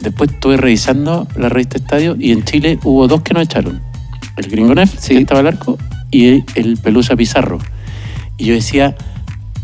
después 0.00 0.32
estuve 0.32 0.58
revisando 0.58 1.26
la 1.36 1.48
revista 1.48 1.78
Estadio 1.78 2.14
y 2.18 2.32
en 2.32 2.44
Chile 2.44 2.78
hubo 2.84 3.08
dos 3.08 3.22
que 3.22 3.32
no 3.32 3.40
echaron. 3.40 3.80
El 4.36 4.48
Gringo 4.50 4.74
Neff, 4.74 4.96
Sí. 4.98 5.14
que 5.14 5.20
estaba 5.20 5.40
al 5.40 5.46
arco, 5.46 5.78
y 6.16 6.28
el, 6.28 6.44
el 6.54 6.76
Pelusa 6.76 7.16
Pizarro. 7.16 7.58
Y 8.36 8.44
yo 8.46 8.54
decía, 8.54 8.94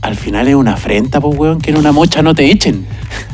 al 0.03 0.17
final 0.17 0.49
es 0.49 0.55
una 0.55 0.75
afrenta, 0.75 1.21
pues, 1.21 1.39
weón, 1.39 1.61
que 1.61 1.71
en 1.71 1.77
una 1.77 1.93
mocha 1.93 2.23
no 2.23 2.35
te 2.35 2.51
echen. 2.51 2.87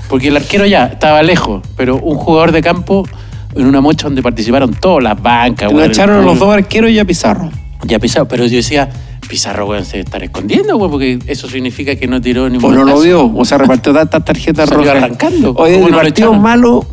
Porque 0.08 0.28
el 0.28 0.36
arquero 0.36 0.66
ya 0.66 0.86
estaba 0.86 1.22
lejos, 1.22 1.62
pero 1.76 1.96
un 1.96 2.16
jugador 2.16 2.52
de 2.52 2.62
campo 2.62 3.06
en 3.54 3.66
una 3.66 3.80
mocha 3.80 4.06
donde 4.06 4.22
participaron 4.22 4.74
todas 4.74 5.02
las 5.02 5.20
bancas, 5.20 5.70
Lo 5.72 5.78
weón, 5.78 5.90
echaron 5.90 6.16
a 6.16 6.20
el- 6.20 6.24
los 6.26 6.38
dos 6.38 6.54
arqueros 6.54 6.90
y 6.90 6.98
a 6.98 7.04
Pizarro. 7.04 7.50
ya 7.84 7.98
Pizarro, 7.98 8.28
pero 8.28 8.44
yo 8.46 8.56
decía, 8.56 8.88
Pizarro, 9.28 9.66
weón, 9.66 9.84
se 9.84 10.00
estar 10.00 10.22
escondiendo, 10.22 10.76
weón, 10.76 10.90
porque 10.90 11.18
eso 11.26 11.48
significa 11.48 11.96
que 11.96 12.06
no 12.06 12.20
tiró 12.20 12.48
ni 12.48 12.58
un 12.58 12.64
O 12.64 12.70
no 12.72 12.84
lo 12.84 13.00
vio, 13.00 13.32
o 13.34 13.44
sea, 13.44 13.58
repartió 13.58 13.92
tantas 13.92 14.24
tarjetas 14.24 14.68
rojas. 14.70 14.96
arrancando. 14.96 15.54
Oye, 15.56 15.74
¿Cómo 15.76 15.86
de 15.86 15.90
no 15.92 16.02
lo 16.02 16.08
echaron? 16.08 16.40
malos, 16.42 16.86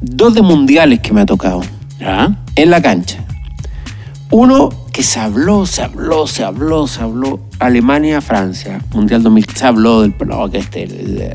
dos 0.00 0.34
de 0.34 0.42
mundiales 0.42 1.00
que 1.00 1.12
me 1.12 1.20
ha 1.20 1.26
tocado 1.26 1.60
¿Ya? 2.00 2.36
en 2.56 2.70
la 2.70 2.80
cancha. 2.82 3.18
Uno 4.30 4.70
que 4.94 5.02
se 5.02 5.18
habló, 5.18 5.66
se 5.66 5.82
habló, 5.82 6.24
se 6.28 6.44
habló, 6.44 6.86
se 6.86 7.02
habló. 7.02 7.40
Alemania, 7.58 8.20
Francia, 8.20 8.80
Mundial 8.94 9.24
2000, 9.24 9.46
se 9.52 9.66
habló 9.66 10.02
del 10.02 10.14
no, 10.24 10.48
que 10.48 10.58
este, 10.58 10.86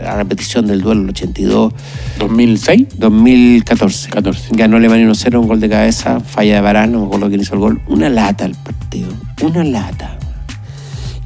la 0.02 0.15
repetición 0.15 0.65
del 0.65 0.80
duelo 0.80 1.02
del 1.02 1.10
82, 1.10 1.74
2006. 2.19 2.88
2014. 2.98 4.12
14. 4.12 4.48
Ganó 4.52 4.78
Alemania 4.78 5.06
1-0, 5.06 5.41
un 5.41 5.48
gol 5.50 5.60
de 5.60 5.67
cabeza, 5.67 6.22
falla 6.22 6.56
de 6.56 6.62
Varane, 6.62 6.93
no 6.93 7.02
me 7.02 7.06
acuerdo 7.08 7.28
quién 7.28 7.41
hizo 7.41 7.56
el 7.56 7.60
gol. 7.60 7.82
Una 7.89 8.08
lata 8.10 8.45
el 8.45 8.56
partido, 8.56 9.10
una 9.41 9.62
lata. 9.65 10.17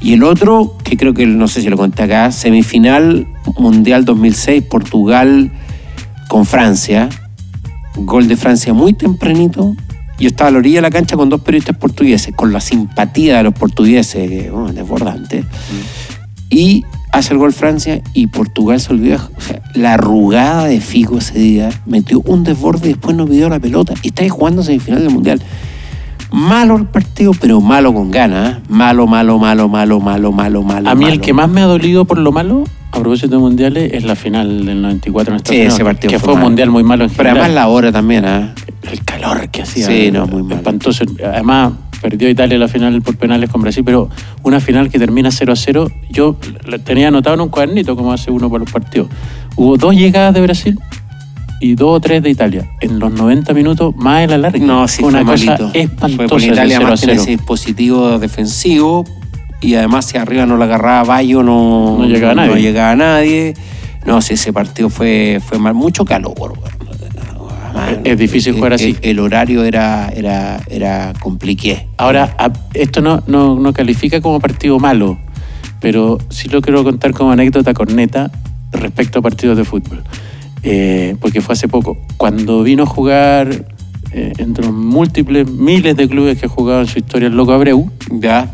Y 0.02 0.14
el 0.14 0.24
otro, 0.24 0.76
que 0.84 0.98
creo 0.98 1.14
que 1.14 1.28
no 1.28 1.48
sé 1.48 1.62
si 1.62 1.70
lo 1.70 1.78
conté 1.78 2.02
acá, 2.02 2.32
semifinal 2.32 3.28
Mundial 3.60 4.06
2006, 4.06 4.64
Portugal 4.64 5.52
con 6.30 6.48
Francia. 6.48 7.10
Gol 7.96 8.28
de 8.28 8.38
Francia 8.38 8.74
muy 8.74 8.94
tempranito. 8.94 9.76
Yo 10.24 10.28
estaba 10.30 10.48
a 10.50 10.52
la 10.52 10.58
orilla 10.60 10.78
de 10.78 10.82
la 10.84 10.90
cancha 10.92 11.16
con 11.18 11.30
dos 11.30 11.42
periodistas 11.42 11.78
portugueses, 11.78 12.34
con 12.36 12.52
la 12.54 12.60
simpatía 12.62 13.38
de 13.38 13.44
los 13.44 13.54
portugueses, 13.54 14.30
que, 14.30 14.50
bueno, 14.50 14.72
desbordante. 14.74 15.44
Y 16.50 16.84
hace 17.12 17.34
el 17.34 17.40
gol 17.40 17.54
Francia 17.54 18.02
y 18.14 18.28
Portugal 18.28 18.80
se 18.80 18.94
olvida. 18.94 19.28
O 19.38 19.42
sea, 19.42 19.62
la 19.74 19.94
arrugada 19.96 20.66
de 20.66 20.80
Figo 20.82 21.18
ese 21.18 21.38
día 21.40 21.70
metió 21.86 22.22
un 22.26 22.44
desborde 22.44 22.90
y 22.90 22.94
después 22.94 23.16
no 23.16 23.26
pidió 23.26 23.50
la 23.50 23.60
pelota. 23.60 23.94
Y 24.02 24.08
está 24.10 24.24
ahí 24.24 24.30
jugando 24.30 24.64
semifinal 24.64 25.02
del 25.02 25.10
Mundial. 25.12 25.42
Malo 26.32 26.78
el 26.78 26.86
partido, 26.86 27.32
pero 27.40 27.62
malo 27.62 27.94
con 27.94 28.10
ganas. 28.10 28.58
¿eh? 28.58 28.62
Malo, 28.70 29.06
malo, 29.08 29.38
malo, 29.38 29.68
malo, 29.70 30.00
malo, 30.00 30.32
malo, 30.32 30.64
malo. 30.64 30.90
A 30.90 30.96
mí 30.96 31.06
el 31.06 31.22
que 31.22 31.34
más 31.34 31.50
me 31.50 31.62
ha 31.62 31.66
dolido 31.66 32.06
por 32.06 32.18
lo 32.18 32.32
malo, 32.32 32.64
a 32.92 33.00
propósito 33.00 33.36
de 33.36 33.38
mundiales, 33.38 33.92
es 33.94 34.04
la 34.04 34.16
final 34.16 34.66
del 34.66 34.82
94 34.82 35.32
en 35.34 35.38
Estados 35.38 35.54
Sí, 35.56 35.60
Unidos. 35.62 35.74
ese 35.76 35.84
partido 35.84 36.10
Que 36.12 36.18
fue 36.20 36.26
fue 36.30 36.34
un 36.36 36.40
mundial 36.42 36.70
muy 36.72 36.84
malo 36.84 37.04
en 37.04 37.10
Pero 37.12 37.18
general. 37.30 37.38
además 37.46 37.56
la 37.56 37.68
hora 37.68 37.92
también, 37.92 38.26
¿ah? 38.26 38.54
El 38.92 39.04
calor 39.04 39.50
que 39.50 39.62
hacía. 39.62 39.88
Sí, 39.88 40.12
no, 40.12 40.28
muy 40.28 40.44
malo. 40.44 40.56
Espantoso. 40.56 41.06
Además, 41.24 41.74
perdió 42.02 42.30
Italia 42.30 42.58
la 42.58 42.68
final 42.68 43.02
por 43.02 43.18
penales 43.18 43.50
con 43.50 43.62
Brasil, 43.62 43.84
pero 43.84 44.10
una 44.44 44.60
final 44.60 44.90
que 44.90 45.00
termina 45.00 45.32
0 45.32 45.54
a 45.54 45.56
0, 45.56 45.92
yo 46.10 46.36
la 46.66 46.78
tenía 46.78 47.08
anotado 47.08 47.36
en 47.36 47.42
un 47.42 47.50
cuadernito, 47.50 47.96
como 47.96 48.12
hace 48.12 48.30
uno 48.30 48.50
para 48.50 48.64
los 48.64 48.72
partidos. 48.72 49.08
Hubo 49.56 49.78
dos 49.78 49.96
llegadas 49.96 50.34
de 50.34 50.42
Brasil 50.42 50.80
y 51.62 51.76
dos 51.76 51.98
o 51.98 52.00
tres 52.02 52.22
de 52.22 52.30
Italia. 52.30 52.70
En 52.82 53.00
los 53.00 53.12
90 53.12 53.54
minutos, 53.54 53.96
más 53.96 54.24
el 54.24 54.34
alargue. 54.34 54.60
No, 54.60 54.88
sí, 54.88 55.02
Fue 55.02 55.12
fue, 55.12 55.22
una 55.22 55.32
cosa 55.32 55.46
malito. 55.46 55.70
Fue 55.70 55.82
espantosa. 55.82 56.36
ese 56.36 56.48
Italia 56.48 56.78
0 56.78 56.88
a 56.88 56.90
más 56.90 57.00
tiene 57.00 57.14
0. 57.14 57.22
ese 57.22 57.32
dispositivo 57.32 58.20
defensivo 58.20 59.06
y 59.62 59.76
además 59.76 60.06
si 60.06 60.18
arriba 60.18 60.46
no 60.46 60.58
la 60.58 60.66
agarraba 60.66 61.04
Bayo 61.04 61.42
no, 61.42 61.98
No 62.00 62.06
llegaba 62.06 62.36
nadie. 62.36 62.52
No 62.52 62.58
llegaba 62.58 62.96
nadie. 62.96 63.54
No, 64.06 64.22
sí, 64.22 64.34
ese 64.34 64.52
partido 64.52 64.90
fue, 64.90 65.42
fue 65.46 65.58
mal. 65.58 65.74
Mucho 65.74 66.04
calor. 66.04 66.54
Weón. 67.74 67.86
Mano, 67.86 68.02
Es 68.04 68.18
difícil 68.18 68.54
jugar 68.54 68.74
el- 68.74 68.76
así. 68.76 68.98
El, 69.02 69.10
el 69.12 69.20
horario 69.20 69.64
era, 69.64 70.10
era, 70.16 70.62
era 70.70 71.14
compliqué. 71.20 71.88
Ahora, 71.98 72.36
esto 72.74 73.02
no, 73.02 73.24
no, 73.28 73.60
no 73.60 73.74
califica 73.74 74.22
como 74.22 74.40
partido 74.40 74.80
malo, 74.80 75.18
pero 75.80 76.18
sí 76.30 76.50
lo 76.50 76.62
quiero 76.62 76.84
contar 76.84 77.12
como 77.14 77.32
anécdota 77.32 77.74
corneta 77.74 78.32
respecto 78.72 79.20
a 79.20 79.22
partidos 79.22 79.58
de 79.58 79.66
fútbol. 79.66 80.04
Eh, 80.64 81.16
porque 81.20 81.42
fue 81.42 81.54
hace 81.54 81.68
poco. 81.68 81.98
Cuando 82.18 82.64
vino 82.64 82.84
a 82.84 82.86
jugar 82.86 83.66
eh, 84.12 84.32
entre 84.38 84.64
los 84.66 84.74
múltiples 84.74 85.50
miles 85.52 85.98
de 85.98 86.08
clubes 86.08 86.40
que 86.40 86.46
ha 86.46 86.50
jugado 86.50 86.82
en 86.82 86.88
su 86.88 87.00
historia 87.00 87.28
el 87.28 87.36
Loco 87.36 87.52
Abreu, 87.52 87.92
Ya, 88.12 88.50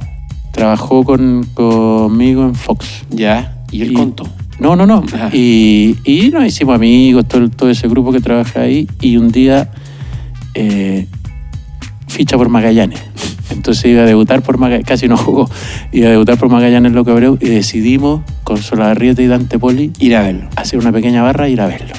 trabajó 0.52 1.04
con, 1.04 1.46
conmigo 1.54 2.44
en 2.44 2.56
Fox. 2.56 3.04
ya. 3.12 3.56
Y 3.72 3.84
él 3.84 3.94
contó. 3.94 4.28
No, 4.60 4.76
no, 4.76 4.86
no. 4.86 5.04
Ah. 5.14 5.30
Y, 5.34 5.98
y 6.04 6.30
nos 6.30 6.46
hicimos 6.46 6.76
amigos, 6.76 7.28
todo, 7.28 7.50
todo 7.50 7.70
ese 7.70 7.88
grupo 7.88 8.12
que 8.12 8.22
trabaja 8.22 8.62
ahí. 8.62 8.88
Y 9.02 9.18
un 9.18 9.32
día 9.32 9.70
eh, 10.54 11.08
ficha 12.08 12.38
por 12.38 12.50
Magallanes. 12.50 13.02
Entonces 13.50 13.86
iba 13.86 14.04
a 14.04 14.06
debutar 14.06 14.42
por 14.42 14.58
Magallanes, 14.58 14.88
casi 14.88 15.08
no 15.08 15.18
jugó, 15.18 15.50
iba 15.92 16.08
a 16.08 16.12
debutar 16.12 16.38
por 16.38 16.50
Magallanes 16.50 16.92
Loco 16.92 17.12
Abreu 17.12 17.38
y 17.42 17.50
decidimos 17.50 18.22
con 18.44 18.58
Solabarrieta 18.58 19.22
y 19.22 19.28
Dante 19.28 19.58
Poli 19.58 19.92
Ir 20.00 20.16
a 20.16 20.22
verlo. 20.22 20.50
hacer 20.56 20.80
una 20.80 20.92
pequeña 20.92 21.24
barra 21.24 21.48
e 21.48 21.52
ir 21.52 21.62
a 21.62 21.68
verlo. 21.68 21.96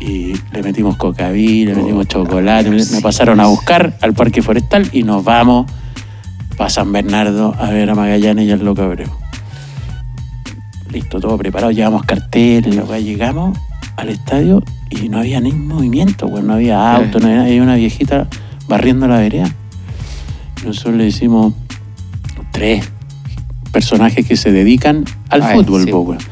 Y 0.00 0.32
le 0.52 0.62
metimos 0.62 0.96
cocaví, 0.96 1.64
le 1.66 1.74
metimos 1.74 2.06
chocolate, 2.06 2.80
sí, 2.80 2.94
me 2.94 3.00
pasaron 3.00 3.40
a 3.40 3.46
buscar 3.46 3.98
al 4.00 4.14
Parque 4.14 4.42
Forestal 4.42 4.88
y 4.92 5.02
nos 5.02 5.24
vamos 5.24 5.66
para 6.56 6.70
San 6.70 6.92
Bernardo 6.92 7.54
a 7.58 7.70
ver 7.70 7.90
a 7.90 7.96
Magallanes 7.96 8.46
y 8.46 8.52
al 8.52 8.64
Loco 8.64 8.82
Abreu. 8.82 9.08
Listo, 10.90 11.20
todo 11.20 11.36
preparado, 11.36 11.70
llevamos 11.70 12.02
weá, 12.88 12.98
llegamos 12.98 13.58
al 13.96 14.08
estadio 14.08 14.62
y 14.90 15.08
no 15.08 15.18
había 15.18 15.40
ni 15.40 15.52
movimiento, 15.52 16.28
no 16.40 16.54
había 16.54 16.94
auto, 16.94 17.20
no 17.20 17.28
había, 17.28 17.42
había 17.42 17.62
una 17.62 17.74
viejita 17.74 18.26
barriendo 18.68 19.06
la 19.06 19.18
vereda. 19.18 19.50
Nosotros 20.64 20.96
le 20.96 21.04
decimos 21.04 21.52
tres 22.52 22.90
personajes 23.72 24.26
que 24.26 24.36
se 24.36 24.50
dedican 24.50 25.04
al 25.28 25.42
Ay, 25.42 25.56
fútbol, 25.56 25.84
sí. 25.84 26.26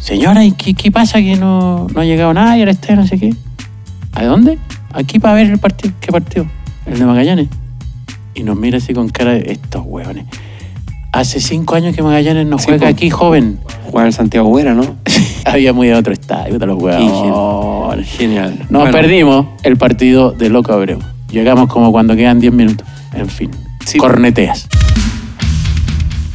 Señora, 0.00 0.44
¿y 0.44 0.52
qué, 0.52 0.74
qué 0.74 0.90
pasa 0.90 1.18
que 1.18 1.36
no, 1.36 1.86
no 1.92 2.00
ha 2.00 2.04
llegado 2.04 2.32
nadie 2.34 2.62
al 2.62 2.68
estadio, 2.68 2.96
no 2.96 3.06
sé 3.06 3.18
qué? 3.18 3.34
¿A 4.12 4.24
dónde? 4.24 4.58
Aquí 4.92 5.18
para 5.18 5.34
ver 5.34 5.50
el 5.50 5.58
partido. 5.58 5.94
¿Qué 6.00 6.10
partido? 6.10 6.46
El 6.86 6.98
de 6.98 7.04
Magallanes. 7.04 7.48
Y 8.34 8.42
nos 8.42 8.56
mira 8.56 8.78
así 8.78 8.94
con 8.94 9.08
cara 9.08 9.32
de 9.32 9.52
estos 9.52 9.82
hueones. 9.84 10.24
Hace 11.18 11.40
cinco 11.40 11.74
años 11.74 11.96
que 11.96 12.02
Magallanes 12.02 12.46
no 12.46 12.58
juega 12.58 12.86
aquí, 12.86 13.10
joven. 13.10 13.58
Juega 13.90 14.06
el 14.06 14.12
Santiago 14.12 14.48
Buera, 14.50 14.72
¿no? 14.72 14.94
Habíamos 15.44 15.84
ido 15.84 15.96
a 15.96 15.98
otro 15.98 16.12
estadio, 16.12 16.60
te 16.60 16.64
los 16.66 16.76
jugadores. 16.78 18.08
Genial. 18.08 18.56
Nos 18.70 18.82
Bueno, 18.82 18.92
perdimos 18.92 19.46
el 19.64 19.76
partido 19.76 20.30
de 20.30 20.48
Loco 20.48 20.72
Abreu. 20.72 21.00
Llegamos 21.32 21.68
como 21.68 21.90
cuando 21.90 22.14
quedan 22.14 22.38
10 22.38 22.52
minutos. 22.52 22.86
En 23.14 23.28
fin, 23.28 23.50
Sí. 23.84 23.98
corneteas. 23.98 24.68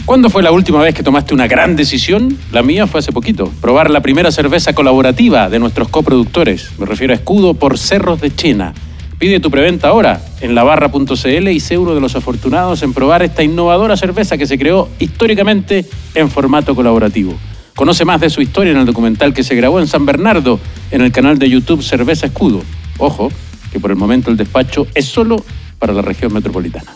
¿Cuándo 0.06 0.30
fue 0.30 0.44
la 0.44 0.52
última 0.52 0.82
vez 0.82 0.94
que 0.94 1.02
tomaste 1.02 1.34
una 1.34 1.48
gran 1.48 1.78
decisión? 1.78 2.38
La 2.52 2.62
mía 2.62 2.86
fue 2.86 3.00
hace 3.00 3.14
poquito. 3.14 3.50
Probar 3.62 3.90
la 3.90 4.02
primera 4.02 4.34
cerveza 4.34 4.74
colaborativa 4.74 5.48
de 5.50 5.60
nuestros 5.60 5.88
coproductores. 5.88 6.72
Me 6.78 6.86
refiero 6.86 7.14
a 7.14 7.16
Escudo 7.16 7.54
por 7.54 7.78
Cerros 7.78 8.20
de 8.20 8.36
Chena. 8.36 8.74
Pide 9.24 9.40
tu 9.40 9.50
preventa 9.50 9.88
ahora 9.88 10.22
en 10.42 10.54
labarra.cl 10.54 11.48
y 11.48 11.60
sé 11.62 11.78
uno 11.78 11.96
de 11.96 12.02
los 12.02 12.14
afortunados 12.14 12.84
en 12.84 12.94
probar 12.94 13.24
esta 13.24 13.42
innovadora 13.42 13.96
cerveza 13.96 14.38
que 14.38 14.46
se 14.46 14.58
creó 14.58 14.90
históricamente 15.00 15.86
en 16.14 16.30
formato 16.30 16.76
colaborativo. 16.76 17.34
Conoce 17.74 18.04
más 18.04 18.20
de 18.20 18.30
su 18.30 18.42
historia 18.42 18.74
en 18.74 18.80
el 18.80 18.86
documental 18.86 19.34
que 19.34 19.46
se 19.46 19.56
grabó 19.56 19.80
en 19.80 19.88
San 19.88 20.06
Bernardo 20.06 20.60
en 20.92 21.00
el 21.00 21.14
canal 21.14 21.40
de 21.40 21.50
YouTube 21.50 21.82
Cerveza 21.82 22.26
Escudo. 22.26 22.64
Ojo, 22.98 23.32
que 23.72 23.80
por 23.80 23.92
el 23.92 23.96
momento 23.96 24.30
el 24.30 24.36
despacho 24.36 24.88
es 24.94 25.06
solo 25.06 25.38
para 25.80 25.94
la 25.94 26.02
región 26.02 26.34
metropolitana. 26.34 26.92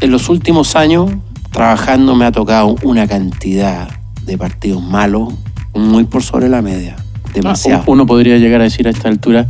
En 0.00 0.10
los 0.10 0.28
últimos 0.28 0.74
años, 0.74 1.12
trabajando, 1.52 2.16
me 2.16 2.24
ha 2.24 2.32
tocado 2.32 2.74
una 2.82 3.06
cantidad 3.06 3.88
de 4.26 4.36
partidos 4.36 4.82
malos 4.82 5.32
muy 5.74 6.02
por 6.02 6.24
sobre 6.24 6.48
la 6.48 6.60
media. 6.60 6.96
Demasiado. 7.32 7.82
Ah, 7.82 7.84
Uno 7.86 8.04
podría 8.04 8.38
llegar 8.38 8.60
a 8.60 8.64
decir 8.64 8.88
a 8.88 8.90
esta 8.90 9.08
altura, 9.08 9.46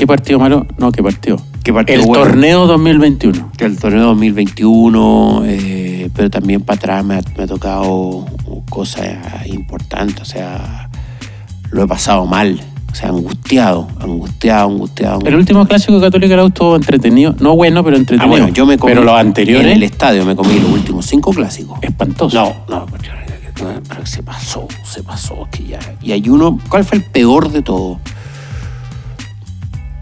¿qué 0.00 0.06
partido 0.06 0.38
malo? 0.38 0.66
No, 0.78 0.90
¿qué 0.92 1.02
partido? 1.02 1.36
¿Qué 1.62 1.74
partido 1.74 2.00
El 2.00 2.06
bueno? 2.06 2.24
torneo 2.24 2.66
2021. 2.66 3.52
que 3.54 3.66
el 3.66 3.78
torneo 3.78 4.06
2021, 4.06 5.42
eh, 5.44 6.08
pero 6.16 6.30
también 6.30 6.62
para 6.62 6.78
atrás 6.78 7.04
me 7.04 7.16
ha, 7.16 7.20
me 7.36 7.44
ha 7.44 7.46
tocado 7.46 8.24
cosas 8.70 9.46
importantes, 9.46 10.22
o 10.22 10.24
sea, 10.24 10.88
lo 11.70 11.82
he 11.82 11.86
pasado 11.86 12.24
mal, 12.24 12.58
o 12.90 12.94
sea, 12.94 13.10
angustiado, 13.10 13.88
angustiado, 14.00 14.70
angustiado. 14.70 15.18
El 15.26 15.34
último 15.34 15.66
clásico 15.66 16.00
católico 16.00 16.32
era 16.32 16.46
estuvo 16.46 16.76
entretenido, 16.76 17.34
no 17.38 17.54
bueno, 17.54 17.84
pero 17.84 17.96
Ah, 17.96 18.00
entretenido. 18.00 18.30
bueno, 18.30 18.48
yo 18.48 18.64
me 18.64 18.78
comí 18.78 18.92
Pero 18.94 19.04
los 19.04 19.14
anteriores, 19.20 19.66
en 19.66 19.72
el 19.76 19.82
estadio 19.82 20.24
me 20.24 20.34
comí 20.34 20.58
los 20.60 20.70
últimos 20.70 21.04
cinco 21.04 21.30
clásicos. 21.32 21.78
espantoso. 21.82 22.36
No, 22.70 22.74
no, 22.74 22.86
pero, 22.86 23.74
pero 23.86 24.06
se 24.06 24.22
pasó, 24.22 24.66
se 24.82 25.02
pasó, 25.02 25.46
que 25.52 25.62
ya. 25.66 25.78
Y 26.00 26.12
hay 26.12 26.26
uno, 26.30 26.58
¿cuál 26.70 26.86
fue 26.86 26.96
el 26.96 27.04
peor 27.04 27.50
de 27.52 27.60
todo? 27.60 27.98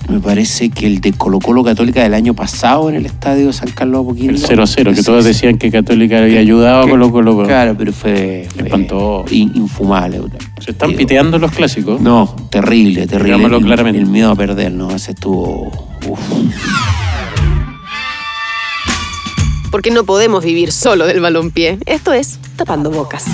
Me 0.08 0.20
parece 0.20 0.70
que 0.70 0.86
el 0.86 1.00
de 1.02 1.12
Colo 1.12 1.38
Colo 1.38 1.62
Católica 1.62 2.02
del 2.02 2.14
año 2.14 2.32
pasado 2.34 2.88
en 2.88 2.96
el 2.96 3.04
estadio 3.04 3.48
de 3.48 3.52
San 3.52 3.70
Carlos 3.72 4.00
de 4.00 4.10
Apoquindo. 4.10 4.32
El 4.32 4.40
0-0, 4.42 4.94
que 4.94 5.02
todos 5.02 5.22
decían 5.24 5.58
que 5.58 5.70
Católica 5.70 6.18
había 6.18 6.40
ayudado 6.40 6.86
que- 6.86 6.96
los 6.96 7.10
Colo 7.10 7.34
Colo. 7.36 7.46
Claro, 7.46 7.74
pero 7.76 7.92
fue, 7.92 8.48
fue 8.56 9.26
infumable. 9.30 10.20
Se 10.60 10.70
están 10.70 10.88
Digo, 10.90 10.98
piteando 10.98 11.38
los 11.38 11.52
clásicos. 11.52 12.00
No, 12.00 12.34
terrible, 12.50 13.06
terrible. 13.06 13.54
El- 13.56 13.62
claramente. 13.64 13.98
El, 14.00 14.06
miedo 14.06 14.30
a 14.30 14.36
perder, 14.36 14.72
¿no? 14.72 14.90
Ese 14.90 15.10
estuvo. 15.12 15.70
uf. 16.08 16.18
Porque 19.70 19.90
no 19.90 20.04
podemos 20.04 20.42
vivir 20.42 20.72
solo 20.72 21.06
del 21.06 21.20
balompié. 21.20 21.78
Esto 21.84 22.14
es 22.14 22.38
Tapando 22.56 22.90
Bocas. 22.90 23.26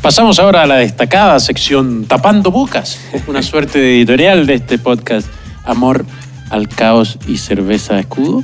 Pasamos 0.00 0.38
ahora 0.38 0.62
a 0.62 0.66
la 0.66 0.76
destacada 0.76 1.38
sección 1.40 2.06
Tapando 2.06 2.50
Bocas, 2.50 2.98
una 3.26 3.42
suerte 3.42 3.78
de 3.78 3.96
editorial 3.98 4.46
de 4.46 4.54
este 4.54 4.78
podcast 4.78 5.28
Amor 5.66 6.06
al 6.50 6.68
Caos 6.68 7.18
y 7.28 7.38
Cerveza 7.38 7.98
Escudo, 7.98 8.42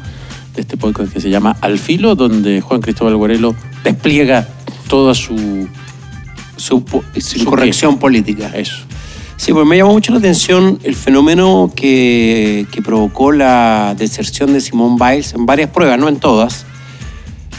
de 0.55 0.61
este 0.61 0.77
podcast 0.77 1.13
que 1.13 1.21
se 1.21 1.31
llama 1.31 1.57
Al 1.61 1.79
Filo, 1.79 2.15
donde 2.15 2.61
Juan 2.61 2.81
Cristóbal 2.81 3.17
Guarelo 3.17 3.55
despliega 3.85 4.47
toda 4.89 5.15
su... 5.15 5.69
Su, 6.57 6.85
po- 6.85 7.03
su 7.19 7.39
¿Su 7.41 7.45
corrección 7.47 7.99
política. 7.99 8.53
Eso. 8.55 8.77
Sí, 9.37 9.53
pues 9.53 9.67
me 9.67 9.77
llamó 9.77 9.93
mucho 9.93 10.13
la 10.13 10.19
atención 10.19 10.79
el 10.85 10.95
fenómeno 10.95 11.73
que, 11.75 12.67
que 12.71 12.83
provocó 12.83 13.33
la 13.33 13.97
deserción 13.99 14.53
de 14.53 14.61
Simone 14.61 14.97
Biles 15.01 15.33
en 15.33 15.47
varias 15.47 15.71
pruebas, 15.71 15.99
no 15.99 16.09
en 16.09 16.17
todas, 16.21 16.65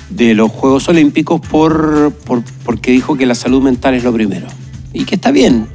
de 0.10 0.34
los 0.36 0.50
Juegos 0.52 0.88
Olímpicos 0.88 1.42
por, 1.42 2.14
por- 2.26 2.44
porque 2.64 2.92
dijo 2.92 3.18
que 3.18 3.26
la 3.26 3.36
salud 3.36 3.62
mental 3.62 3.96
es 3.96 4.04
lo 4.06 4.14
primero. 4.14 4.48
Y 4.94 5.04
que 5.04 5.16
está 5.16 5.32
bien. 5.32 5.68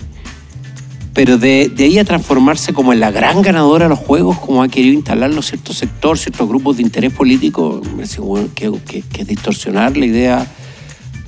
Pero 1.19 1.37
de, 1.37 1.69
de 1.69 1.83
ahí 1.83 1.99
a 1.99 2.05
transformarse 2.05 2.73
como 2.73 2.93
en 2.93 3.01
la 3.01 3.11
gran 3.11 3.43
ganadora 3.43 3.87
de 3.87 3.89
los 3.89 3.99
Juegos, 3.99 4.39
como 4.39 4.63
ha 4.63 4.69
querido 4.69 4.95
instalarlo 4.95 5.43
cierto 5.43 5.73
sector, 5.73 6.17
ciertos 6.17 6.49
grupos 6.49 6.77
de 6.77 6.85
interés 6.85 7.13
político, 7.13 7.83
que, 8.55 8.71
que- 8.87 9.03
que 9.03 9.25
distorsionar 9.25 9.97
la 9.97 10.07
idea 10.07 10.47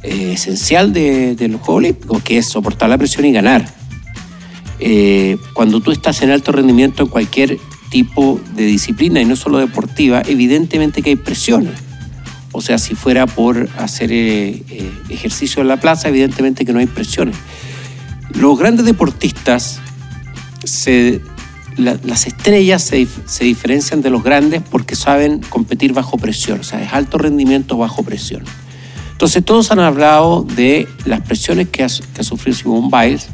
eh, 0.05 0.35
esencial 0.35 0.93
de, 0.93 1.35
de 1.35 1.49
los 1.49 1.61
Juegos 1.61 1.79
Olímpicos, 1.81 2.23
que 2.23 2.39
es 2.39 2.47
soportar 2.47 2.89
la 2.89 2.99
presión 2.99 3.25
y 3.25 3.33
ganar. 3.33 3.67
Eh, 4.79 5.37
cuando 5.55 5.81
tú 5.81 5.91
estás 5.91 6.23
en 6.23 6.31
alto 6.31 6.53
rendimiento 6.53 7.03
en 7.03 7.09
cualquier 7.09 7.59
tipo 7.91 8.41
de 8.55 8.67
disciplina 8.67 9.21
y 9.21 9.25
no 9.25 9.35
solo 9.35 9.59
deportiva, 9.59 10.23
evidentemente 10.25 11.03
que 11.03 11.11
hay 11.11 11.17
presiones. 11.17 11.75
O 12.53 12.61
sea, 12.61 12.79
si 12.79 12.95
fuera 12.95 13.27
por 13.27 13.69
hacer 13.77 14.11
eh, 14.13 14.63
ejercicio 15.09 15.61
en 15.63 15.67
la 15.67 15.79
plaza, 15.81 16.09
evidentemente 16.11 16.65
que 16.65 16.73
no 16.73 16.79
hay 16.79 16.87
presiones. 16.87 17.35
Los 18.35 18.59
grandes 18.59 18.87
deportistas, 18.87 19.81
las 21.77 22.27
estrellas 22.27 22.83
se, 22.83 23.03
dif- 23.03 23.27
se 23.27 23.45
diferencian 23.45 24.03
de 24.03 24.11
los 24.11 24.23
grandes 24.23 24.63
porque 24.71 24.97
saben 24.97 25.41
competir 25.49 25.93
bajo 25.93 26.19
presión, 26.19 26.61
o 26.61 26.65
sea, 26.65 26.83
es 26.83 26.93
alto 26.93 27.19
rendimiento 27.19 27.77
bajo 27.77 28.03
presión. 28.03 28.45
Entonces 29.13 29.45
todos 29.45 29.71
han 29.71 29.81
hablado 29.81 30.43
de 30.43 30.89
las 31.05 31.21
presiones 31.21 31.69
que 31.69 31.83
ha, 31.83 31.89
que 31.89 32.21
ha 32.21 32.25
sufrido 32.25 32.57
Simone 32.57 32.89
Biles, 32.91 33.29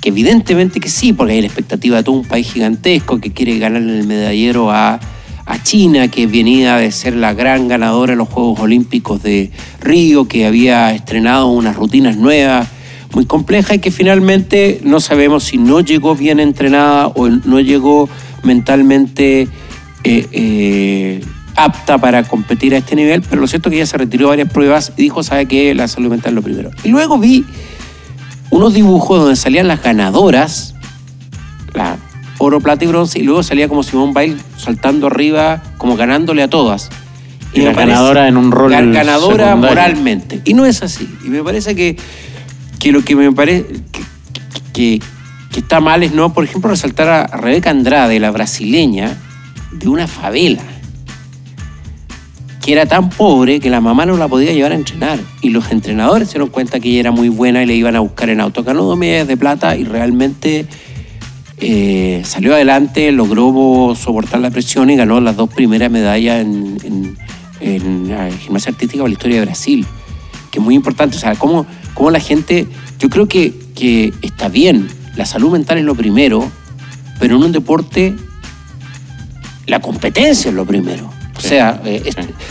que 0.00 0.08
evidentemente 0.08 0.80
que 0.80 0.88
sí, 0.88 1.12
porque 1.12 1.34
hay 1.34 1.40
la 1.42 1.46
expectativa 1.46 1.98
de 1.98 2.02
todo 2.02 2.16
un 2.16 2.24
país 2.24 2.50
gigantesco 2.50 3.20
que 3.20 3.32
quiere 3.32 3.58
ganar 3.58 3.82
el 3.82 4.06
medallero 4.06 4.70
a, 4.70 4.98
a 5.44 5.62
China, 5.62 6.08
que 6.08 6.26
venía 6.26 6.76
de 6.76 6.90
ser 6.90 7.14
la 7.14 7.34
gran 7.34 7.68
ganadora 7.68 8.12
de 8.12 8.16
los 8.16 8.28
Juegos 8.28 8.60
Olímpicos 8.60 9.22
de 9.22 9.50
Río, 9.80 10.26
que 10.26 10.46
había 10.46 10.92
estrenado 10.94 11.48
unas 11.48 11.76
rutinas 11.76 12.16
nuevas 12.16 12.68
muy 13.14 13.26
complejas 13.26 13.76
y 13.76 13.78
que 13.78 13.90
finalmente 13.90 14.80
no 14.84 15.00
sabemos 15.00 15.44
si 15.44 15.58
no 15.58 15.80
llegó 15.80 16.14
bien 16.14 16.40
entrenada 16.40 17.08
o 17.08 17.28
no 17.28 17.60
llegó 17.60 18.08
mentalmente 18.42 19.42
eh, 20.04 20.26
eh, 20.32 21.24
apta 21.54 21.98
para 21.98 22.22
competir 22.24 22.74
a 22.74 22.78
este 22.78 22.96
nivel, 22.96 23.22
pero 23.22 23.40
lo 23.40 23.46
cierto 23.46 23.68
es 23.68 23.72
que 23.72 23.76
ella 23.78 23.86
se 23.86 23.98
retiró 23.98 24.28
varias 24.28 24.50
pruebas 24.50 24.92
y 24.96 25.02
dijo, 25.02 25.22
sabe 25.22 25.46
que 25.46 25.74
la 25.74 25.88
salud 25.88 26.10
mental 26.10 26.30
es 26.32 26.34
lo 26.36 26.42
primero. 26.42 26.70
Y 26.84 26.88
luego 26.88 27.18
vi 27.18 27.44
unos 28.50 28.72
dibujos 28.74 29.20
donde 29.20 29.36
salían 29.36 29.68
las 29.68 29.82
ganadoras, 29.82 30.74
la 31.74 31.96
oro, 32.38 32.60
plata 32.60 32.84
y 32.84 32.88
bronce, 32.88 33.18
y 33.18 33.22
luego 33.22 33.42
salía 33.42 33.68
como 33.68 33.82
Simón 33.82 34.12
Biles 34.14 34.42
saltando 34.56 35.06
arriba, 35.06 35.62
como 35.78 35.96
ganándole 35.96 36.42
a 36.42 36.48
todas. 36.48 36.88
Y 37.54 37.60
la 37.60 37.72
ganadora 37.74 38.28
en 38.28 38.36
un 38.38 38.50
rol 38.50 38.72
gan- 38.72 38.92
Ganadora 38.92 39.48
secundario. 39.50 39.56
moralmente. 39.76 40.40
Y 40.44 40.54
no 40.54 40.64
es 40.64 40.82
así. 40.82 41.06
Y 41.24 41.28
me 41.28 41.42
parece 41.44 41.74
que, 41.76 41.96
que 42.82 42.90
lo 42.90 43.04
que 43.04 43.14
me 43.14 43.30
parece 43.30 43.64
que, 44.72 44.98
que- 44.98 45.00
está 45.56 45.78
mal 45.78 46.02
es 46.02 46.12
no, 46.12 46.32
por 46.34 46.42
ejemplo, 46.42 46.68
resaltar 46.68 47.08
a 47.08 47.26
Rebeca 47.28 47.70
Andrade, 47.70 48.18
la 48.18 48.32
brasileña, 48.32 49.16
de 49.70 49.88
una 49.88 50.08
favela 50.08 50.64
que 52.60 52.72
era 52.72 52.86
tan 52.86 53.08
pobre 53.08 53.60
que 53.60 53.70
la 53.70 53.80
mamá 53.80 54.04
no 54.04 54.16
la 54.16 54.26
podía 54.26 54.52
llevar 54.52 54.72
a 54.72 54.74
entrenar. 54.74 55.20
Y 55.42 55.50
los 55.50 55.70
entrenadores 55.70 56.28
se 56.28 56.34
dieron 56.34 56.48
cuenta 56.48 56.80
que 56.80 56.88
ella 56.90 57.00
era 57.00 57.10
muy 57.12 57.28
buena 57.28 57.62
y 57.62 57.66
le 57.66 57.74
iban 57.76 57.94
a 57.94 58.00
buscar 58.00 58.30
en 58.30 58.40
auto. 58.40 58.64
Ganó 58.64 58.82
dos 58.82 58.98
medallas 58.98 59.28
de 59.28 59.36
plata 59.36 59.76
y 59.76 59.84
realmente 59.84 60.66
eh, 61.58 62.22
salió 62.24 62.54
adelante, 62.54 63.12
logró 63.12 63.94
soportar 63.96 64.40
la 64.40 64.50
presión 64.50 64.90
y 64.90 64.96
ganó 64.96 65.20
las 65.20 65.36
dos 65.36 65.50
primeras 65.50 65.90
medallas 65.90 66.40
en, 66.40 67.16
en, 67.60 68.08
la 68.08 68.28
gimnasia 68.30 68.72
artística 68.72 69.02
para 69.02 69.08
la 69.08 69.14
historia 69.14 69.38
de 69.38 69.44
Brasil, 69.44 69.86
que 70.50 70.58
es 70.58 70.64
muy 70.64 70.74
importante. 70.74 71.16
O 71.16 71.20
sea, 71.20 71.36
cómo, 71.36 71.66
cómo 71.94 72.10
la 72.10 72.20
gente, 72.20 72.66
yo 72.98 73.08
creo 73.10 73.26
que, 73.26 73.52
que 73.74 74.12
está 74.22 74.48
bien, 74.48 74.88
la 75.16 75.26
salud 75.26 75.50
mental 75.52 75.78
es 75.78 75.84
lo 75.84 75.94
primero, 75.94 76.50
pero 77.20 77.36
en 77.36 77.42
un 77.44 77.52
deporte 77.52 78.14
la 79.66 79.80
competencia 79.80 80.48
es 80.50 80.54
lo 80.54 80.64
primero. 80.66 81.10
O 81.36 81.40
sea, 81.40 81.80
eh, 81.84 82.02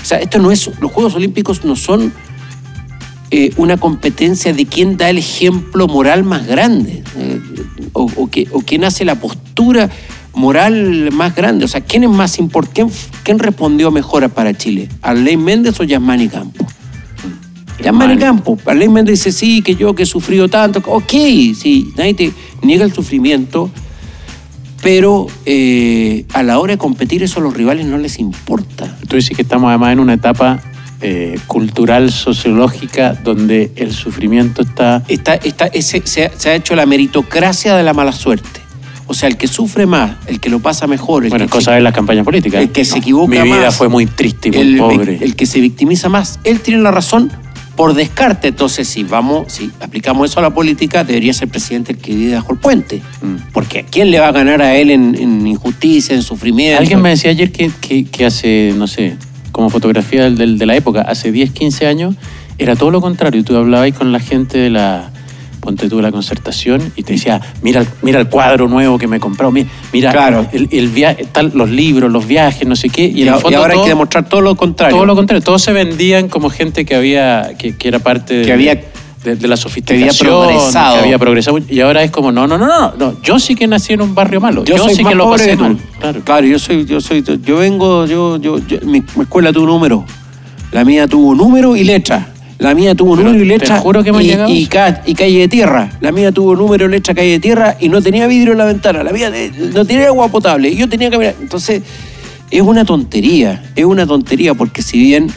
o 0.02 0.06
sea, 0.06 0.20
esto 0.20 0.40
no 0.40 0.52
es, 0.52 0.70
los 0.80 0.92
Juegos 0.92 1.16
Olímpicos 1.16 1.64
no 1.66 1.76
son 1.76 2.14
eh, 3.30 3.52
una 3.58 3.78
competencia 3.78 4.54
de 4.54 4.66
quién 4.66 4.98
da 4.98 5.10
el 5.10 5.18
ejemplo 5.18 5.88
moral 5.88 6.24
más 6.24 6.46
grande 6.48 7.04
eh, 7.18 7.40
o, 7.94 8.10
o 8.16 8.30
que- 8.30 8.48
o 8.52 8.62
quién 8.62 8.84
hace 8.84 9.06
la 9.06 9.16
postura 9.16 9.90
moral 10.34 11.12
más 11.12 11.36
grande. 11.36 11.66
O 11.66 11.68
sea, 11.68 11.82
¿quién 11.82 12.04
es 12.04 12.10
más 12.10 12.40
importante? 12.40 12.74
¿Quién, 12.82 12.92
quién 13.24 13.40
respondió 13.40 13.92
mejor 13.92 14.30
para 14.32 14.54
Chile? 14.54 14.90
¿Arley 15.02 15.38
Méndez 15.38 15.80
o 15.80 15.84
Yasmani 15.84 16.28
Campo? 16.30 16.66
Yasmani 17.82 18.18
Campo. 18.18 18.58
Méndez 18.66 19.20
dice, 19.24 19.32
sí, 19.32 19.62
que 19.62 19.76
yo 19.76 19.94
que 19.96 20.04
he 20.04 20.06
sufrido 20.06 20.48
tanto. 20.48 20.82
Ok, 20.86 21.12
sí, 21.56 21.94
nadie 21.98 22.14
te 22.14 22.32
niega 22.62 22.84
el 22.86 22.94
sufrimiento, 22.94 23.70
pero 24.82 25.28
eh, 25.46 26.26
a 26.34 26.44
la 26.44 26.60
hora 26.60 26.74
de 26.74 26.78
competir 26.78 27.22
eso 27.24 27.40
a 27.40 27.44
los 27.44 27.54
rivales 27.54 27.86
no 27.86 27.98
les 27.98 28.18
importa. 28.20 28.98
Tú 29.08 29.16
dices 29.16 29.36
que 29.36 29.44
estamos 29.44 29.70
además 29.70 29.94
en 29.94 30.00
una 30.00 30.14
etapa 30.14 30.60
eh, 31.02 31.38
cultural, 31.48 32.12
sociológica, 32.12 33.14
donde 33.24 33.72
el 33.76 33.92
sufrimiento 33.94 34.62
está... 34.64 35.04
Está, 35.08 35.36
está, 35.36 35.68
ese- 35.68 36.02
se, 36.06 36.26
ha- 36.26 36.32
se 36.38 36.50
ha 36.50 36.56
hecho 36.56 36.76
la 36.76 36.86
meritocracia 36.86 37.76
de 37.76 37.84
la 37.84 37.94
mala 37.94 38.12
suerte. 38.12 38.60
O 39.08 39.14
sea, 39.14 39.28
el 39.28 39.36
que 39.36 39.48
sufre 39.48 39.86
más, 39.86 40.12
el 40.28 40.40
que 40.40 40.50
lo 40.50 40.60
pasa 40.60 40.88
mejor, 40.88 41.24
el 41.26 41.30
Bueno, 41.32 41.46
es 41.46 41.52
cosa 41.52 41.74
de 41.74 41.82
las 41.82 41.94
campañas 41.94 42.24
políticas. 42.24 42.62
el 42.62 42.70
que 42.72 42.86
se 42.86 43.00
equivoca 43.00 43.30
Mi 43.30 43.42
vida 43.42 43.66
más, 43.66 43.76
fue 43.76 43.90
muy 43.90 44.06
triste 44.06 44.48
y 44.50 44.52
muy 44.52 44.62
el, 44.62 44.78
pobre. 44.78 45.18
el 45.22 45.36
que 45.36 45.46
se 45.46 45.60
victimiza 45.60 46.08
más, 46.08 46.40
él 46.46 46.62
tiene 46.62 46.82
la 46.82 46.92
razón 46.92 47.30
por 47.82 47.96
descarte. 47.96 48.50
Entonces, 48.50 48.88
si 48.88 49.04
vamos, 49.04 49.52
si 49.54 49.72
aplicamos 49.82 50.30
eso 50.30 50.40
a 50.40 50.44
la 50.44 50.52
política, 50.52 51.04
debería 51.04 51.34
ser 51.34 51.48
presidente 51.48 51.94
el 51.94 51.98
que 51.98 52.14
vive 52.14 52.36
bajo 52.36 52.54
el 52.54 52.60
puente. 52.60 53.02
Mm. 53.24 53.52
Porque 53.52 53.80
¿a 53.80 53.84
quién 53.86 54.12
le 54.12 54.20
va 54.20 54.28
a 54.28 54.32
ganar 54.32 54.62
a 54.62 54.76
él 54.76 54.92
en, 54.92 55.16
en 55.16 55.48
injusticia, 55.48 56.14
en 56.16 56.22
sufrimiento? 56.22 56.80
Alguien 56.80 57.02
me 57.02 57.10
decía 57.10 57.32
ayer 57.32 57.52
que, 57.52 57.72
que- 57.82 58.06
que 58.06 58.26
hace, 58.28 58.76
no 58.78 58.86
sé, 58.86 59.16
como 59.52 59.72
fotografía 59.72 60.26
del- 60.26 60.38
del- 60.38 60.60
de 60.60 60.66
la 60.68 60.76
época, 60.76 61.02
hace 61.02 61.32
10, 61.32 61.50
15 61.54 61.88
años, 61.88 62.14
era 62.60 62.76
todo 62.76 62.92
lo 62.92 63.02
contrario. 63.02 63.44
Tú 63.44 63.58
hablabas 63.58 63.92
con 63.94 64.12
la 64.12 64.20
gente 64.20 64.60
de 64.60 64.70
la, 64.70 65.11
ponte 65.62 65.88
tú, 65.88 66.02
la 66.02 66.12
concertación 66.12 66.92
y 66.96 67.04
te 67.04 67.14
decía, 67.14 67.40
mira, 67.62 67.86
mira 68.02 68.20
el 68.20 68.28
cuadro 68.28 68.68
nuevo 68.68 68.98
que 68.98 69.08
me 69.08 69.18
he 69.18 69.20
comprado, 69.20 69.52
mira, 69.52 69.70
mira 69.94 70.12
Claro. 70.12 70.48
el, 70.52 70.68
el 70.72 70.90
via- 70.90 71.16
tal, 71.32 71.52
los 71.54 71.70
libros, 71.70 72.12
los 72.12 72.28
viajes, 72.28 72.68
no 72.68 72.76
sé 72.76 72.90
qué. 72.90 73.04
Y, 73.06 73.20
Y, 73.20 73.22
en 73.22 73.28
el 73.30 73.34
a- 73.36 73.38
y 73.38 73.42
fondo 73.42 73.58
ahora 73.60 73.76
hay 73.76 73.82
que 73.84 73.90
demostrar 73.90 74.28
todo 74.28 74.42
lo 74.42 74.56
contrario. 74.56 74.96
Todo 74.98 75.06
lo 75.06 75.16
contrario, 75.16 75.42
todos 75.44 75.62
se 75.62 75.72
vendían 75.72 76.28
como 76.30 76.50
gente 76.50 76.84
que 76.84 76.96
había, 76.96 77.52
que, 77.60 77.78
que 77.78 77.88
era 77.88 78.00
parte 78.00 78.34
de, 78.40 78.46
Que 78.46 78.52
había- 78.54 78.82
de, 79.24 79.36
de 79.36 79.48
la 79.48 79.56
sofisticación, 79.56 80.28
progresado. 80.28 80.96
que 80.96 81.02
había 81.04 81.20
progresado. 81.20 81.60
Y 81.70 81.80
ahora 81.80 82.02
es 82.02 82.10
como, 82.10 82.32
no, 82.32 82.48
no, 82.48 82.58
no, 82.58 82.66
no, 82.68 82.94
no, 82.98 83.22
yo 83.22 83.38
sí 83.40 83.54
que 83.54 83.68
nací 83.68 83.94
en 83.94 84.02
un 84.02 84.16
barrio 84.16 84.42
malo, 84.42 84.64
yo, 84.66 84.80
soy 84.80 84.96
sí 84.96 85.04
que 85.06 85.14
lo 85.14 85.26
pobre 85.26 85.44
pasé 85.46 85.58
mal. 85.58 85.78
Claro. 86.24 86.48
yo 86.48 86.58
soy, 86.58 86.86
yo 86.88 87.00
soy, 87.00 87.24
yo 87.24 87.58
vengo, 87.58 88.08
yo, 88.08 88.38
yo, 88.38 88.58
yo- 88.66 88.80
mi, 88.82 89.02
mi 89.16 89.22
escuela 89.22 89.54
tuvo 89.54 89.68
número. 89.68 90.04
La 90.72 90.84
mía 90.86 91.06
tuvo 91.08 91.36
número 91.36 91.76
y 91.76 91.84
letra. 91.84 92.30
La 92.62 92.76
mía 92.76 92.94
tuvo 92.94 93.16
Pero 93.16 93.28
número 93.30 93.44
y 93.44 93.48
letra. 93.48 93.80
juro 93.80 94.04
que 94.04 94.10
hemos 94.10 94.22
y, 94.24 94.68
ca- 94.68 95.02
calle 95.18 95.40
de 95.40 95.48
tierra. 95.48 95.90
La 96.00 96.12
mía 96.12 96.32
tuvo 96.32 96.56
número, 96.56 96.88
letra, 96.88 97.16
calle 97.16 97.32
de 97.32 97.40
tierra 97.40 97.76
y 97.80 97.90
no 97.90 98.02
tenía 98.02 98.28
vidrio 98.28 98.52
en 98.52 98.60
la 98.60 98.66
ventana. 98.66 99.04
La 99.04 99.12
mía 99.12 99.32
eh, 99.34 99.52
no 99.74 99.84
tenía 99.84 100.08
agua 100.08 100.28
potable. 100.30 100.70
Y 100.70 100.76
yo 100.76 100.88
tenía 100.88 101.10
que 101.10 101.18
mirar. 101.18 101.36
Entonces, 101.42 101.82
es 102.52 102.62
una 102.62 102.86
tontería. 102.86 103.64
Es 103.76 103.86
una 103.86 104.06
tontería 104.06 104.54
porque 104.54 104.84
si 104.84 105.00
bien 105.00 105.28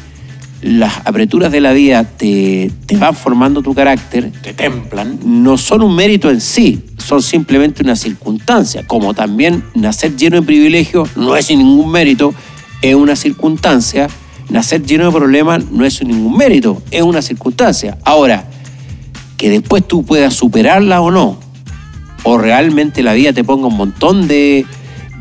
las 0.61 0.99
apreturas 1.07 1.51
de 1.51 1.61
la 1.61 1.72
vida 1.72 2.05
te, 2.05 2.70
te 2.87 2.97
van 2.99 3.14
formando 3.14 3.62
tu 3.62 3.75
carácter, 3.75 4.31
Te 4.43 4.53
templan. 4.53 5.18
no 5.25 5.57
son 5.59 5.83
un 5.83 5.95
mérito 5.97 6.31
en 6.31 6.41
sí, 6.43 6.83
son 6.99 7.22
simplemente 7.22 7.83
una 7.83 7.97
circunstancia. 7.97 8.87
Como 8.87 9.14
también 9.14 9.62
nacer 9.75 10.14
lleno 10.16 10.37
de 10.41 10.43
privilegios 10.47 11.16
no 11.16 11.37
es 11.37 11.49
ningún 11.51 11.91
mérito, 11.91 12.35
es 12.83 12.95
una 12.95 13.16
circunstancia. 13.16 14.09
Nacer 14.49 14.82
lleno 14.84 15.07
de 15.07 15.12
problemas 15.12 15.70
no 15.70 15.84
es 15.84 16.03
ningún 16.03 16.36
mérito, 16.36 16.82
es 16.90 17.03
una 17.03 17.22
circunstancia. 17.22 17.99
Ahora, 18.05 18.49
que 19.36 19.51
después 19.51 19.86
tú 19.86 20.05
puedas 20.05 20.34
superarla 20.34 21.01
o 21.01 21.11
no, 21.11 21.38
o 22.22 22.38
realmente 22.38 23.03
la 23.03 23.12
vida 23.14 23.32
te 23.32 23.45
ponga 23.45 23.66
un 23.66 23.76
montón 23.76 24.28
de, 24.28 24.66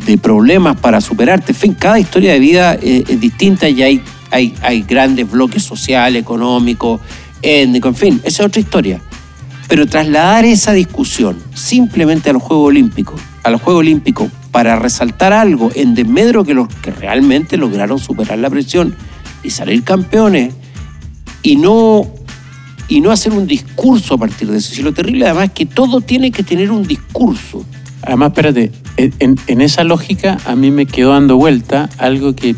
de 0.05 0.17
problemas 0.17 0.79
para 0.79 1.01
superarte. 1.01 1.51
En 1.51 1.57
fin, 1.57 1.73
cada 1.73 1.99
historia 1.99 2.33
de 2.33 2.39
vida 2.39 2.75
eh, 2.81 3.03
es 3.07 3.19
distinta 3.19 3.69
y 3.69 3.81
hay, 3.81 4.01
hay, 4.31 4.53
hay 4.61 4.81
grandes 4.81 5.29
bloques 5.29 5.63
sociales, 5.63 6.21
económicos, 6.21 7.01
étnicos, 7.41 7.89
en 7.89 7.95
fin, 7.95 8.21
esa 8.23 8.43
es 8.43 8.47
otra 8.47 8.61
historia. 8.61 9.01
Pero 9.67 9.87
trasladar 9.87 10.45
esa 10.45 10.73
discusión 10.73 11.37
simplemente 11.53 12.29
a 12.29 12.33
los 12.33 12.43
Juegos 12.43 12.67
Olímpicos, 12.67 13.19
a 13.43 13.49
los 13.49 13.61
Juegos 13.61 13.81
Olímpicos, 13.81 14.29
para 14.51 14.77
resaltar 14.77 15.33
algo 15.33 15.71
en 15.73 15.95
desmedro 15.95 16.43
que 16.43 16.53
los 16.53 16.67
que 16.67 16.91
realmente 16.91 17.57
lograron 17.57 17.97
superar 17.97 18.37
la 18.37 18.49
presión 18.49 18.95
y 19.43 19.49
salir 19.49 19.83
campeones 19.83 20.53
y 21.41 21.57
no, 21.57 22.07
y 22.87 23.01
no 23.01 23.11
hacer 23.11 23.33
un 23.33 23.45
discurso 23.45 24.15
a 24.15 24.17
partir 24.17 24.49
de 24.49 24.57
eso. 24.57 24.73
Si 24.73 24.81
lo 24.81 24.93
terrible 24.93 25.25
además 25.25 25.45
es 25.45 25.51
que 25.51 25.65
todo 25.65 26.01
tiene 26.01 26.31
que 26.31 26.43
tener 26.43 26.71
un 26.71 26.87
discurso. 26.87 27.65
Además, 28.01 28.29
espérate, 28.29 28.71
en, 28.97 29.61
esa 29.61 29.83
lógica 29.83 30.37
a 30.45 30.55
mí 30.55 30.71
me 30.71 30.85
quedó 30.85 31.11
dando 31.11 31.37
vuelta 31.37 31.89
algo 31.97 32.35
que, 32.35 32.55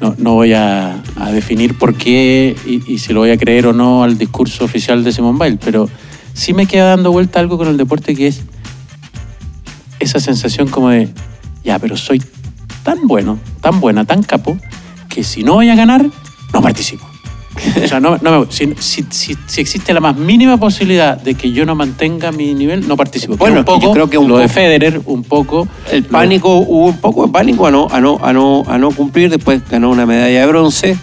no, 0.00 0.14
no 0.18 0.34
voy 0.34 0.52
a, 0.52 1.02
definir 1.32 1.76
por 1.76 1.94
qué 1.96 2.54
y, 2.66 2.98
si 2.98 3.12
lo 3.12 3.20
voy 3.20 3.30
a 3.30 3.38
creer 3.38 3.66
o 3.66 3.72
no 3.72 4.04
al 4.04 4.18
discurso 4.18 4.64
oficial 4.64 5.02
de 5.02 5.12
Simone 5.12 5.38
Biles, 5.42 5.60
pero 5.64 5.88
sí 6.32 6.52
me 6.52 6.66
queda 6.66 6.90
dando 6.90 7.10
vuelta 7.10 7.40
algo 7.40 7.58
con 7.58 7.68
el 7.68 7.76
deporte 7.76 8.14
que 8.14 8.28
es 8.28 8.42
esa 9.98 10.20
sensación 10.20 10.68
como 10.68 10.90
de, 10.90 11.08
ya, 11.64 11.78
pero 11.78 11.96
soy 11.96 12.22
tan 12.84 13.06
bueno, 13.06 13.38
tan 13.60 13.80
buena, 13.80 14.04
tan 14.04 14.22
capo, 14.22 14.56
que 15.14 15.22
si 15.24 15.42
no 15.44 15.54
voy 15.54 15.68
a 15.70 15.74
ganar, 15.76 16.06
no 16.52 16.60
participo. 16.62 17.04
O 17.84 17.86
sea, 17.86 18.00
no, 18.00 18.18
no 18.20 18.40
me- 18.40 18.46
si, 18.52 18.74
si- 18.80 19.04
si- 19.10 19.60
existe 19.60 19.94
la 19.94 20.00
más 20.00 20.16
mínima 20.16 20.56
posibilidad 20.56 21.16
de 21.16 21.34
que 21.36 21.52
yo 21.52 21.64
no 21.64 21.76
mantenga 21.76 22.32
mi 22.32 22.52
nivel, 22.52 22.88
no 22.88 22.96
participo. 22.96 23.36
Bueno, 23.36 23.60
un 23.60 23.64
poco 23.64 23.80
yo 23.86 23.92
creo 23.92 24.10
que 24.10 24.18
un 24.18 24.26
lo 24.26 24.38
de 24.38 24.44
poco- 24.46 24.54
Federer, 24.54 25.00
un 25.06 25.22
poco 25.22 25.68
El 25.92 26.02
lo- 26.02 26.08
pánico, 26.08 26.56
hubo 26.56 26.86
un 26.86 26.96
poco 26.98 27.26
de 27.26 27.32
pánico 27.32 27.66
a 27.68 27.70
no, 27.70 27.86
a 27.90 28.00
no, 28.00 28.18
a 28.20 28.32
no, 28.32 28.64
a 28.66 28.76
no 28.76 28.90
cumplir, 28.90 29.30
después 29.30 29.62
ganó 29.70 29.90
una 29.90 30.04
medalla 30.04 30.40
de 30.40 30.46
bronce. 30.46 30.98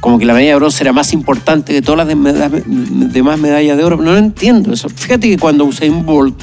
Como 0.00 0.18
que 0.18 0.24
la 0.24 0.32
medalla 0.32 0.52
de 0.52 0.56
bronce 0.56 0.82
era 0.82 0.92
más 0.94 1.12
importante 1.12 1.74
que 1.74 1.82
todas 1.82 2.06
las 2.06 2.08
de- 2.08 2.62
demás 2.66 3.38
medallas 3.38 3.76
de 3.76 3.84
oro. 3.84 3.98
No 3.98 4.12
lo 4.12 4.18
entiendo 4.18 4.72
eso. 4.72 4.88
Fíjate 4.88 5.28
que 5.28 5.36
cuando 5.36 5.64
Usain 5.66 6.06
Bolt 6.06 6.40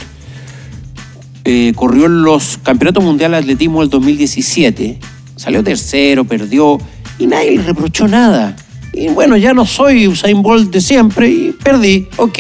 eh, 1.46 1.74
corrió 1.76 2.06
en 2.06 2.22
los 2.22 2.60
campeonatos 2.62 3.04
mundiales 3.04 3.40
de 3.40 3.44
atletismo 3.46 3.82
del 3.82 3.90
2017, 3.90 5.00
salió 5.36 5.64
tercero, 5.64 6.24
perdió 6.26 6.78
y 7.20 7.28
nadie 7.28 7.58
le 7.58 7.64
reprochó 7.64 8.08
nada. 8.08 8.56
Y 8.94 9.10
bueno, 9.10 9.38
ya 9.38 9.54
no 9.54 9.66
soy 9.66 10.08
Usain 10.08 10.42
Bolt 10.42 10.72
de 10.72 10.82
siempre 10.82 11.30
y 11.30 11.52
perdí, 11.64 12.08
ok. 12.18 12.40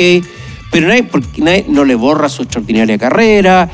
Pero 0.71 0.87
nadie, 0.87 1.03
porque 1.03 1.41
nadie 1.41 1.65
no 1.67 1.83
le 1.83 1.95
borra 1.95 2.29
su 2.29 2.43
extraordinaria 2.43 2.97
carrera. 2.97 3.69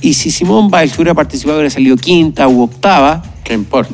Y 0.00 0.14
si 0.14 0.30
Simón 0.30 0.70
Biles 0.70 0.94
hubiera 0.96 1.14
participado, 1.14 1.58
hubiera 1.58 1.70
salido 1.70 1.96
quinta 1.96 2.46
u 2.48 2.62
octava, 2.62 3.22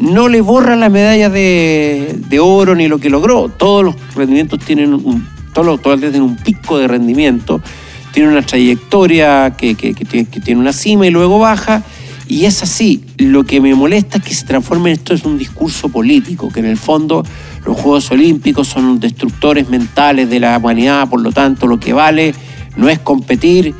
no 0.01 0.29
le 0.29 0.41
borra 0.41 0.77
la 0.77 0.89
medalla 0.89 1.29
de, 1.31 2.17
de 2.29 2.41
oro 2.41 2.75
ni 2.75 2.89
lo 2.89 2.99
que 2.99 3.11
logró. 3.11 3.49
Todos 3.49 3.85
los 3.85 3.95
rendimientos 4.17 4.59
tienen 4.61 4.95
un, 4.95 5.29
todos 5.53 5.67
los 5.67 5.81
todos 5.83 5.93
los 5.93 5.99
atletas 5.99 6.13
tienen 6.13 6.31
un 6.31 6.37
pico 6.37 6.79
de 6.79 6.89
rendimiento, 6.89 7.61
tienen 8.13 8.33
una 8.33 8.43
trayectoria 8.43 9.55
que, 9.57 9.75
que- 9.75 9.95
que 9.95 10.05
tiene, 10.05 10.29
que 10.29 10.41
tiene 10.41 10.61
una 10.61 10.73
cima 10.73 11.07
y 11.07 11.11
luego 11.11 11.39
baja. 11.39 11.83
Y 12.29 12.45
es 12.45 12.63
así. 12.63 13.05
Lo 13.19 13.45
que 13.45 13.61
me 13.61 13.75
molesta 13.75 14.19
es 14.19 14.25
que 14.25 14.35
se 14.35 14.47
transforme 14.47 14.91
en 14.91 14.99
esto 14.99 15.15
es 15.15 15.25
un 15.25 15.39
discurso 15.39 15.89
político, 15.89 16.49
que 16.49 16.61
en 16.61 16.67
el 16.67 16.77
fondo 16.77 17.25
los 17.65 17.77
Juegos 17.77 18.11
Olímpicos 18.11 18.69
son 18.69 19.01
destructores 19.01 19.69
mentales 19.69 20.31
de 20.31 20.41
la 20.41 20.57
humanidad, 20.59 21.09
por 21.09 21.21
lo 21.21 21.33
tanto 21.33 21.67
lo 21.67 21.79
que 21.79 21.93
vale 21.93 22.35
no 22.77 22.89
es 22.89 22.99
competir, 22.99 23.75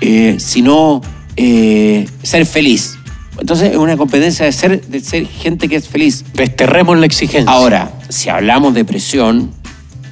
eh, 0.00 0.36
sino 0.38 1.00
eh, 1.36 2.08
ser 2.22 2.46
feliz. 2.46 2.96
Entonces 3.38 3.70
es 3.70 3.76
una 3.76 3.96
competencia 3.96 4.44
de 4.44 4.52
ser, 4.52 4.86
de 4.86 5.00
ser 5.00 5.26
gente 5.26 5.68
que 5.68 5.76
es 5.76 5.88
feliz. 5.88 6.24
Desterremos 6.34 6.98
la 6.98 7.06
exigencia. 7.06 7.50
Ahora, 7.50 7.92
si 8.08 8.28
hablamos 8.28 8.74
de 8.74 8.84
presión, 8.84 9.50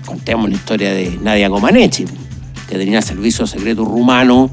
contemos 0.07 0.49
la 0.49 0.57
historia 0.57 0.93
de 0.93 1.18
Nadia 1.22 1.51
Comaneci, 1.51 2.07
que 2.68 2.79
tenía 2.79 3.03
servicio 3.03 3.47
secreto 3.47 3.85
rumano 3.85 4.51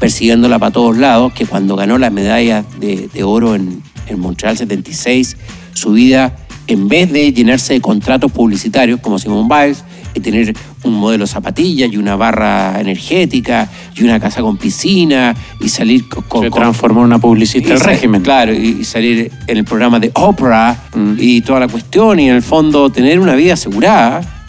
persiguiéndola 0.00 0.58
para 0.58 0.72
todos 0.72 0.96
lados, 0.96 1.32
que 1.32 1.46
cuando 1.46 1.76
ganó 1.76 1.96
la 1.98 2.10
medalla 2.10 2.64
de, 2.80 3.08
de 3.12 3.22
oro 3.22 3.54
en, 3.54 3.82
en 4.08 4.18
Montreal 4.18 4.56
76, 4.58 5.36
su 5.74 5.92
vida, 5.92 6.36
en 6.66 6.88
vez 6.88 7.12
de 7.12 7.32
llenarse 7.32 7.74
de 7.74 7.80
contratos 7.80 8.32
publicitarios 8.32 8.98
como 9.00 9.18
Simone 9.18 9.46
Biles, 9.48 9.84
y 10.12 10.18
tener 10.18 10.52
un 10.82 10.94
modelo 10.94 11.22
de 11.24 11.30
zapatillas 11.30 11.92
y 11.92 11.96
una 11.96 12.16
barra 12.16 12.80
energética 12.80 13.68
y 13.94 14.02
una 14.02 14.18
casa 14.18 14.40
con 14.42 14.56
piscina 14.56 15.36
y 15.60 15.68
salir 15.68 16.08
co- 16.08 16.22
con, 16.22 16.42
se 16.42 16.50
transformó 16.50 17.00
en 17.00 17.06
una 17.06 17.20
publicista 17.20 17.68
del 17.74 17.80
régimen. 17.80 18.20
Claro, 18.22 18.52
y, 18.52 18.78
y 18.80 18.84
salir 18.84 19.30
en 19.46 19.56
el 19.56 19.64
programa 19.64 20.00
de 20.00 20.10
Oprah 20.14 20.76
Mm. 20.96 21.14
y 21.18 21.42
toda 21.42 21.60
la 21.60 21.68
cuestión, 21.68 22.18
y 22.18 22.28
en 22.28 22.34
el 22.34 22.42
fondo 22.42 22.90
tener 22.90 23.20
una 23.20 23.36
vida 23.36 23.54
asegurada, 23.54 24.39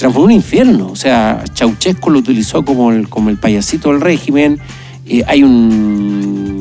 se 0.00 0.04
transformó 0.04 0.28
en 0.30 0.32
un 0.36 0.36
infierno. 0.42 0.86
O 0.88 0.96
sea, 0.96 1.44
Ceausescu 1.54 2.10
lo 2.10 2.18
utilizó 2.20 2.64
como 2.64 2.90
el, 2.92 3.08
como 3.08 3.28
el 3.30 3.36
payasito 3.36 3.90
del 3.92 4.00
régimen. 4.00 4.58
Eh, 5.06 5.22
hay 5.26 5.42
un, 5.42 6.58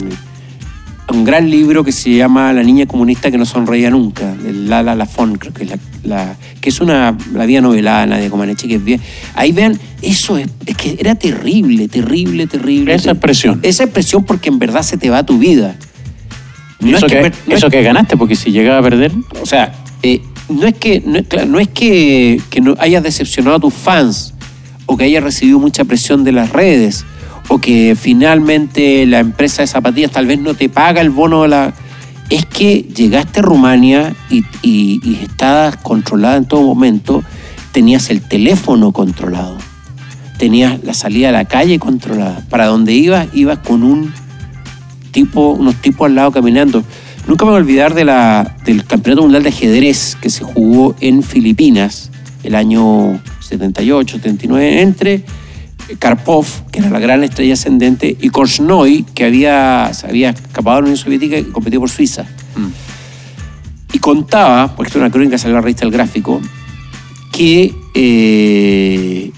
un 1.12 1.24
gran 1.24 1.50
libro 1.50 1.84
que 1.84 1.92
se 1.92 2.14
llama 2.16 2.52
La 2.54 2.64
niña 2.64 2.86
comunista 2.86 3.32
que 3.32 3.38
no 3.38 3.46
sonreía 3.46 3.90
nunca, 3.90 4.34
de 4.36 4.54
Lala 4.54 4.94
Lafon, 4.96 5.36
creo 5.38 5.54
que 5.54 5.64
es 5.64 5.70
la, 5.70 5.78
la- 6.04 6.36
que 6.62 6.70
es 6.70 6.82
una 6.82 7.16
la 7.34 7.46
vida 7.46 7.62
novelada 7.62 8.18
de 8.18 8.30
Comaneci, 8.30 8.68
que 8.68 8.76
es 8.76 8.84
bien. 8.84 9.00
Ahí 9.36 9.52
vean, 9.52 9.80
eso 10.02 10.38
es, 10.38 10.48
es 10.66 10.76
que 10.76 10.98
era 11.00 11.16
terrible, 11.16 11.88
terrible, 11.88 12.46
terrible. 12.48 12.94
Esa 12.94 13.12
expresión. 13.12 13.60
Esa 13.64 13.84
expresión 13.86 14.24
porque 14.26 14.50
en 14.50 14.60
verdad 14.60 14.82
se 14.84 14.98
te 14.98 15.10
va 15.10 15.26
tu 15.26 15.38
vida. 15.40 15.76
No 16.82 16.98
eso 16.98 17.06
es 17.08 17.12
que 17.12 17.18
que, 17.18 17.24
per- 17.30 17.34
no 17.48 17.56
eso 17.56 17.68
es- 17.68 17.72
que 17.72 17.82
ganaste, 17.84 18.18
porque 18.18 18.36
si 18.36 18.52
llegaba 18.52 18.80
a 18.80 18.82
perder, 18.84 19.12
o 19.42 19.46
sea, 19.46 19.74
eh, 20.04 20.22
no 20.50 20.68
es 20.68 20.74
que, 20.76 21.02
no 21.06 21.24
claro, 21.24 21.48
no 21.48 21.60
es 21.60 21.68
que, 21.68 22.42
que 22.50 22.62
no 22.62 22.76
hayas 22.80 23.04
decepcionado 23.04 23.58
a 23.58 23.60
tus 23.60 23.74
fans 23.74 24.34
o 24.86 24.98
que 24.98 25.06
hayas 25.06 25.24
recibido 25.24 25.60
mucha 25.60 25.86
presión 25.86 26.24
de 26.24 26.32
las 26.32 26.52
redes 26.52 27.06
o 27.48 27.60
que 27.60 27.96
finalmente 28.00 29.06
la 29.06 29.20
empresa 29.20 29.62
de 29.62 29.68
zapatillas 29.68 30.12
tal 30.12 30.28
vez 30.28 30.40
no 30.40 30.54
te 30.54 30.70
paga 30.70 31.02
el 31.02 31.10
bono 31.10 31.44
de 31.44 31.50
la... 31.50 31.74
es 32.30 32.46
que 32.46 32.82
llegaste 32.82 33.40
a 33.40 33.44
Rumania 33.44 34.16
y, 34.30 34.40
y, 34.62 35.00
y 35.04 35.20
estabas 35.24 35.78
controlada 35.78 36.38
en 36.38 36.46
todo 36.46 36.62
momento, 36.62 37.24
tenías 37.72 38.10
el 38.10 38.22
teléfono 38.22 38.92
controlado, 38.92 39.58
tenías 40.38 40.84
la 40.84 40.94
salida 40.94 41.30
a 41.30 41.32
la 41.32 41.46
calle 41.46 41.80
controlada. 41.80 42.46
Para 42.50 42.68
donde 42.68 42.94
ibas, 42.94 43.28
ibas 43.34 43.60
con 43.60 43.84
un 43.84 44.14
tipo, 45.12 45.52
unos 45.52 45.76
tipos 45.76 46.06
al 46.08 46.16
lado 46.16 46.32
caminando. 46.32 46.84
Nunca 47.28 47.46
me 47.46 47.52
voy 47.52 47.60
a 47.60 47.62
olvidar 47.62 47.94
de 47.94 48.06
la, 48.06 48.56
del 48.66 48.86
Campeonato 48.86 49.24
Mundial 49.24 49.44
de 49.44 49.50
Ajedrez 49.50 50.18
que 50.20 50.30
se 50.30 50.44
jugó 50.44 50.96
en 51.00 51.22
Filipinas 51.24 52.12
el 52.44 52.56
año 52.56 53.22
78, 53.42 54.18
79, 54.18 54.82
entre 54.82 55.24
Karpov, 55.98 56.46
que 56.72 56.80
era 56.80 56.90
la 56.90 57.00
gran 57.00 57.24
estrella 57.24 57.54
ascendente, 57.54 58.16
y 58.20 58.30
Korchnoi, 58.30 59.04
que 59.14 59.26
había, 59.26 59.92
se 59.94 60.08
había 60.08 60.30
escapado 60.30 60.78
de 60.78 60.82
la 60.82 60.86
Unión 60.86 60.98
Soviética 60.98 61.38
y 61.38 61.46
competió 61.46 61.80
por 61.80 61.90
Suiza. 61.90 62.26
Y 63.92 64.00
contaba, 64.00 64.76
porque 64.76 64.90
esto 64.90 65.00
es 65.00 65.04
una 65.04 65.12
crónica, 65.12 65.38
salió 65.38 65.54
en 65.54 65.56
la 65.56 65.62
revista 65.62 65.86
El 65.86 65.92
Gráfico, 65.92 66.42
que 67.32 67.74
eh, 67.96 69.32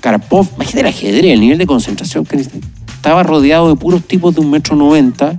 Karpov, 0.00 0.48
imagínate 0.54 0.80
el 0.80 0.86
ajedrez, 0.86 1.32
el 1.32 1.40
nivel 1.40 1.58
de 1.58 1.66
concentración 1.66 2.24
que 2.24 2.36
estaba 2.36 3.22
rodeado 3.22 3.68
de 3.68 3.76
puros 3.76 4.04
tipos 4.04 4.34
de 4.34 4.40
un 4.40 4.50
metro 4.50 4.76
noventa, 4.76 5.36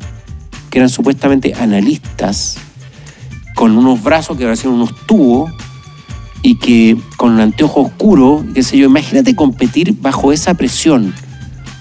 que 0.70 0.80
eran 0.80 0.90
supuestamente 0.90 1.54
analistas, 1.54 2.58
con 3.56 3.78
unos 3.78 4.04
brazos 4.04 4.38
que 4.38 4.44
parecían 4.44 4.74
unos 4.74 4.96
tubos, 5.06 5.52
y 6.42 6.56
que 6.56 6.98
con 7.18 7.34
un 7.34 7.40
anteojo 7.42 7.82
oscuro, 7.82 8.46
qué 8.54 8.64
sé 8.64 8.78
yo, 8.78 8.86
imagínate 8.86 9.36
competir 9.36 9.96
bajo 10.00 10.32
esa 10.32 10.54
presión. 10.54 11.14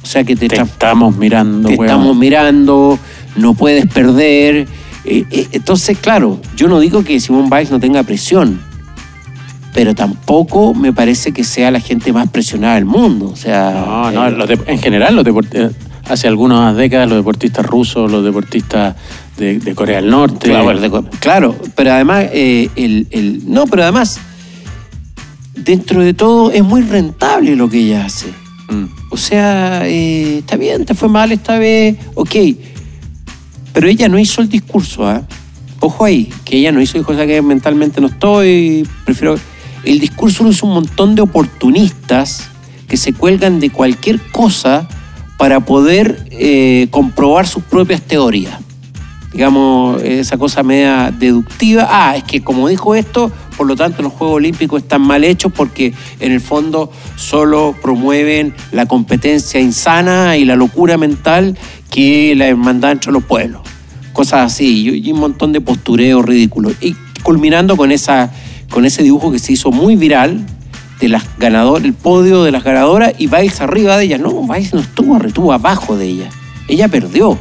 O 0.02 0.06
sea, 0.06 0.24
que 0.24 0.36
te, 0.36 0.46
estamos 0.46 1.16
mirando, 1.16 1.68
te 1.68 1.74
weón. 1.74 1.86
estamos 1.86 2.16
mirando, 2.16 2.98
no 3.36 3.54
puedes 3.54 3.86
perder. 3.86 4.66
Eh, 5.04 5.24
eh, 5.30 5.48
entonces, 5.52 5.98
claro, 5.98 6.40
yo 6.56 6.68
no 6.68 6.80
digo 6.80 7.04
que 7.04 7.18
Simón 7.20 7.50
Biles 7.50 7.70
no 7.70 7.80
tenga 7.80 8.02
presión, 8.02 8.60
pero 9.74 9.94
tampoco 9.94 10.74
me 10.74 10.92
parece 10.92 11.32
que 11.32 11.44
sea 11.44 11.70
la 11.70 11.80
gente 11.80 12.12
más 12.12 12.28
presionada 12.28 12.76
del 12.76 12.86
mundo. 12.86 13.30
O 13.32 13.36
sea, 13.36 14.10
No, 14.12 14.30
no, 14.30 14.44
eh, 14.44 14.58
en 14.66 14.78
general 14.78 15.14
los 15.16 15.24
deportistas, 15.24 15.72
hace 16.08 16.28
algunas 16.28 16.76
décadas 16.76 17.08
los 17.08 17.18
deportistas 17.18 17.64
rusos, 17.66 18.10
los 18.10 18.24
deportistas 18.24 18.94
de, 19.36 19.58
de 19.58 19.74
Corea 19.74 19.96
del 20.00 20.10
Norte. 20.10 20.48
Claro, 20.50 20.78
de- 20.80 21.18
claro, 21.18 21.56
pero 21.74 21.92
además, 21.92 22.26
eh, 22.32 22.68
el, 22.76 23.06
el- 23.10 23.42
no, 23.52 23.66
pero 23.66 23.82
además, 23.82 24.18
dentro 25.54 26.02
de 26.02 26.14
todo 26.14 26.50
es 26.50 26.62
muy 26.62 26.82
rentable 26.82 27.56
lo 27.56 27.68
que 27.68 27.78
ella 27.78 28.04
hace. 28.06 28.28
Mm. 28.68 28.84
O 29.10 29.16
sea, 29.16 29.86
eh, 29.88 30.38
está 30.38 30.56
bien, 30.56 30.84
te 30.84 30.94
fue 30.94 31.08
mal 31.08 31.32
esta 31.32 31.58
vez, 31.58 31.96
ok. 32.14 32.34
Pero 33.72 33.88
ella 33.88 34.08
no 34.08 34.18
hizo 34.18 34.40
el 34.40 34.48
discurso, 34.48 35.06
¿ah? 35.06 35.22
Ojo 35.80 36.04
ahí, 36.04 36.30
que 36.44 36.56
ella 36.58 36.72
no 36.72 36.80
hizo, 36.80 36.96
dijo, 36.98 37.12
o 37.12 37.14
sea 37.14 37.26
que 37.26 37.42
mentalmente 37.42 38.00
no 38.00 38.06
estoy, 38.08 38.88
prefiero... 39.04 39.38
El 39.84 40.00
discurso 40.00 40.42
lo 40.42 40.50
hizo 40.50 40.66
un 40.66 40.74
montón 40.74 41.14
de 41.14 41.22
oportunistas 41.22 42.48
que 42.88 42.96
se 42.96 43.12
cuelgan 43.12 43.60
de 43.60 43.70
cualquier 43.70 44.20
cosa 44.32 44.88
para 45.38 45.60
poder 45.60 46.26
eh, 46.30 46.88
comprobar 46.90 47.46
sus 47.46 47.62
propias 47.62 48.02
teorías 48.02 48.60
digamos, 49.36 50.02
esa 50.02 50.38
cosa 50.38 50.62
media 50.62 51.12
deductiva. 51.16 51.86
Ah, 51.90 52.16
es 52.16 52.24
que 52.24 52.42
como 52.42 52.68
dijo 52.68 52.94
esto, 52.94 53.30
por 53.58 53.66
lo 53.66 53.76
tanto 53.76 54.02
los 54.02 54.14
Juegos 54.14 54.36
Olímpicos 54.36 54.82
están 54.82 55.02
mal 55.02 55.24
hechos 55.24 55.52
porque 55.54 55.92
en 56.20 56.32
el 56.32 56.40
fondo 56.40 56.90
solo 57.16 57.76
promueven 57.82 58.54
la 58.72 58.86
competencia 58.86 59.60
insana 59.60 60.38
y 60.38 60.46
la 60.46 60.56
locura 60.56 60.96
mental 60.96 61.58
que 61.90 62.34
la 62.34 62.46
hermandad 62.46 62.92
entre 62.92 63.12
los 63.12 63.24
pueblos. 63.24 63.60
Cosas 64.14 64.52
así, 64.52 65.02
y 65.04 65.12
un 65.12 65.20
montón 65.20 65.52
de 65.52 65.60
postureo 65.60 66.22
ridículo. 66.22 66.70
Y 66.80 66.96
culminando 67.22 67.76
con, 67.76 67.92
esa, 67.92 68.32
con 68.70 68.86
ese 68.86 69.02
dibujo 69.02 69.30
que 69.30 69.38
se 69.38 69.52
hizo 69.52 69.70
muy 69.70 69.96
viral 69.96 70.46
de 71.00 71.08
las 71.08 71.24
ganadoras, 71.38 71.84
el 71.84 71.94
podio 71.94 72.42
de 72.44 72.50
las 72.52 72.64
ganadoras 72.64 73.12
y 73.18 73.26
Biles 73.26 73.60
arriba 73.60 73.96
de 73.98 74.04
ellas. 74.04 74.20
No, 74.20 74.30
Biles 74.46 74.72
no 74.74 74.80
estuvo 74.80 75.14
arriba, 75.14 75.28
estuvo 75.28 75.52
abajo 75.52 75.96
de 75.96 76.06
ella. 76.06 76.28
Ella 76.68 76.88
perdió 76.88 77.38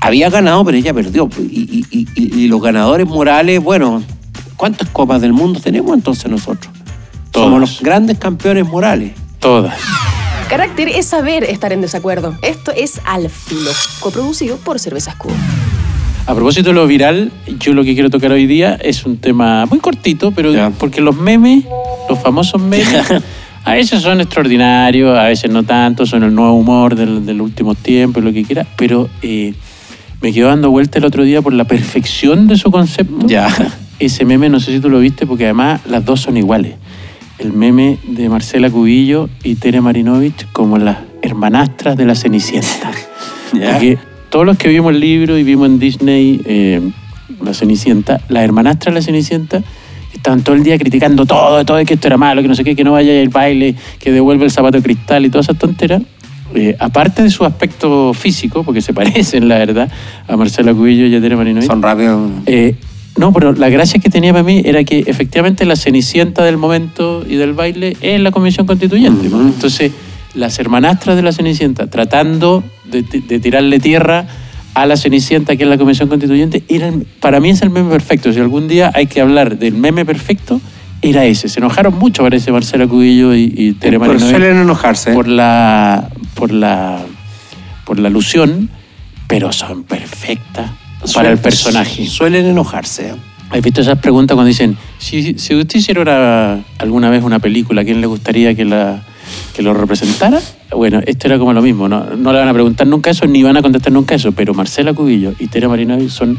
había 0.00 0.28
ganado, 0.30 0.64
pero 0.64 0.76
ella 0.76 0.92
perdió. 0.92 1.28
Y, 1.38 1.86
y- 1.90 2.06
y- 2.16 2.40
y 2.40 2.48
los 2.48 2.60
ganadores 2.60 3.06
morales, 3.06 3.62
bueno, 3.62 4.02
¿cuántas 4.56 4.88
copas 4.88 5.20
del 5.20 5.32
mundo 5.32 5.60
tenemos 5.60 5.94
entonces 5.94 6.28
nosotros? 6.30 6.72
Todas. 7.30 7.46
Somos 7.46 7.60
los 7.60 7.80
grandes 7.82 8.18
campeones 8.18 8.66
morales. 8.66 9.12
Todas. 9.38 9.74
Carácter 10.48 10.88
es 10.88 11.06
saber 11.06 11.44
estar 11.44 11.72
en 11.72 11.80
desacuerdo. 11.80 12.36
Esto 12.42 12.72
es 12.76 13.00
Al 13.04 13.30
Filo, 13.30 13.70
coproducido 14.00 14.56
por 14.56 14.80
Cervezas 14.80 15.14
Cubo. 15.14 15.32
A 16.26 16.34
propósito 16.34 16.70
de 16.70 16.74
lo 16.74 16.86
viral, 16.86 17.32
yo 17.58 17.72
lo 17.72 17.82
que 17.84 17.94
quiero 17.94 18.10
tocar 18.10 18.32
hoy 18.32 18.46
día 18.46 18.74
es 18.82 19.06
un 19.06 19.18
tema 19.18 19.66
muy 19.66 19.78
cortito, 19.78 20.30
pero 20.32 20.52
Ya. 20.52 20.70
porque 20.70 21.00
los 21.00 21.16
memes, 21.16 21.64
los 22.12 22.22
famosos 22.22 22.60
memes, 22.60 23.10
a 23.64 23.72
veces 23.72 24.02
son 24.02 24.20
extraordinarios, 24.20 25.18
a 25.18 25.24
veces 25.24 25.50
no 25.50 25.62
tanto, 25.62 26.04
son 26.04 26.22
el 26.24 26.34
nuevo 26.34 26.52
humor 26.52 26.94
del, 26.94 27.24
del 27.24 27.40
último 27.40 27.74
tiempo, 27.74 28.20
lo 28.20 28.32
que 28.32 28.44
quiera, 28.44 28.66
pero 28.76 29.08
eh, 29.22 29.54
me 30.20 30.32
quedó 30.32 30.48
dando 30.48 30.70
vuelta 30.70 30.98
el 30.98 31.06
otro 31.06 31.24
día 31.24 31.40
por 31.40 31.54
la 31.54 31.64
perfección 31.64 32.46
de 32.46 32.56
su 32.56 32.70
concepto. 32.70 33.26
Ya. 33.26 33.48
Ese 33.98 34.24
meme, 34.24 34.50
no 34.50 34.60
sé 34.60 34.72
si 34.72 34.80
tú 34.80 34.90
lo 34.90 35.00
viste, 35.00 35.26
porque 35.26 35.44
además 35.44 35.80
las 35.86 36.04
dos 36.04 36.20
son 36.20 36.36
iguales. 36.36 36.74
El 37.38 37.52
meme 37.52 37.98
de 38.06 38.28
Marcela 38.28 38.70
Cubillo 38.70 39.30
y 39.42 39.54
Tere 39.54 39.80
Marinovich 39.80 40.46
como 40.52 40.76
las 40.78 40.98
hermanastras 41.22 41.96
de 41.96 42.04
la 42.04 42.14
Cenicienta. 42.14 42.90
Ya. 43.54 43.72
Porque 43.72 43.98
todos 44.30 44.46
los 44.46 44.56
que 44.56 44.70
vimos 44.70 44.94
el 44.94 45.00
libro 45.00 45.36
y 45.36 45.42
vimos 45.42 45.66
en 45.66 45.78
Disney 45.78 46.40
eh, 46.46 46.80
La 47.44 47.52
Cenicienta, 47.52 48.18
las 48.30 48.44
hermanastras 48.44 48.94
de 48.94 49.00
la 49.00 49.04
Cenicienta 49.04 49.62
estaban 50.22 50.42
todo 50.42 50.54
el 50.54 50.62
día 50.62 50.78
criticando 50.78 51.26
todo, 51.26 51.64
todo, 51.64 51.84
que 51.84 51.94
esto 51.94 52.06
era 52.06 52.16
malo, 52.16 52.42
que 52.42 52.48
no 52.48 52.54
sé 52.54 52.62
qué, 52.62 52.76
que 52.76 52.84
no 52.84 52.92
vaya 52.92 53.20
al 53.20 53.28
baile, 53.28 53.74
que 53.98 54.12
devuelve 54.12 54.44
el 54.44 54.52
zapato 54.52 54.76
de 54.76 54.82
cristal 54.82 55.26
y 55.26 55.30
todas 55.30 55.46
esas 55.46 55.58
tonteras. 55.58 56.00
Eh, 56.54 56.76
aparte 56.78 57.22
de 57.22 57.30
su 57.30 57.44
aspecto 57.44 58.14
físico, 58.14 58.62
porque 58.62 58.80
se 58.80 58.94
parecen, 59.00 59.48
la 59.48 59.58
verdad, 59.58 59.90
a 60.28 60.36
Marcela 60.36 60.72
Cubillo 60.72 61.06
y 61.06 61.16
a 61.16 61.20
Tere 61.20 61.34
Marinovich. 61.34 61.66
Son 61.66 61.82
rápidos. 61.82 62.30
Eh, 62.46 62.76
no, 63.16 63.32
pero 63.32 63.52
la 63.52 63.68
gracia 63.68 64.00
que 64.00 64.10
tenía 64.10 64.32
para 64.32 64.44
mí 64.44 64.62
era 64.64 64.84
que 64.84 65.02
efectivamente 65.06 65.64
la 65.64 65.74
cenicienta 65.74 66.44
del 66.44 66.56
momento 66.56 67.24
y 67.28 67.34
del 67.34 67.52
baile 67.52 67.96
es 68.00 68.20
la 68.20 68.30
comisión 68.30 68.64
constituyente. 68.64 69.26
Entonces, 69.26 69.90
las 70.34 70.56
hermanastras 70.60 71.16
de 71.16 71.22
la 71.22 71.32
cenicienta 71.32 71.88
tratando 71.88 72.62
de, 72.84 73.02
de 73.02 73.40
tirarle 73.40 73.80
tierra 73.80 74.26
a 74.74 74.86
la 74.86 74.96
cenicienta 74.96 75.56
que 75.56 75.64
es 75.64 75.68
la 75.68 75.76
comisión 75.78 76.08
constituyente, 76.08 76.62
eran, 76.68 77.04
para 77.20 77.40
mí 77.40 77.50
es 77.50 77.60
el 77.62 77.70
meme 77.70 77.90
perfecto. 77.90 78.32
Si 78.32 78.40
algún 78.40 78.68
día 78.68 78.90
hay 78.94 79.06
que 79.06 79.20
hablar 79.20 79.58
del 79.58 79.74
meme 79.74 80.04
perfecto, 80.04 80.60
era 81.02 81.24
ese. 81.24 81.48
Se 81.48 81.60
enojaron 81.60 81.98
mucho, 81.98 82.22
parece, 82.22 82.52
Marcela 82.52 82.86
Cubillo 82.86 83.34
y, 83.34 83.52
y 83.56 83.72
Tere 83.72 83.98
Pero 83.98 84.00
Marinovich 84.00 84.30
suelen 84.30 84.56
enojarse. 84.58 85.12
por 85.12 85.28
la 85.28 86.08
por 86.34 86.52
la 86.52 87.00
por 87.84 87.98
la 87.98 88.08
alusión, 88.08 88.70
pero 89.26 89.52
son 89.52 89.82
perfectas 89.84 90.70
para 91.14 91.30
el 91.30 91.38
personaje. 91.38 92.06
Suelen 92.06 92.46
enojarse. 92.46 93.12
¿Has 93.50 93.60
visto 93.60 93.82
esas 93.82 93.98
preguntas 93.98 94.34
cuando 94.34 94.48
dicen, 94.48 94.78
si, 94.98 95.38
si 95.38 95.54
usted 95.54 95.78
hiciera 95.80 96.00
una- 96.00 96.64
alguna 96.78 97.10
vez 97.10 97.22
una 97.22 97.38
película, 97.38 97.82
¿a 97.82 97.84
quién 97.84 98.00
le 98.00 98.06
gustaría 98.06 98.54
que, 98.54 98.64
la, 98.64 99.02
que 99.54 99.62
lo 99.62 99.74
representara? 99.74 100.40
Bueno, 100.70 101.00
esto 101.04 101.26
era 101.26 101.38
como 101.38 101.52
lo 101.52 101.62
mismo, 101.62 101.88
no, 101.88 102.04
no 102.16 102.32
le 102.32 102.38
van 102.38 102.48
a 102.48 102.52
preguntar 102.52 102.86
nunca 102.86 103.10
eso, 103.10 103.26
ni 103.26 103.42
van 103.42 103.56
a 103.56 103.62
contestar 103.62 103.92
nunca 103.92 104.14
eso, 104.14 104.32
pero 104.32 104.54
Marcela 104.54 104.94
Cubillo 104.94 105.34
y 105.38 105.48
Tere 105.48 105.68
Marinovich 105.68 106.10
son 106.10 106.38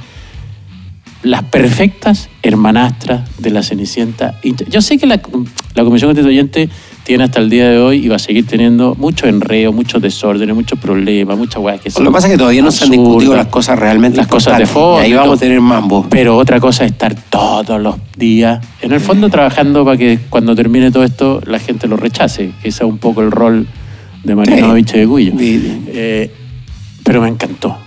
las 1.23 1.43
perfectas 1.43 2.29
hermanastras 2.41 3.21
de 3.39 3.49
la 3.49 3.63
Cenicienta. 3.63 4.39
Yo 4.69 4.81
sé 4.81 4.97
que 4.97 5.07
la, 5.07 5.21
la 5.73 5.83
Comisión 5.83 6.09
Constituyente 6.09 6.69
tiene 7.03 7.25
hasta 7.25 7.39
el 7.39 7.49
día 7.49 7.69
de 7.69 7.77
hoy 7.77 8.05
y 8.05 8.07
va 8.07 8.15
a 8.15 8.19
seguir 8.19 8.47
teniendo 8.47 8.95
mucho 8.95 9.27
enreo, 9.27 9.73
muchos 9.73 10.01
desórdenes, 10.01 10.55
muchos 10.55 10.79
problemas, 10.79 11.37
muchas 11.37 11.61
weas 11.61 11.81
que 11.81 11.91
son 11.91 12.03
Lo 12.03 12.11
que 12.11 12.13
pasa 12.13 12.27
es 12.27 12.33
que 12.33 12.37
todavía 12.37 12.61
no 12.61 12.71
se 12.71 12.85
han 12.85 12.91
discutido 12.91 13.35
las 13.35 13.47
cosas 13.47 13.77
realmente 13.77 14.17
Las 14.17 14.27
cosas 14.27 14.57
de 14.57 14.65
fondo. 14.65 15.01
Y 15.01 15.05
ahí 15.05 15.13
vamos 15.13 15.37
a 15.37 15.39
tener 15.39 15.59
mambo. 15.59 16.07
Pero 16.09 16.37
otra 16.37 16.59
cosa 16.59 16.85
es 16.85 16.91
estar 16.91 17.15
todos 17.29 17.81
los 17.81 17.95
días, 18.17 18.65
en 18.81 18.91
el 18.91 18.99
fondo 18.99 19.29
trabajando 19.29 19.83
para 19.83 19.97
que 19.97 20.19
cuando 20.29 20.55
termine 20.55 20.91
todo 20.91 21.03
esto 21.03 21.41
la 21.45 21.59
gente 21.59 21.87
lo 21.87 21.97
rechace, 21.97 22.51
ese 22.59 22.69
es 22.69 22.81
un 22.81 22.99
poco 22.99 23.21
el 23.21 23.31
rol 23.31 23.67
de 24.23 24.35
Marinovich 24.35 24.93
y 24.95 24.99
de 24.99 25.07
Cuyo. 25.07 25.33
Sí. 25.37 25.83
Eh, 25.87 26.31
pero 27.03 27.21
me 27.21 27.27
encantó. 27.27 27.77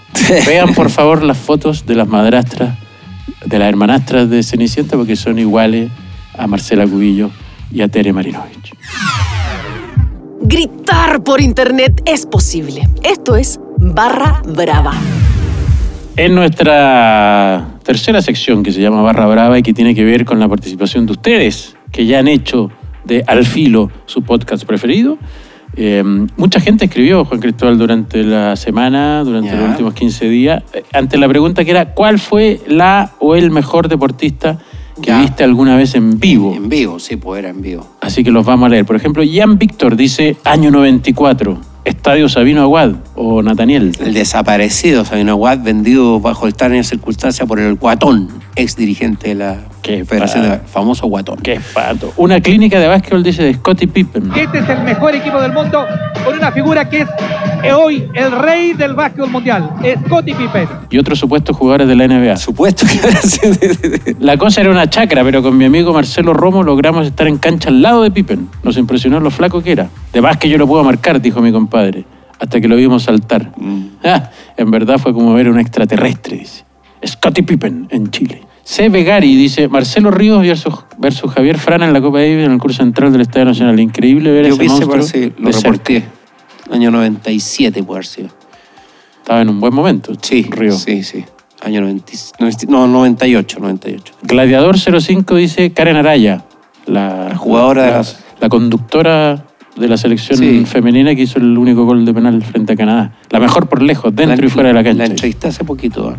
Vean 0.47 0.75
por 0.75 0.91
favor 0.91 1.23
las 1.23 1.39
fotos 1.39 1.87
de 1.87 1.95
las 1.95 2.09
madrastras, 2.09 2.77
de 3.45 3.59
las 3.59 3.69
hermanastras 3.69 4.29
de 4.29 4.43
Cenicienta, 4.43 4.97
porque 4.97 5.17
son 5.17 5.39
iguales 5.39 5.91
a 6.37 6.47
Marcela 6.47 6.87
Cubillo 6.87 7.31
y 7.73 7.81
a 7.81 7.89
Tere 7.89 8.12
Marinovich. 8.12 8.76
Gritar 10.43 11.23
por 11.25 11.41
internet 11.41 12.03
es 12.05 12.27
posible. 12.27 12.89
Esto 13.03 13.37
es 13.37 13.59
Barra 13.79 14.43
Brava. 14.47 14.93
En 16.17 16.35
nuestra 16.35 17.67
tercera 17.83 18.23
sección 18.23 18.63
que 18.63 18.73
se 18.73 18.81
llama 18.81 19.03
Barra 19.03 19.27
Brava 19.27 19.59
y 19.59 19.63
que 19.63 19.75
tiene 19.75 19.95
que 19.95 20.05
ver 20.05 20.25
con 20.25 20.39
la 20.39 20.49
participación 20.49 21.05
de 21.07 21.13
ustedes, 21.13 21.77
que 21.93 22.07
ya 22.07 22.21
han 22.21 22.29
hecho 22.29 22.71
de 23.05 23.23
Al 23.27 23.45
Filo 23.45 23.91
su 24.07 24.23
podcast 24.23 24.65
preferido, 24.65 25.19
Eh, 25.79 26.03
mucha 26.39 26.59
gente 26.59 26.87
escribió, 26.87 27.27
Juan 27.27 27.39
Cristóbal, 27.39 27.77
durante 27.77 28.25
la 28.25 28.57
semana, 28.57 29.23
durante 29.25 29.55
los 29.55 29.69
últimos 29.69 29.93
15 29.93 30.27
días, 30.27 30.63
eh, 30.73 30.85
ante 30.95 31.19
la 31.19 31.29
pregunta 31.29 31.67
que 31.67 31.71
era, 31.71 31.93
¿cuál 31.93 32.19
fue 32.19 32.61
la 32.67 33.13
o 33.19 33.35
el 33.35 33.51
mejor 33.51 33.89
deportista 33.89 34.59
que 35.01 35.09
Ya. 35.09 35.21
viste 35.21 35.45
alguna 35.45 35.77
vez 35.77 35.95
en 35.95 36.19
vivo? 36.19 36.55
En 36.55 36.69
vivo, 36.69 36.99
sí, 36.99 37.17
pues 37.17 37.39
era 37.41 37.49
en 37.51 37.61
vivo. 37.61 37.87
Así 38.01 38.25
que 38.25 38.31
los 38.31 38.45
vamos 38.47 38.67
a 38.67 38.71
leer. 38.71 38.85
Por 38.87 38.97
ejemplo, 38.97 39.23
Jan 39.31 39.59
Víctor 39.59 39.97
dice, 39.97 40.37
año 40.45 40.71
94, 40.71 41.59
Estadio 41.85 42.29
Sabino 42.29 42.63
Aguad 42.63 42.93
o 43.15 43.43
Nataniel. 43.43 43.93
El 44.01 44.15
desaparecido 44.15 45.05
Sabino 45.05 45.33
Aguad, 45.33 45.61
vendido 45.63 46.19
bajo 46.21 46.49
extrañas 46.49 46.89
circunstancias 46.89 47.47
por 47.47 47.61
el 47.61 47.75
Guatón, 47.77 48.29
ex 48.57 48.77
dirigente 48.77 49.29
de 49.29 49.35
la 49.37 49.61
Qué 49.87 50.05
famoso 50.66 51.07
Guatón. 51.07 51.39
Qué 51.39 51.61
pato. 51.72 52.12
Una 52.16 52.41
clínica 52.41 52.80
de 52.80 52.89
básquetbol 52.89 53.22
dice 53.22 53.45
de 53.45 53.55
Scottie 53.55 53.87
Pippen. 53.87 54.32
Este 54.34 54.59
es 54.59 54.68
el 54.68 54.82
mejor 54.82 55.14
equipo 55.14 55.41
del 55.41 55.53
mundo 55.53 55.87
con 56.24 56.34
una 56.34 56.51
figura 56.51 56.89
que 56.89 57.03
es 57.03 57.09
eh, 57.62 57.72
hoy 57.72 58.09
el 58.14 58.32
rey 58.32 58.72
del 58.72 58.95
básquetbol 58.95 59.30
mundial, 59.30 59.70
Scottie 60.05 60.34
Pippen. 60.34 60.68
Y 60.91 60.99
otros 60.99 61.20
supuestos 61.20 61.57
jugadores 61.57 61.87
de 61.87 61.95
la 61.95 62.09
NBA. 62.09 62.37
Supuesto 62.37 62.84
que 62.84 62.99
era 62.99 63.16
así. 63.16 63.41
La 64.18 64.37
cosa 64.37 64.61
era 64.61 64.70
una 64.70 64.91
chacra, 64.91 65.22
pero 65.22 65.41
con 65.41 65.57
mi 65.57 65.64
amigo 65.64 65.93
Marcelo 65.93 66.32
Romo 66.32 66.64
logramos 66.64 67.07
estar 67.07 67.28
en 67.28 67.39
cancha 67.39 67.68
al 67.68 67.80
lado 67.80 68.03
de 68.03 68.11
Pippen. 68.11 68.49
Nos 68.64 68.76
impresionó 68.76 69.20
lo 69.20 69.30
flaco 69.30 69.62
que 69.62 69.70
era. 69.70 69.89
De 70.12 70.20
más 70.20 70.37
que 70.37 70.49
yo 70.49 70.59
lo 70.59 70.66
puedo 70.66 70.82
marcar, 70.82 71.20
dijo 71.20 71.41
mi 71.41 71.53
compadre. 71.53 72.05
Hasta 72.41 72.61
que 72.61 72.66
lo 72.66 72.74
vimos 72.74 73.05
saltar. 73.05 73.53
Ah, 74.03 74.30
en 74.57 74.70
verdad 74.70 74.99
fue 74.99 75.12
como 75.12 75.32
ver 75.32 75.47
a 75.47 75.51
un 75.51 75.61
extraterrestre, 75.61 76.39
dice. 76.39 76.64
Scottie 77.07 77.45
Pippen 77.45 77.87
en 77.91 78.11
Chile. 78.11 78.43
C. 78.69 78.89
Vegari 78.89 79.37
dice, 79.37 79.69
Marcelo 79.69 80.11
Ríos 80.11 80.43
versus, 80.43 80.75
versus 80.99 81.31
Javier 81.33 81.57
Frana 81.57 81.87
en 81.87 81.93
la 81.93 82.01
Copa 82.01 82.19
Davis 82.19 82.45
en 82.45 82.51
el 82.51 82.59
curso 82.59 82.83
central 82.83 83.12
del 83.12 83.21
Estadio 83.21 83.45
Nacional. 83.47 83.79
Increíble 83.79 84.31
ver 84.33 84.49
Yo 84.49 84.55
ese 84.55 84.64
monstruo 84.64 84.97
lo 84.97 85.03
de 85.03 85.07
cerca. 85.53 85.61
reporté. 85.71 86.05
Año 86.73 86.91
97 86.91 87.83
puede 87.85 87.99
haber 87.99 88.07
sido. 88.07 88.29
Estaba 89.19 89.41
en 89.43 89.51
un 89.51 89.61
buen 89.61 89.73
momento. 89.73 90.12
Sí, 90.21 90.43
Ríos. 90.51 90.83
sí, 90.83 91.05
sí. 91.05 91.25
Año 91.62 91.81
90, 91.81 92.12
no, 92.69 92.87
98, 92.89 93.59
98. 93.61 94.14
Gladiador 94.23 94.77
05 94.79 95.37
dice 95.37 95.73
Karen 95.73 95.97
Araya, 95.97 96.45
la, 96.87 97.29
La 97.31 97.37
jugadora 97.37 97.83
de 97.85 97.91
la, 97.93 97.97
las- 97.99 98.19
la 98.41 98.49
conductora 98.49 99.45
de 99.77 99.89
la 99.89 99.97
selección 99.97 100.39
Sí. 100.39 100.64
femenina 100.67 101.14
que 101.14 101.23
hizo 101.23 101.39
el 101.39 101.57
único 101.57 101.85
gol 101.85 102.05
de 102.05 102.12
penal 102.12 102.43
frente 102.43 102.73
a 102.73 102.77
Canadá. 102.77 103.12
La 103.31 103.39
mejor 103.41 103.69
por 103.69 103.81
lejos, 103.81 104.14
dentro 104.14 104.37
La- 104.37 104.47
y 104.47 104.51
fuera 104.51 104.69
de 104.71 104.75
la 104.75 104.83
cancha. 104.85 104.99
La 104.99 105.07
entrevisté 105.07 105.49
hace 105.49 105.64
poquito. 105.64 106.11
¿eh? 106.12 106.17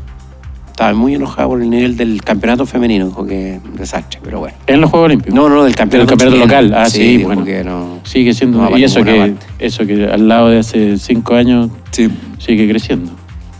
Estaba 0.78 0.94
muy 0.94 1.16
enojada 1.16 1.48
por 1.48 1.60
el 1.60 1.72
nivel 1.72 1.98
del 1.98 2.22
campeonato 2.22 2.68
femenino, 2.68 3.08
dijo 3.08 3.26
que 3.26 3.56
es 3.56 3.62
un 3.64 3.76
desastre, 3.78 4.20
pero 4.24 4.38
bueno. 4.42 4.56
En 4.68 4.80
los 4.80 4.92
Juegos 4.92 5.08
Olímpicos. 5.08 5.34
No, 5.34 5.50
no, 5.50 5.64
del 5.64 5.74
campeonato, 5.76 6.12
Del 6.12 6.20
campeonato 6.20 6.46
local. 6.46 6.72
Ah, 6.78 6.88
sí, 6.88 7.24
bueno. 7.24 7.44
que 7.44 7.64
no- 7.64 7.98
Sigue 8.04 8.32
siendo. 8.36 8.62
no 8.62 8.78
y 8.78 8.84
eso 8.84 9.04
que, 9.04 9.16
parte. 9.18 9.46
eso 9.58 9.88
que 9.88 10.06
al 10.06 10.28
lado 10.28 10.50
de 10.50 10.60
hace 10.60 11.00
cinco 11.00 11.34
años 11.34 11.72
sigue 12.38 12.70
creciendo. 12.70 13.12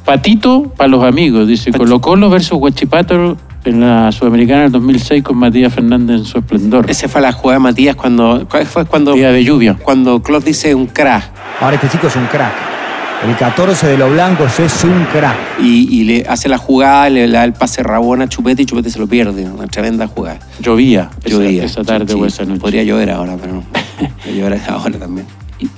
Patito 0.06 0.72
para 0.78 0.90
los 0.90 1.04
amigos, 1.04 1.48
dice 1.48 1.72
Colo 1.72 2.00
Colo 2.02 2.30
versus 2.30 2.60
Huachipato 2.62 3.36
en 3.66 3.80
la 3.82 4.12
Sudamericana 4.12 4.62
del 4.62 4.72
2006 4.74 5.24
con 5.24 5.38
Matías 5.38 5.74
Fernández 5.74 6.20
en 6.20 6.26
su 6.26 6.38
esplendor. 6.38 6.88
Ese 6.88 7.08
fue 7.08 7.20
la 7.22 7.32
jugada 7.32 7.58
de 7.58 7.64
Matías 7.64 7.96
cuando. 7.96 8.46
¿Cuál 8.48 8.68
fue 8.68 8.86
cuando, 8.86 9.14
Día 9.14 9.32
de 9.32 9.44
lluvia. 9.44 9.76
cuando 9.82 10.22
Claude 10.22 10.46
dice 10.46 10.76
un 10.76 10.86
crack? 10.86 11.32
Ahora 11.62 11.78
este 11.78 11.90
chico 11.90 12.06
es 12.06 12.16
un 12.16 12.28
crack. 12.28 12.77
El 13.26 13.36
14 13.36 13.88
de 13.88 13.98
los 13.98 14.12
blancos 14.12 14.60
es 14.60 14.84
un 14.84 15.06
crack. 15.06 15.36
Y, 15.60 15.88
y 16.00 16.04
le 16.04 16.26
hace 16.30 16.48
la 16.50 16.58
jugada, 16.58 17.10
le, 17.10 17.28
da 17.28 17.44
el 17.44 17.54
pase 17.54 17.82
rabón 17.82 18.22
a 18.22 18.30
Chupete 18.30 18.62
y 18.62 18.66
Chupete 18.66 18.90
se 18.92 19.00
lo 19.00 19.08
pierde. 19.08 19.44
Una 19.50 19.68
tremenda 19.68 20.08
jugada. 20.08 20.40
Llovía 20.62 21.10
esa, 21.26 21.30
Llovía. 21.38 21.64
esa 21.64 21.84
tarde 21.84 22.14
Sí, 22.14 22.20
o 22.20 22.26
esa 22.26 22.46
noche. 22.46 22.62
Podría 22.62 22.84
llover 22.84 23.10
ahora, 23.10 23.36
pero 23.40 23.56
no. 23.56 23.64
Podría 24.24 24.44
llover 24.44 24.62
ahora 24.70 25.00
también. 25.00 25.26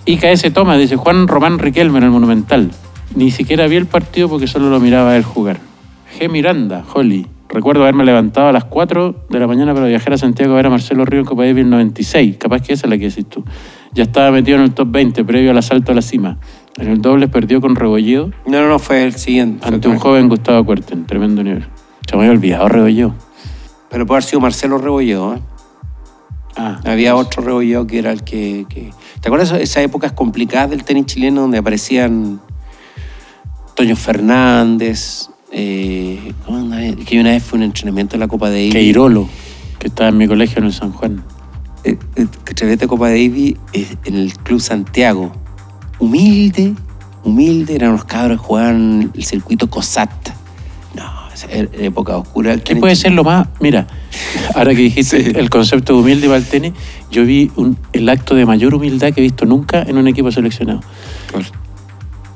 IKS 0.06 0.52
Toma, 0.54 0.76
dice 0.78 0.98
Juan 0.98 1.28
Román 1.28 1.60
Riquelme 1.60 2.00
en 2.00 2.04
el 2.06 2.10
Monumental. 2.12 2.72
Ni 3.16 3.32
siquiera 3.32 3.68
vi 3.68 3.78
el 3.78 3.86
partido 3.86 4.28
porque 4.28 4.46
solo 4.46 4.70
lo 4.70 4.80
miraba 4.82 5.12
a 5.12 5.18
él 5.18 5.24
jugar. 5.24 5.60
G. 6.20 6.30
Miranda, 6.30 6.84
Holly. 6.94 7.26
Recuerdo 7.48 7.82
haberme 7.82 8.06
levantado 8.06 8.50
a 8.50 8.52
las 8.52 8.66
4 8.66 9.26
de 9.30 9.40
la 9.40 9.48
mañana 9.48 9.74
para 9.74 9.88
viajar 9.88 10.14
a 10.14 10.18
Santiago 10.20 10.54
a 10.54 10.58
ver 10.58 10.68
a 10.68 10.70
Marcelo 10.70 11.04
Río 11.04 11.22
en 11.22 11.26
Copa 11.26 11.46
Davis 11.46 11.66
96. 11.66 12.38
Capaz 12.38 12.62
que 12.62 12.74
esa 12.74 12.86
es 12.86 12.90
la 12.92 12.98
que 13.00 13.10
decís 13.10 13.26
tú. 13.28 13.44
Ya 13.94 14.04
estaba 14.04 14.30
metido 14.30 14.58
en 14.58 14.66
el 14.66 14.74
top 14.74 14.92
20 14.92 15.24
previo 15.24 15.50
al 15.50 15.58
asalto 15.58 15.92
a 15.94 15.96
la 15.96 16.04
cima. 16.04 16.38
En 16.78 16.88
el 16.88 17.02
doble 17.02 17.28
perdió 17.28 17.60
con 17.62 17.76
Rebolledo 17.76 18.32
No, 18.46 18.62
no, 18.62 18.70
no, 18.70 18.80
fue 18.80 19.04
el 19.04 19.16
siguiente. 19.16 19.68
ante 19.68 19.88
un 19.88 20.00
joven 20.00 20.30
Gustavo 20.30 20.64
Cuerten. 20.66 21.06
Tremendo 21.06 21.44
nivel. 21.44 21.68
Se 22.08 22.16
me 22.16 22.22
había 22.24 22.32
olvidado 22.32 22.70
Rebolledo. 22.70 23.14
Pero 23.90 24.06
puede 24.06 24.18
haber 24.18 24.24
sido 24.30 24.40
Marcelo 24.40 24.78
Rebolledo. 24.78 25.36
¿eh? 25.36 25.40
Ah, 26.56 26.80
Había 26.86 27.16
otro 27.16 27.42
Rebolledo 27.44 27.86
que 27.88 28.00
era 28.00 28.12
el 28.12 28.24
que, 28.24 28.66
que- 28.70 28.92
¿Te 29.22 29.28
acuerdas 29.28 29.52
de 29.52 29.64
esas 29.64 29.84
épocas 29.84 30.12
complicadas 30.14 30.70
del 30.70 30.84
tenis 30.84 31.06
chileno 31.08 31.42
donde 31.42 31.58
aparecían 31.58 32.40
Toño 33.76 33.96
Fernández? 33.96 35.30
Eh, 35.52 36.34
¿cómo 36.46 36.70
que 37.06 37.20
una 37.20 37.32
vez 37.32 37.44
fue 37.44 37.58
un 37.58 37.64
entrenamiento 37.64 38.14
de 38.14 38.20
la 38.20 38.28
Copa 38.28 38.50
Davis. 38.50 38.72
Queirolo, 38.74 39.28
que 39.80 39.88
estaba 39.88 40.10
en 40.10 40.18
mi 40.18 40.28
colegio 40.28 40.60
en 40.60 40.66
el 40.66 40.74
San 40.74 40.92
Juan. 40.92 41.24
Eh, 41.84 41.98
eh, 42.16 42.28
de 42.78 42.88
Copa 42.88 43.08
Davis 43.10 43.56
eh, 43.74 43.88
en 44.06 44.16
el 44.16 44.34
Club 44.34 44.60
Santiago. 44.62 45.32
Humilde, 46.00 46.74
humilde, 47.24 47.76
eran 47.76 47.90
unos 47.92 48.06
cabros 48.06 48.40
que 48.40 48.48
jugaban 48.48 49.12
el 49.14 49.24
circuito 49.26 49.70
COSAT. 49.70 50.10
No, 50.96 51.04
esa 51.34 51.48
era 51.52 51.70
época 51.74 52.18
oscura 52.18 52.58
¿Qué 52.58 52.76
puede 52.76 52.96
ser 52.96 53.12
lo 53.12 53.24
más? 53.24 53.48
Mira, 53.60 53.86
ahora 54.56 54.72
que 54.72 54.82
dijiste 54.82 55.24
Sí. 55.26 55.32
el 55.36 55.50
concepto 55.50 55.94
de 55.94 56.00
humilde 56.00 56.28
para 56.28 56.38
el 56.38 56.46
tenis, 56.46 56.74
yo 57.12 57.26
vi 57.26 57.52
un- 57.56 57.78
el 57.94 58.08
acto 58.10 58.34
de 58.36 58.46
mayor 58.46 58.74
humildad 58.74 59.14
que 59.14 59.22
he 59.22 59.24
visto 59.24 59.46
nunca 59.46 59.82
en 59.84 59.98
un 59.98 60.08
equipo 60.08 60.32
seleccionado. 60.32 60.80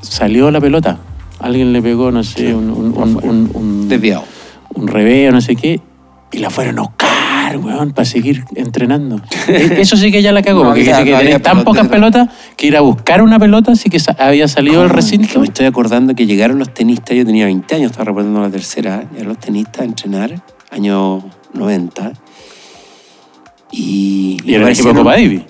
Salió 0.02 0.52
la 0.52 0.60
pelota, 0.60 1.00
alguien 1.40 1.72
le 1.74 1.82
pegó, 1.82 2.12
no 2.12 2.24
sé, 2.24 2.54
un, 2.54 2.70
un, 2.70 2.94
un, 2.98 3.20
un- 3.24 3.50
un- 3.54 3.88
Desviado. 3.90 4.26
un 4.76 4.88
revés 4.88 5.32
no 5.32 5.40
sé 5.42 5.56
qué, 5.56 5.80
y 6.32 6.38
la 6.40 6.50
fueron 6.50 6.78
a 6.80 6.82
buscar, 6.84 7.10
weón, 7.58 7.92
para 7.92 8.06
seguir 8.06 8.44
entrenando. 8.56 9.22
E- 9.48 9.82
Eso 9.82 9.98
sí 9.98 10.12
que 10.12 10.22
ya 10.22 10.32
la 10.32 10.42
cagó, 10.42 10.60
No 10.64 10.70
porque 10.70 10.82
dice 10.82 10.92
no 10.94 10.98
tenés 11.00 11.16
había 11.16 11.42
tan 11.42 11.64
pocas 11.64 11.88
pelotas 11.88 12.30
que 12.56 12.68
ir 12.68 12.78
a 12.78 12.82
buscar 12.82 13.22
una 13.22 13.40
pelota, 13.40 13.72
así 13.74 13.90
que 13.90 14.00
sa- 14.00 14.16
había 14.20 14.48
salido 14.48 14.82
del 14.82 14.90
recinto. 14.90 15.40
Me 15.40 15.48
estoy 15.48 15.66
acordando 15.66 16.16
que 16.16 16.26
llegaron 16.26 16.60
los 16.60 16.74
tenistas, 16.74 17.16
yo 17.18 17.26
tenía 17.26 17.46
20 17.46 17.76
años, 17.76 17.92
estaba 17.92 18.06
reportando 18.06 18.42
la 18.42 18.50
tercera, 18.50 19.02
llegaron 19.12 19.30
los 19.30 19.40
tenistas 19.40 19.82
a 19.82 19.86
entrenar, 19.86 20.42
año 20.72 21.24
90. 21.54 22.14
Y, 23.72 24.38
Y 24.46 24.54
era 24.54 24.66
el 24.66 24.72
equipo 24.74 24.94
Copa 24.94 25.12
Davis. 25.14 25.42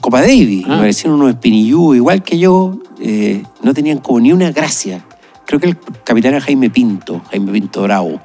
Copa 0.00 0.20
Davis, 0.20 0.64
Ah. 0.66 0.74
me 0.74 0.78
parecían 0.78 1.12
unos 1.14 1.30
espinillú, 1.30 1.94
igual 1.94 2.22
que 2.22 2.38
yo, 2.38 2.78
eh, 3.00 3.42
no 3.62 3.74
tenían 3.74 3.98
como 3.98 4.20
ni 4.20 4.32
una 4.32 4.50
gracia. 4.52 5.04
Creo 5.46 5.60
que 5.60 5.68
el 5.68 5.76
capitán 6.04 6.32
era 6.34 6.40
Jaime 6.40 6.70
Pinto, 6.70 7.22
Jaime 7.30 7.52
Pinto 7.52 7.82
Bravo. 7.82 8.20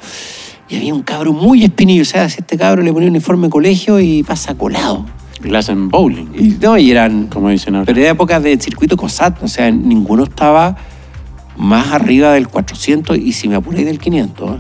Y 0.72 0.78
había 0.78 0.93
un 0.93 1.03
cabro 1.03 1.34
muy 1.34 1.63
espinillo, 1.63 2.01
o 2.03 2.05
sea, 2.05 2.30
si 2.30 2.39
este 2.39 2.57
cabro 2.57 2.82
le 2.82 2.93
ponía 2.93 3.07
un 3.09 3.15
uniforme 3.15 3.47
de 3.47 3.51
colegio 3.51 3.99
y 3.99 4.24
pasa 4.24 4.55
colado. 4.55 5.05
Le 5.43 5.57
hacen 5.57 5.89
bowling, 5.89 6.28
Y, 6.38 6.43
no, 6.61 6.78
y 6.78 6.91
eran 6.91 7.28
como 7.28 7.49
dicen 7.49 7.76
ahora. 7.76 7.86
pero 7.86 7.99
era 7.99 8.11
época 8.11 8.39
de 8.39 8.57
circuito 8.57 8.95
COSAT, 8.95 9.43
o 9.43 9.47
sea, 9.47 9.69
ninguno 9.69 10.24
estaba 10.24 10.78
más 11.57 11.91
arriba 11.91 12.32
del 12.32 12.47
400 12.47 13.17
y 13.17 13.34
si 13.34 13.47
me 13.49 13.55
apuráis 13.55 13.86
del 13.86 13.99
500, 13.99 14.49
¿eh? 14.49 14.59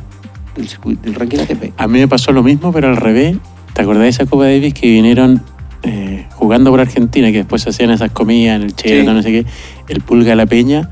del, 0.55 0.67
circuito, 0.67 1.01
del 1.03 1.15
ranking 1.15 1.39
ATP. 1.39 1.73
A 1.77 1.87
mí 1.87 1.99
me 1.99 2.07
pasó 2.07 2.31
lo 2.33 2.43
mismo, 2.43 2.71
pero 2.73 2.89
al 2.89 2.97
revés. 2.97 3.37
¿Te 3.73 3.83
acordás 3.83 4.03
de 4.03 4.09
esa 4.09 4.25
Copa 4.25 4.43
Davis 4.43 4.73
que 4.73 4.85
vinieron 4.87 5.41
eh, 5.83 6.27
jugando 6.33 6.71
por 6.71 6.81
Argentina, 6.81 7.31
que 7.31 7.37
después 7.37 7.61
se 7.61 7.69
hacían 7.69 7.89
esas 7.91 8.11
comidas 8.11 8.57
en 8.57 8.63
el 8.63 8.73
Sí. 8.75 9.03
no 9.05 9.21
sé 9.21 9.31
qué? 9.31 9.45
El 9.87 10.01
Pulga 10.01 10.35
La 10.35 10.45
Peña 10.45 10.89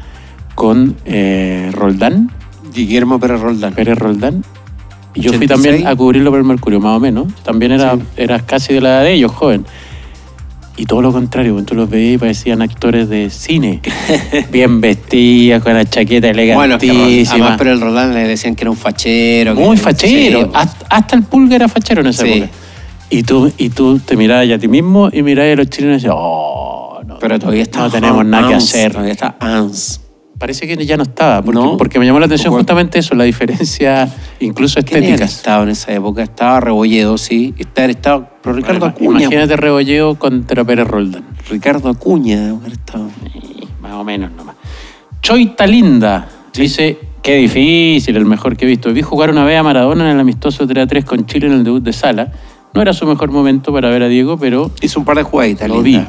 con 0.55 0.95
eh, 1.05 1.71
Roldán, 1.73 2.31
Guillermo 2.73 3.19
Pérez 3.19 3.41
Roldán. 3.41 3.73
Pérez 3.73 3.97
Roldán. 3.97 4.43
Y 5.15 5.21
yo 5.21 5.31
fui 5.33 5.45
86. 5.45 5.49
también 5.49 5.87
a 5.87 5.95
cubrirlo 5.95 6.29
por 6.31 6.39
el 6.39 6.45
Mercurio, 6.45 6.79
más 6.79 6.95
o 6.97 6.99
menos. 6.99 7.27
También 7.43 7.71
era, 7.71 7.95
Sí. 7.95 8.01
era 8.17 8.39
casi 8.39 8.73
de 8.73 8.81
la 8.81 8.89
edad 8.89 9.03
de 9.03 9.13
ellos, 9.13 9.31
joven. 9.31 9.65
Y 10.77 10.85
todo 10.85 11.01
lo 11.01 11.11
contrario, 11.11 11.51
cuando 11.53 11.67
tú 11.69 11.75
los 11.75 11.89
veías 11.89 12.19
parecían 12.21 12.61
actores 12.61 13.09
de 13.09 13.29
cine. 13.29 13.81
Bien 14.51 14.79
vestidos, 14.79 15.61
con 15.61 15.73
la 15.73 15.83
chaqueta 15.83 16.31
Bueno, 16.55 16.75
es 16.75 16.79
que 16.79 16.87
Rol- 16.87 16.95
elegantísima. 16.95 17.33
además 17.35 17.57
Pérez 17.57 17.79
Roldán 17.81 18.13
le 18.13 18.27
decían 18.27 18.55
que 18.55 18.63
era 18.63 18.71
un 18.71 18.77
fachero. 18.77 19.55
que- 19.55 19.61
Muy 19.61 19.75
fachero. 19.75 20.39
Sí, 20.39 20.45
pues. 20.45 20.55
hasta, 20.55 20.85
hasta 20.89 21.15
el 21.17 21.23
pulga 21.23 21.55
era 21.57 21.67
fachero 21.67 21.99
en 22.01 22.07
esa 22.07 22.23
Sí. 22.23 22.31
época. 22.33 22.51
Y 23.09 23.23
tú, 23.23 23.51
y 23.57 23.69
tú 23.69 23.99
te 23.99 24.15
mirabas 24.15 24.49
a 24.51 24.57
ti 24.57 24.67
mismo 24.69 25.09
y 25.11 25.21
mirabas 25.23 25.51
a 25.53 25.55
los 25.57 25.69
chilenos 25.69 25.95
y 25.95 25.97
decías, 26.03 26.13
oh, 26.15 27.01
no, 27.05 27.17
Pero 27.19 27.39
todavía 27.39 27.63
está 27.63 27.79
no 27.79 27.89
tenemos 27.89 28.23
nada 28.25 28.47
que 28.47 28.53
hacer. 28.53 28.91
Todavía 28.93 29.11
está 29.13 29.35
Ans. 29.39 29.99
Parece 30.39 30.65
que 30.67 30.85
ya 30.85 30.95
no 30.95 31.03
estaba, 31.03 31.41
porque, 31.41 31.59
No. 31.59 31.75
porque 31.77 31.99
me 31.99 32.05
llamó 32.05 32.19
la 32.19 32.25
atención 32.27 32.53
justamente 32.53 32.97
eso, 32.99 33.13
la 33.13 33.25
diferencia 33.25 34.07
incluso 34.39 34.79
¿Quién 34.83 35.03
era 35.03 35.15
estética. 35.15 35.25
estaba 35.25 35.63
en 35.63 35.69
esa 35.69 35.91
época? 35.93 36.23
Estaba 36.23 36.61
Rebolledo, 36.61 37.17
sí. 37.17 37.53
Estaba, 37.57 37.87
estaba 37.89 38.29
pero 38.41 38.55
Ricardo 38.55 38.79
Bueno, 38.79 38.95
Acuña. 38.95 39.21
Imagínate 39.25 39.57
Rebolleo 39.57 40.15
contra 40.15 40.63
Pérez 40.63 40.87
Roldán. 40.87 41.25
Ricardo 41.49 41.89
Acuña. 41.89 42.53
hubiera 42.53 42.73
estado. 42.73 43.09
Más 43.81 43.93
o 43.93 44.03
menos 44.05 44.31
nomás. 44.31 44.55
Choita 45.21 45.67
Linda 45.67 46.29
dice, 46.53 46.97
qué 47.21 47.35
difícil, 47.35 48.15
el 48.15 48.25
mejor 48.25 48.55
que 48.55 48.63
he 48.63 48.67
visto. 48.69 48.93
Vi 48.93 49.01
jugar 49.01 49.31
una 49.31 49.43
vez 49.43 49.59
a 49.59 49.63
Maradona 49.63 50.05
en 50.05 50.11
el 50.15 50.19
amistoso 50.21 50.65
3 50.65 50.85
a 50.85 50.87
3 50.87 51.03
con 51.03 51.25
Chile 51.25 51.47
en 51.47 51.53
el 51.53 51.63
debut 51.65 51.83
de 51.83 51.91
Sala. 51.91 52.31
No 52.73 52.81
era 52.81 52.93
su 52.93 53.05
mejor 53.05 53.29
momento 53.31 53.73
para 53.73 53.89
ver 53.89 54.03
a 54.03 54.07
Diego, 54.07 54.37
pero 54.37 54.71
Hizo 54.81 54.99
un 55.01 55.05
par 55.05 55.17
de 55.17 55.23
jugaditas. 55.23 55.67
lo 55.67 55.81
vi. 55.81 56.01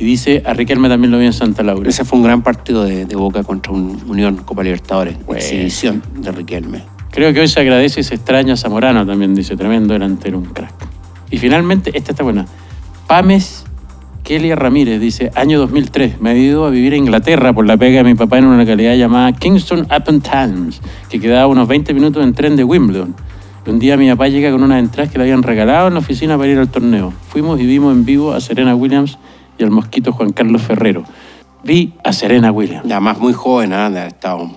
Y 0.00 0.04
dice, 0.04 0.42
a 0.46 0.54
Riquelme 0.54 0.88
también 0.88 1.10
lo 1.10 1.18
vi 1.18 1.26
en 1.26 1.34
Santa 1.34 1.62
Laura. 1.62 1.88
Ese 1.88 2.06
fue 2.06 2.18
un 2.18 2.24
gran 2.24 2.42
partido 2.42 2.84
de, 2.84 3.04
de 3.04 3.16
Boca 3.16 3.44
contra 3.44 3.72
un 3.72 4.02
Unión 4.08 4.36
Copa 4.38 4.62
Libertadores. 4.62 5.16
Exhibición 5.28 6.02
de 6.14 6.32
Riquelme. 6.32 6.82
Creo 7.10 7.34
que 7.34 7.40
hoy 7.40 7.48
se 7.48 7.60
agradece 7.60 8.00
y 8.00 8.02
se 8.02 8.14
extraña 8.14 8.54
a 8.54 8.56
Zamorano 8.56 9.04
también, 9.04 9.34
dice, 9.34 9.56
tremendo 9.56 9.92
delantero, 9.92 10.38
un 10.38 10.46
crack. 10.46 10.72
Y 11.30 11.36
finalmente, 11.36 11.90
esta 11.94 12.12
está 12.12 12.24
buena. 12.24 12.46
Pames 13.06 13.64
Kelia 14.22 14.56
Ramírez 14.56 15.00
dice, 15.00 15.30
año 15.34 15.58
2003, 15.58 16.20
me 16.20 16.32
he 16.32 16.38
ido 16.38 16.64
a 16.64 16.70
vivir 16.70 16.92
a 16.92 16.96
Inglaterra 16.96 17.52
por 17.52 17.66
la 17.66 17.76
pega 17.76 17.98
de 17.98 18.04
mi 18.04 18.14
papá 18.14 18.38
en 18.38 18.46
una 18.46 18.56
localidad 18.56 18.94
llamada 18.94 19.32
Kingston 19.32 19.86
upon 19.94 20.20
Thames, 20.20 20.80
que 21.10 21.20
quedaba 21.20 21.46
unos 21.46 21.68
20 21.68 21.92
minutos 21.92 22.22
en 22.22 22.32
tren 22.32 22.56
de 22.56 22.64
Wimbledon. 22.64 23.14
Un 23.66 23.78
día 23.78 23.96
mi 23.96 24.08
papá 24.08 24.28
llega 24.28 24.50
con 24.50 24.62
unas 24.62 24.78
entradas 24.78 25.12
que 25.12 25.18
le 25.18 25.24
habían 25.24 25.42
regalado 25.42 25.88
en 25.88 25.94
la 25.94 26.00
oficina 26.00 26.38
para 26.38 26.50
ir 26.50 26.58
al 26.58 26.68
torneo. 26.68 27.12
Fuimos 27.28 27.60
y 27.60 27.66
vimos 27.66 27.92
en 27.92 28.04
vivo 28.04 28.32
a 28.32 28.40
Serena 28.40 28.74
Williams 28.74 29.18
y 29.60 29.64
al 29.64 29.70
mosquito 29.70 30.12
Juan 30.12 30.32
Carlos 30.32 30.62
Ferrero. 30.62 31.04
Vi 31.62 31.92
a 32.02 32.12
Serena 32.12 32.50
Williams. 32.50 32.86
Además, 32.90 33.18
muy 33.18 33.32
joven, 33.34 33.72
¿ah? 33.74 33.86
ha 33.86 34.06
estado 34.06 34.50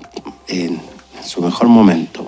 en 0.47 0.79
su 1.21 1.41
mejor 1.41 1.67
momento. 1.67 2.25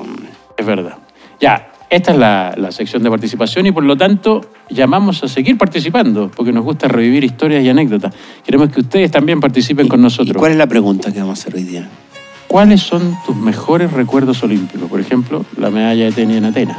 Es 0.58 0.66
verdad. 0.66 0.98
Ya, 1.40 1.72
esta 1.90 2.12
es 2.12 2.18
la, 2.18 2.54
la 2.58 2.72
sección 2.72 3.02
de 3.04 3.10
participación 3.10 3.66
y 3.68 3.72
por 3.72 3.84
lo 3.84 3.96
tanto 3.96 4.42
llamamos 4.70 5.24
a 5.24 5.28
seguir 5.30 5.58
participando 5.58 6.30
porque 6.36 6.52
nos 6.52 6.64
gusta 6.66 6.88
revivir 6.90 7.24
historias 7.24 7.64
y 7.64 7.70
anécdotas. 7.70 8.14
Queremos 8.44 8.70
que 8.70 8.82
ustedes 8.82 9.10
también 9.12 9.40
participen 9.40 9.88
con 9.88 10.00
¿Y 10.00 10.04
nosotros. 10.04 10.38
cuál 10.38 10.52
es 10.52 10.58
la 10.58 10.68
pregunta 10.68 11.12
que 11.14 11.20
vamos 11.20 11.40
a 11.40 11.42
hacer 11.42 11.56
hoy 11.56 11.64
día? 11.64 11.88
¿Cuáles 12.48 12.82
son 12.82 13.16
tus 13.26 13.36
mejores 13.36 13.92
recuerdos 13.94 14.44
olímpicos? 14.44 14.90
Por 14.90 15.00
ejemplo, 15.00 15.46
la 15.58 15.70
medalla 15.70 16.06
de 16.06 16.12
tenis 16.12 16.38
en 16.38 16.46
Atenas. 16.46 16.78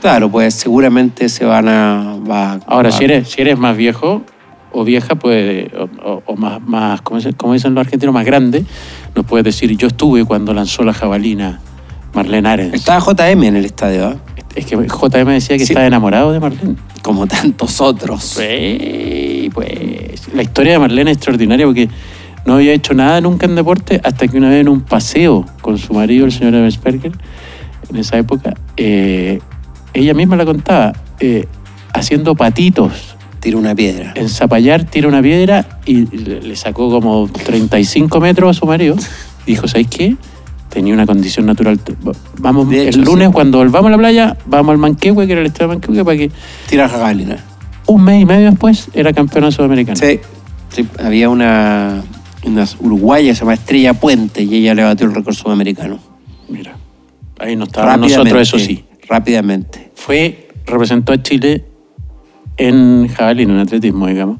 Claro, 0.00 0.30
pues 0.30 0.54
seguramente 0.54 1.28
se 1.28 1.44
van 1.44 1.68
a... 1.68 2.16
va- 2.28 2.60
Ahora, 2.66 2.90
va- 2.90 2.96
si 2.96 3.04
eres, 3.04 3.28
si 3.28 3.40
eres 3.40 3.58
más 3.58 3.76
viejo 3.76 4.22
o 4.78 4.84
vieja, 4.84 5.14
puede, 5.14 5.70
o, 6.04 6.36
más, 6.36 6.60
más 6.60 7.00
como, 7.00 7.18
dicen- 7.18 7.34
como 7.36 7.54
dicen 7.54 7.74
los 7.74 7.84
argentinos, 7.84 8.12
más 8.14 8.26
grande, 8.26 8.64
nos 9.14 9.24
puedes 9.24 9.44
decir, 9.44 9.74
yo 9.76 9.86
estuve 9.88 10.24
cuando 10.24 10.52
lanzó 10.52 10.82
la 10.84 10.92
jabalina 10.92 11.60
Marlene 12.12 12.48
Arens. 12.48 12.74
Estaba 12.74 13.00
JM 13.00 13.42
en 13.44 13.56
el 13.56 13.64
estadio, 13.64 14.06
¿ah? 14.08 14.16
Es 14.54 14.66
que 14.66 14.76
JM 14.76 15.30
decía 15.32 15.56
que 15.58 15.64
Sí. 15.66 15.72
estaba 15.72 15.86
enamorado 15.86 16.32
de 16.32 16.40
Marlene. 16.40 16.76
como 17.02 17.26
tantos 17.26 17.80
otros. 17.80 18.22
Sí, 18.24 19.48
pues 19.54 20.28
la 20.34 20.42
historia 20.42 20.72
de 20.72 20.78
Marlene 20.80 21.12
es 21.12 21.16
extraordinaria 21.18 21.64
porque 21.64 21.88
no 22.44 22.54
había 22.54 22.72
hecho 22.72 22.94
nada 22.94 23.20
nunca 23.20 23.46
en 23.46 23.54
deporte 23.54 24.00
hasta 24.04 24.26
que 24.28 24.36
una 24.36 24.48
vez 24.50 24.60
en 24.60 24.68
un 24.68 24.80
paseo 24.82 25.46
con 25.62 25.78
su 25.78 25.94
marido, 25.94 26.26
el 26.26 26.32
señor 26.32 26.54
Ebersperger, 26.54 27.12
en 27.90 27.96
esa 27.96 28.18
época, 28.18 28.54
eh, 28.76 29.38
ella 29.94 30.14
misma 30.14 30.36
la 30.36 30.44
contaba, 30.44 30.92
eh, 31.20 31.46
haciendo 31.94 32.34
patitos. 32.34 33.15
Tira 33.40 33.58
una 33.58 33.74
piedra. 33.74 34.12
En 34.16 34.28
Zapallar 34.28 34.84
tira 34.84 35.08
una 35.08 35.22
piedra 35.22 35.80
y 35.84 36.06
le 36.06 36.56
sacó 36.56 36.90
como 36.90 37.28
35 37.28 38.20
metros 38.20 38.56
a 38.56 38.58
su 38.58 38.66
marido. 38.66 38.96
Dijo, 39.46 39.68
¿sabes 39.68 39.86
qué? 39.88 40.16
Tenía 40.70 40.92
una 40.94 41.06
condición 41.06 41.46
natural. 41.46 41.78
Vamos, 42.38 42.72
hecho, 42.72 42.98
el 42.98 43.04
lunes 43.04 43.28
sí. 43.28 43.32
cuando 43.32 43.58
volvamos 43.58 43.88
a 43.88 43.90
la 43.92 43.98
playa, 43.98 44.36
vamos 44.46 44.72
al 44.72 44.78
Manquehue, 44.78 45.26
que 45.26 45.32
era 45.32 45.40
el 45.40 45.46
estadio 45.46 45.68
de 45.68 45.74
Manquehue, 45.76 46.04
para 46.04 46.16
que 46.16 46.30
Tira 46.68 46.88
jabalina. 46.88 47.38
un 47.86 48.02
mes 48.04 48.22
y 48.22 48.26
medio 48.26 48.50
después 48.50 48.88
era 48.92 49.12
campeona 49.12 49.50
sudamericana. 49.52 49.96
Sí, 49.96 50.20
sí, 50.70 50.86
había 50.98 51.28
una, 51.28 52.02
una 52.44 52.64
uruguaya, 52.80 53.34
se 53.34 53.40
llama 53.40 53.54
Estrella 53.54 53.94
Puente, 53.94 54.42
y 54.42 54.56
ella 54.56 54.74
le 54.74 54.82
batió 54.82 55.06
el 55.06 55.14
récord 55.14 55.34
sudamericano. 55.34 55.98
Mira, 56.48 56.76
ahí 57.38 57.54
no 57.54 57.64
estábamos 57.64 58.10
nosotros, 58.10 58.42
eso 58.42 58.58
sí. 58.58 58.84
Rápidamente. 59.08 59.92
Fue, 59.94 60.48
representó 60.66 61.12
a 61.12 61.22
Chile 61.22 61.64
en 62.56 63.08
jabalina, 63.08 63.52
en 63.54 63.58
atletismo, 63.60 64.06
digamos, 64.06 64.38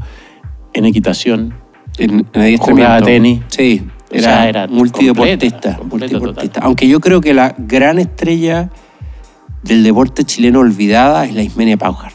en 0.72 0.84
equitación. 0.84 1.54
En, 1.98 2.26
en 2.34 2.56
Jugaba 2.58 3.00
tenis. 3.00 3.40
Sí, 3.48 3.82
O 4.10 4.14
era, 4.14 4.22
sea, 4.22 4.48
era 4.48 4.66
multideportista. 4.68 5.76
completa. 5.78 6.60
Aunque 6.62 6.88
yo 6.88 7.00
creo 7.00 7.20
que 7.20 7.32
la 7.32 7.54
gran 7.56 7.98
estrella 7.98 8.70
del 9.62 9.82
deporte 9.82 10.24
chileno 10.24 10.60
olvidada 10.60 11.24
es 11.24 11.34
la 11.34 11.42
Ismenia 11.42 11.76
Paujar. 11.76 12.12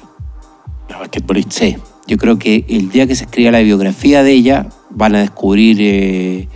La 0.89 0.99
basquetbolista. 0.99 1.51
Sí, 1.51 1.77
yo 2.07 2.17
creo 2.17 2.37
que 2.37 2.65
el 2.69 2.89
día 2.91 3.07
que 3.07 3.15
se 3.15 3.23
escriba 3.25 3.51
la 3.51 3.59
biografía 3.59 4.23
de 4.23 4.31
ella 4.31 4.67
van 4.89 5.15
a 5.15 5.19
descubrir 5.19 5.77
eh, 5.79 6.47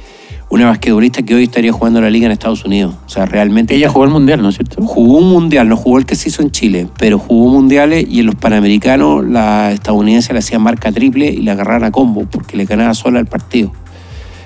una 0.50 0.68
basquetbolista 0.68 1.24
que 1.24 1.36
hoy 1.36 1.44
estaría 1.44 1.72
jugando 1.72 2.02
la 2.02 2.10
liga 2.10 2.26
en 2.28 2.32
Estados 2.32 2.64
Unidos. 2.66 2.96
O 3.06 3.10
sea, 3.10 3.26
realmente... 3.26 3.76
Ella 3.76 3.90
jugó 3.90 4.06
el 4.06 4.12
mundial, 4.12 4.42
¿no 4.42 4.50
es 4.50 4.56
cierto? 4.56 4.82
Jugó 4.84 5.18
un 5.18 5.30
mundial, 5.30 5.68
no 5.68 5.76
jugó 5.76 5.98
el 5.98 6.06
que 6.06 6.16
se 6.16 6.30
hizo 6.30 6.42
en 6.42 6.52
Chile, 6.52 6.88
pero 6.98 7.20
jugó 7.20 7.50
mundiales 7.50 8.06
y 8.10 8.20
en 8.20 8.28
los 8.28 8.36
panamericanos 8.36 9.26
la 9.26 9.72
estadounidense 9.72 10.34
le 10.34 10.40
hacía 10.40 10.60
marca 10.60 10.92
triple 10.92 11.28
y 11.28 11.42
la 11.42 11.54
agarraron 11.54 11.84
a 11.84 11.92
combo 11.92 12.26
porque 12.30 12.58
le 12.58 12.66
ganaba 12.66 12.94
sola 12.94 13.20
el 13.20 13.26
partido. 13.26 13.72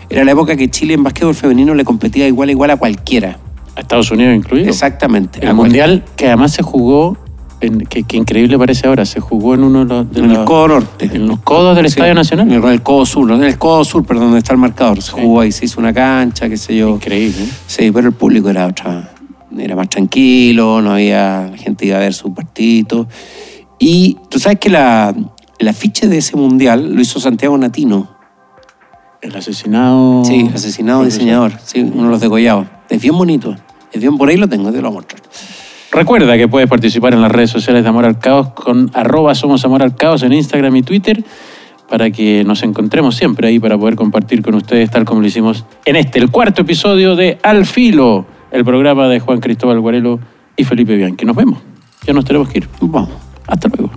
Era 0.10 0.24
la 0.24 0.32
época 0.32 0.56
que 0.56 0.70
Chile 0.70 0.95
en 0.95 1.04
básquetbol 1.04 1.36
femenino 1.36 1.76
le 1.76 1.84
competía 1.84 2.28
igual 2.28 2.50
a 2.50 2.52
igual 2.52 2.72
a 2.72 2.78
cualquiera. 2.78 3.38
A 3.76 3.82
Estados 3.82 4.10
Unidos 4.10 4.36
incluido. 4.36 4.68
Exactamente. 4.68 5.45
El 5.45 5.54
mundial 5.54 6.04
que 6.16 6.28
además 6.28 6.52
se 6.52 6.64
jugó, 6.64 7.18
en, 7.62 7.80
que, 7.82 8.03
que 8.03 8.18
increíble 8.18 8.57
parece 8.57 8.88
ahora, 8.88 9.05
se 9.05 9.20
jugó 9.20 9.53
en 9.53 9.64
uno 9.64 9.80
de 9.80 9.86
los... 9.86 10.12
de 10.12 10.20
En 10.20 10.32
el 10.32 10.43
codo 10.45 10.68
norte. 10.68 11.10
En 11.14 11.28
los 11.28 11.39
codos 11.39 11.76
del 11.76 11.86
Sí, 11.86 11.93
Estadio 11.93 12.14
Nacional. 12.14 12.51
En 12.51 12.64
el 12.64 12.84
codo 12.84 13.05
sur, 13.05 13.32
en 13.32 13.43
el 13.43 13.57
codo 13.57 13.84
sur, 13.84 14.05
perdón, 14.05 14.26
donde 14.26 14.39
está 14.39 14.53
el 14.53 14.60
marcador. 14.60 15.01
Se 15.01 15.12
jugó 15.12 15.41
ahí, 15.41 15.51
se 15.51 15.66
hizo 15.66 15.80
una 15.80 15.93
cancha, 15.93 16.47
qué 16.49 16.57
sé 16.57 16.76
yo. 16.76 16.89
Increíble. 16.89 17.43
¿eh? 17.43 17.49
Sí, 17.68 17.91
pero 17.91 18.07
el 18.07 18.14
público 18.14 18.49
era 18.49 18.68
otra, 18.68 19.12
era 19.57 19.76
más 19.76 19.89
tranquilo, 19.89 20.82
no 20.82 20.93
había 20.93 21.47
la 21.51 21.57
gente 21.57 21.86
iba 21.86 21.97
a 21.97 22.01
ver 22.01 22.14
su 22.14 22.34
partido. 22.34 23.07
Y 23.78 24.18
tú 24.30 24.39
sabes 24.39 24.60
que 24.60 24.70
la, 24.70 25.14
el 25.57 25.68
afiche 25.68 26.07
de 26.07 26.18
ese 26.18 26.36
mundial 26.38 26.93
lo 26.95 27.01
hizo 27.01 27.20
Santiago 27.20 27.57
Natino. 27.57 28.18
El 29.22 29.36
asesinado... 29.36 30.24
Sí, 30.24 30.45
el 30.47 30.53
asesinado 30.55 31.03
diseñador. 31.03 31.51
Sí, 31.66 31.82
uno 31.82 32.03
de 32.05 32.10
los 32.10 32.22
degollados. 32.22 32.68
Es 32.89 33.01
bien 33.01 33.18
bonito. 33.18 33.55
Es 33.91 33.99
bien, 33.99 34.18
por 34.18 34.30
ahí 34.30 34.38
lo 34.38 34.47
tengo, 34.47 34.72
te 34.72 34.82
lo 34.82 34.89
voy 34.89 34.97
a 34.97 35.01
mostrar. 35.01 35.22
Recuerda 35.92 36.38
que 36.38 36.48
puedes 36.48 36.70
participar 36.70 37.14
en 37.14 37.22
las 37.22 37.32
redes 37.32 37.50
sociales 37.50 37.84
de 37.84 37.90
Amor 37.90 38.06
al 38.06 38.20
Caos 38.20 38.50
con 38.50 38.92
arroba 38.94 39.34
somos 39.34 39.66
Amor 39.66 39.82
al 39.82 39.96
Caos 39.96 40.22
en 40.22 40.34
Instagram 40.34 40.76
y 40.76 40.84
Twitter 40.84 41.24
para 41.90 42.12
que 42.12 42.44
nos 42.44 42.62
encontremos 42.62 43.16
siempre 43.16 43.48
ahí 43.48 43.60
para 43.60 43.78
poder 43.78 43.96
compartir 43.96 44.44
con 44.44 44.54
ustedes 44.54 44.92
tal 44.92 45.06
como 45.06 45.22
lo 45.22 45.28
hicimos 45.28 45.66
en 45.86 45.96
este, 45.96 46.20
el 46.20 46.30
cuarto 46.30 46.62
episodio 46.62 47.16
de 47.16 47.40
Al 47.42 47.66
Filo, 47.66 48.28
el 48.52 48.64
programa 48.64 49.08
de 49.08 49.20
Juan 49.20 49.40
Cristóbal 49.40 49.80
Guarelo 49.80 50.20
y 50.56 50.64
Felipe 50.64 50.96
Bianchi. 50.96 51.26
Nos 51.26 51.36
vemos. 51.36 51.60
Ya 52.06 52.14
nos 52.14 52.26
tenemos 52.26 52.50
que 52.50 52.60
ir. 52.60 52.70
Vamos. 52.82 53.10
Hasta 53.48 53.68
luego. 53.70 53.92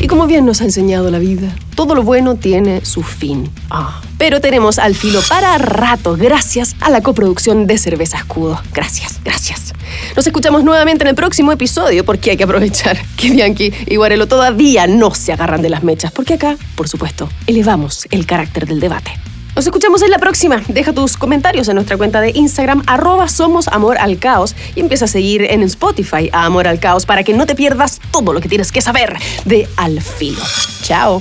Y 0.00 0.06
como 0.06 0.26
bien 0.26 0.46
nos 0.46 0.62
ha 0.62 0.64
enseñado 0.64 1.10
la 1.10 1.18
vida, 1.18 1.54
todo 1.74 1.94
lo 1.94 2.02
bueno 2.02 2.36
tiene 2.36 2.84
su 2.86 3.02
fin. 3.02 3.50
Ah, 3.68 4.00
pero 4.16 4.40
tenemos 4.40 4.78
al 4.78 4.94
filo 4.94 5.20
para 5.28 5.58
rato 5.58 6.16
gracias 6.16 6.74
a 6.80 6.88
la 6.88 7.02
coproducción 7.02 7.66
de 7.66 7.76
Cerveza 7.76 8.16
Escudo. 8.16 8.60
Gracias, 8.72 9.20
gracias. 9.22 9.74
Nos 10.16 10.26
escuchamos 10.26 10.64
nuevamente 10.64 11.04
en 11.04 11.08
el 11.08 11.14
próximo 11.14 11.52
episodio 11.52 12.04
porque 12.04 12.30
hay 12.30 12.36
que 12.38 12.44
aprovechar 12.44 12.96
que 13.16 13.30
Bianchi 13.30 13.72
y 13.86 13.96
Guarelo 13.96 14.26
todavía 14.26 14.86
no 14.86 15.14
se 15.14 15.32
agarran 15.34 15.60
de 15.60 15.68
las 15.68 15.82
mechas, 15.82 16.12
porque 16.12 16.34
acá, 16.34 16.56
por 16.76 16.88
supuesto, 16.88 17.28
elevamos 17.46 18.08
el 18.10 18.24
carácter 18.24 18.66
del 18.66 18.80
debate. 18.80 19.10
Nos 19.56 19.66
escuchamos 19.66 20.02
en 20.02 20.10
la 20.10 20.18
próxima. 20.18 20.62
Deja 20.68 20.92
tus 20.92 21.16
comentarios 21.16 21.68
en 21.68 21.74
nuestra 21.74 21.96
cuenta 21.96 22.20
de 22.20 22.32
Instagram, 22.34 22.82
arroba 22.86 23.28
somos 23.28 23.68
Amor 23.68 23.98
al 23.98 24.18
Caos, 24.18 24.54
y 24.74 24.80
empieza 24.80 25.06
a 25.06 25.08
seguir 25.08 25.42
en 25.42 25.62
Spotify 25.62 26.30
a 26.32 26.44
Amor 26.44 26.68
al 26.68 26.78
Caos 26.80 27.06
para 27.06 27.24
que 27.24 27.34
no 27.34 27.46
te 27.46 27.54
pierdas 27.54 28.00
todo 28.10 28.32
lo 28.32 28.40
que 28.40 28.48
tienes 28.48 28.72
que 28.72 28.80
saber 28.80 29.16
de 29.44 29.68
Al 29.76 30.00
Filo. 30.00 30.42
Chao. 30.82 31.20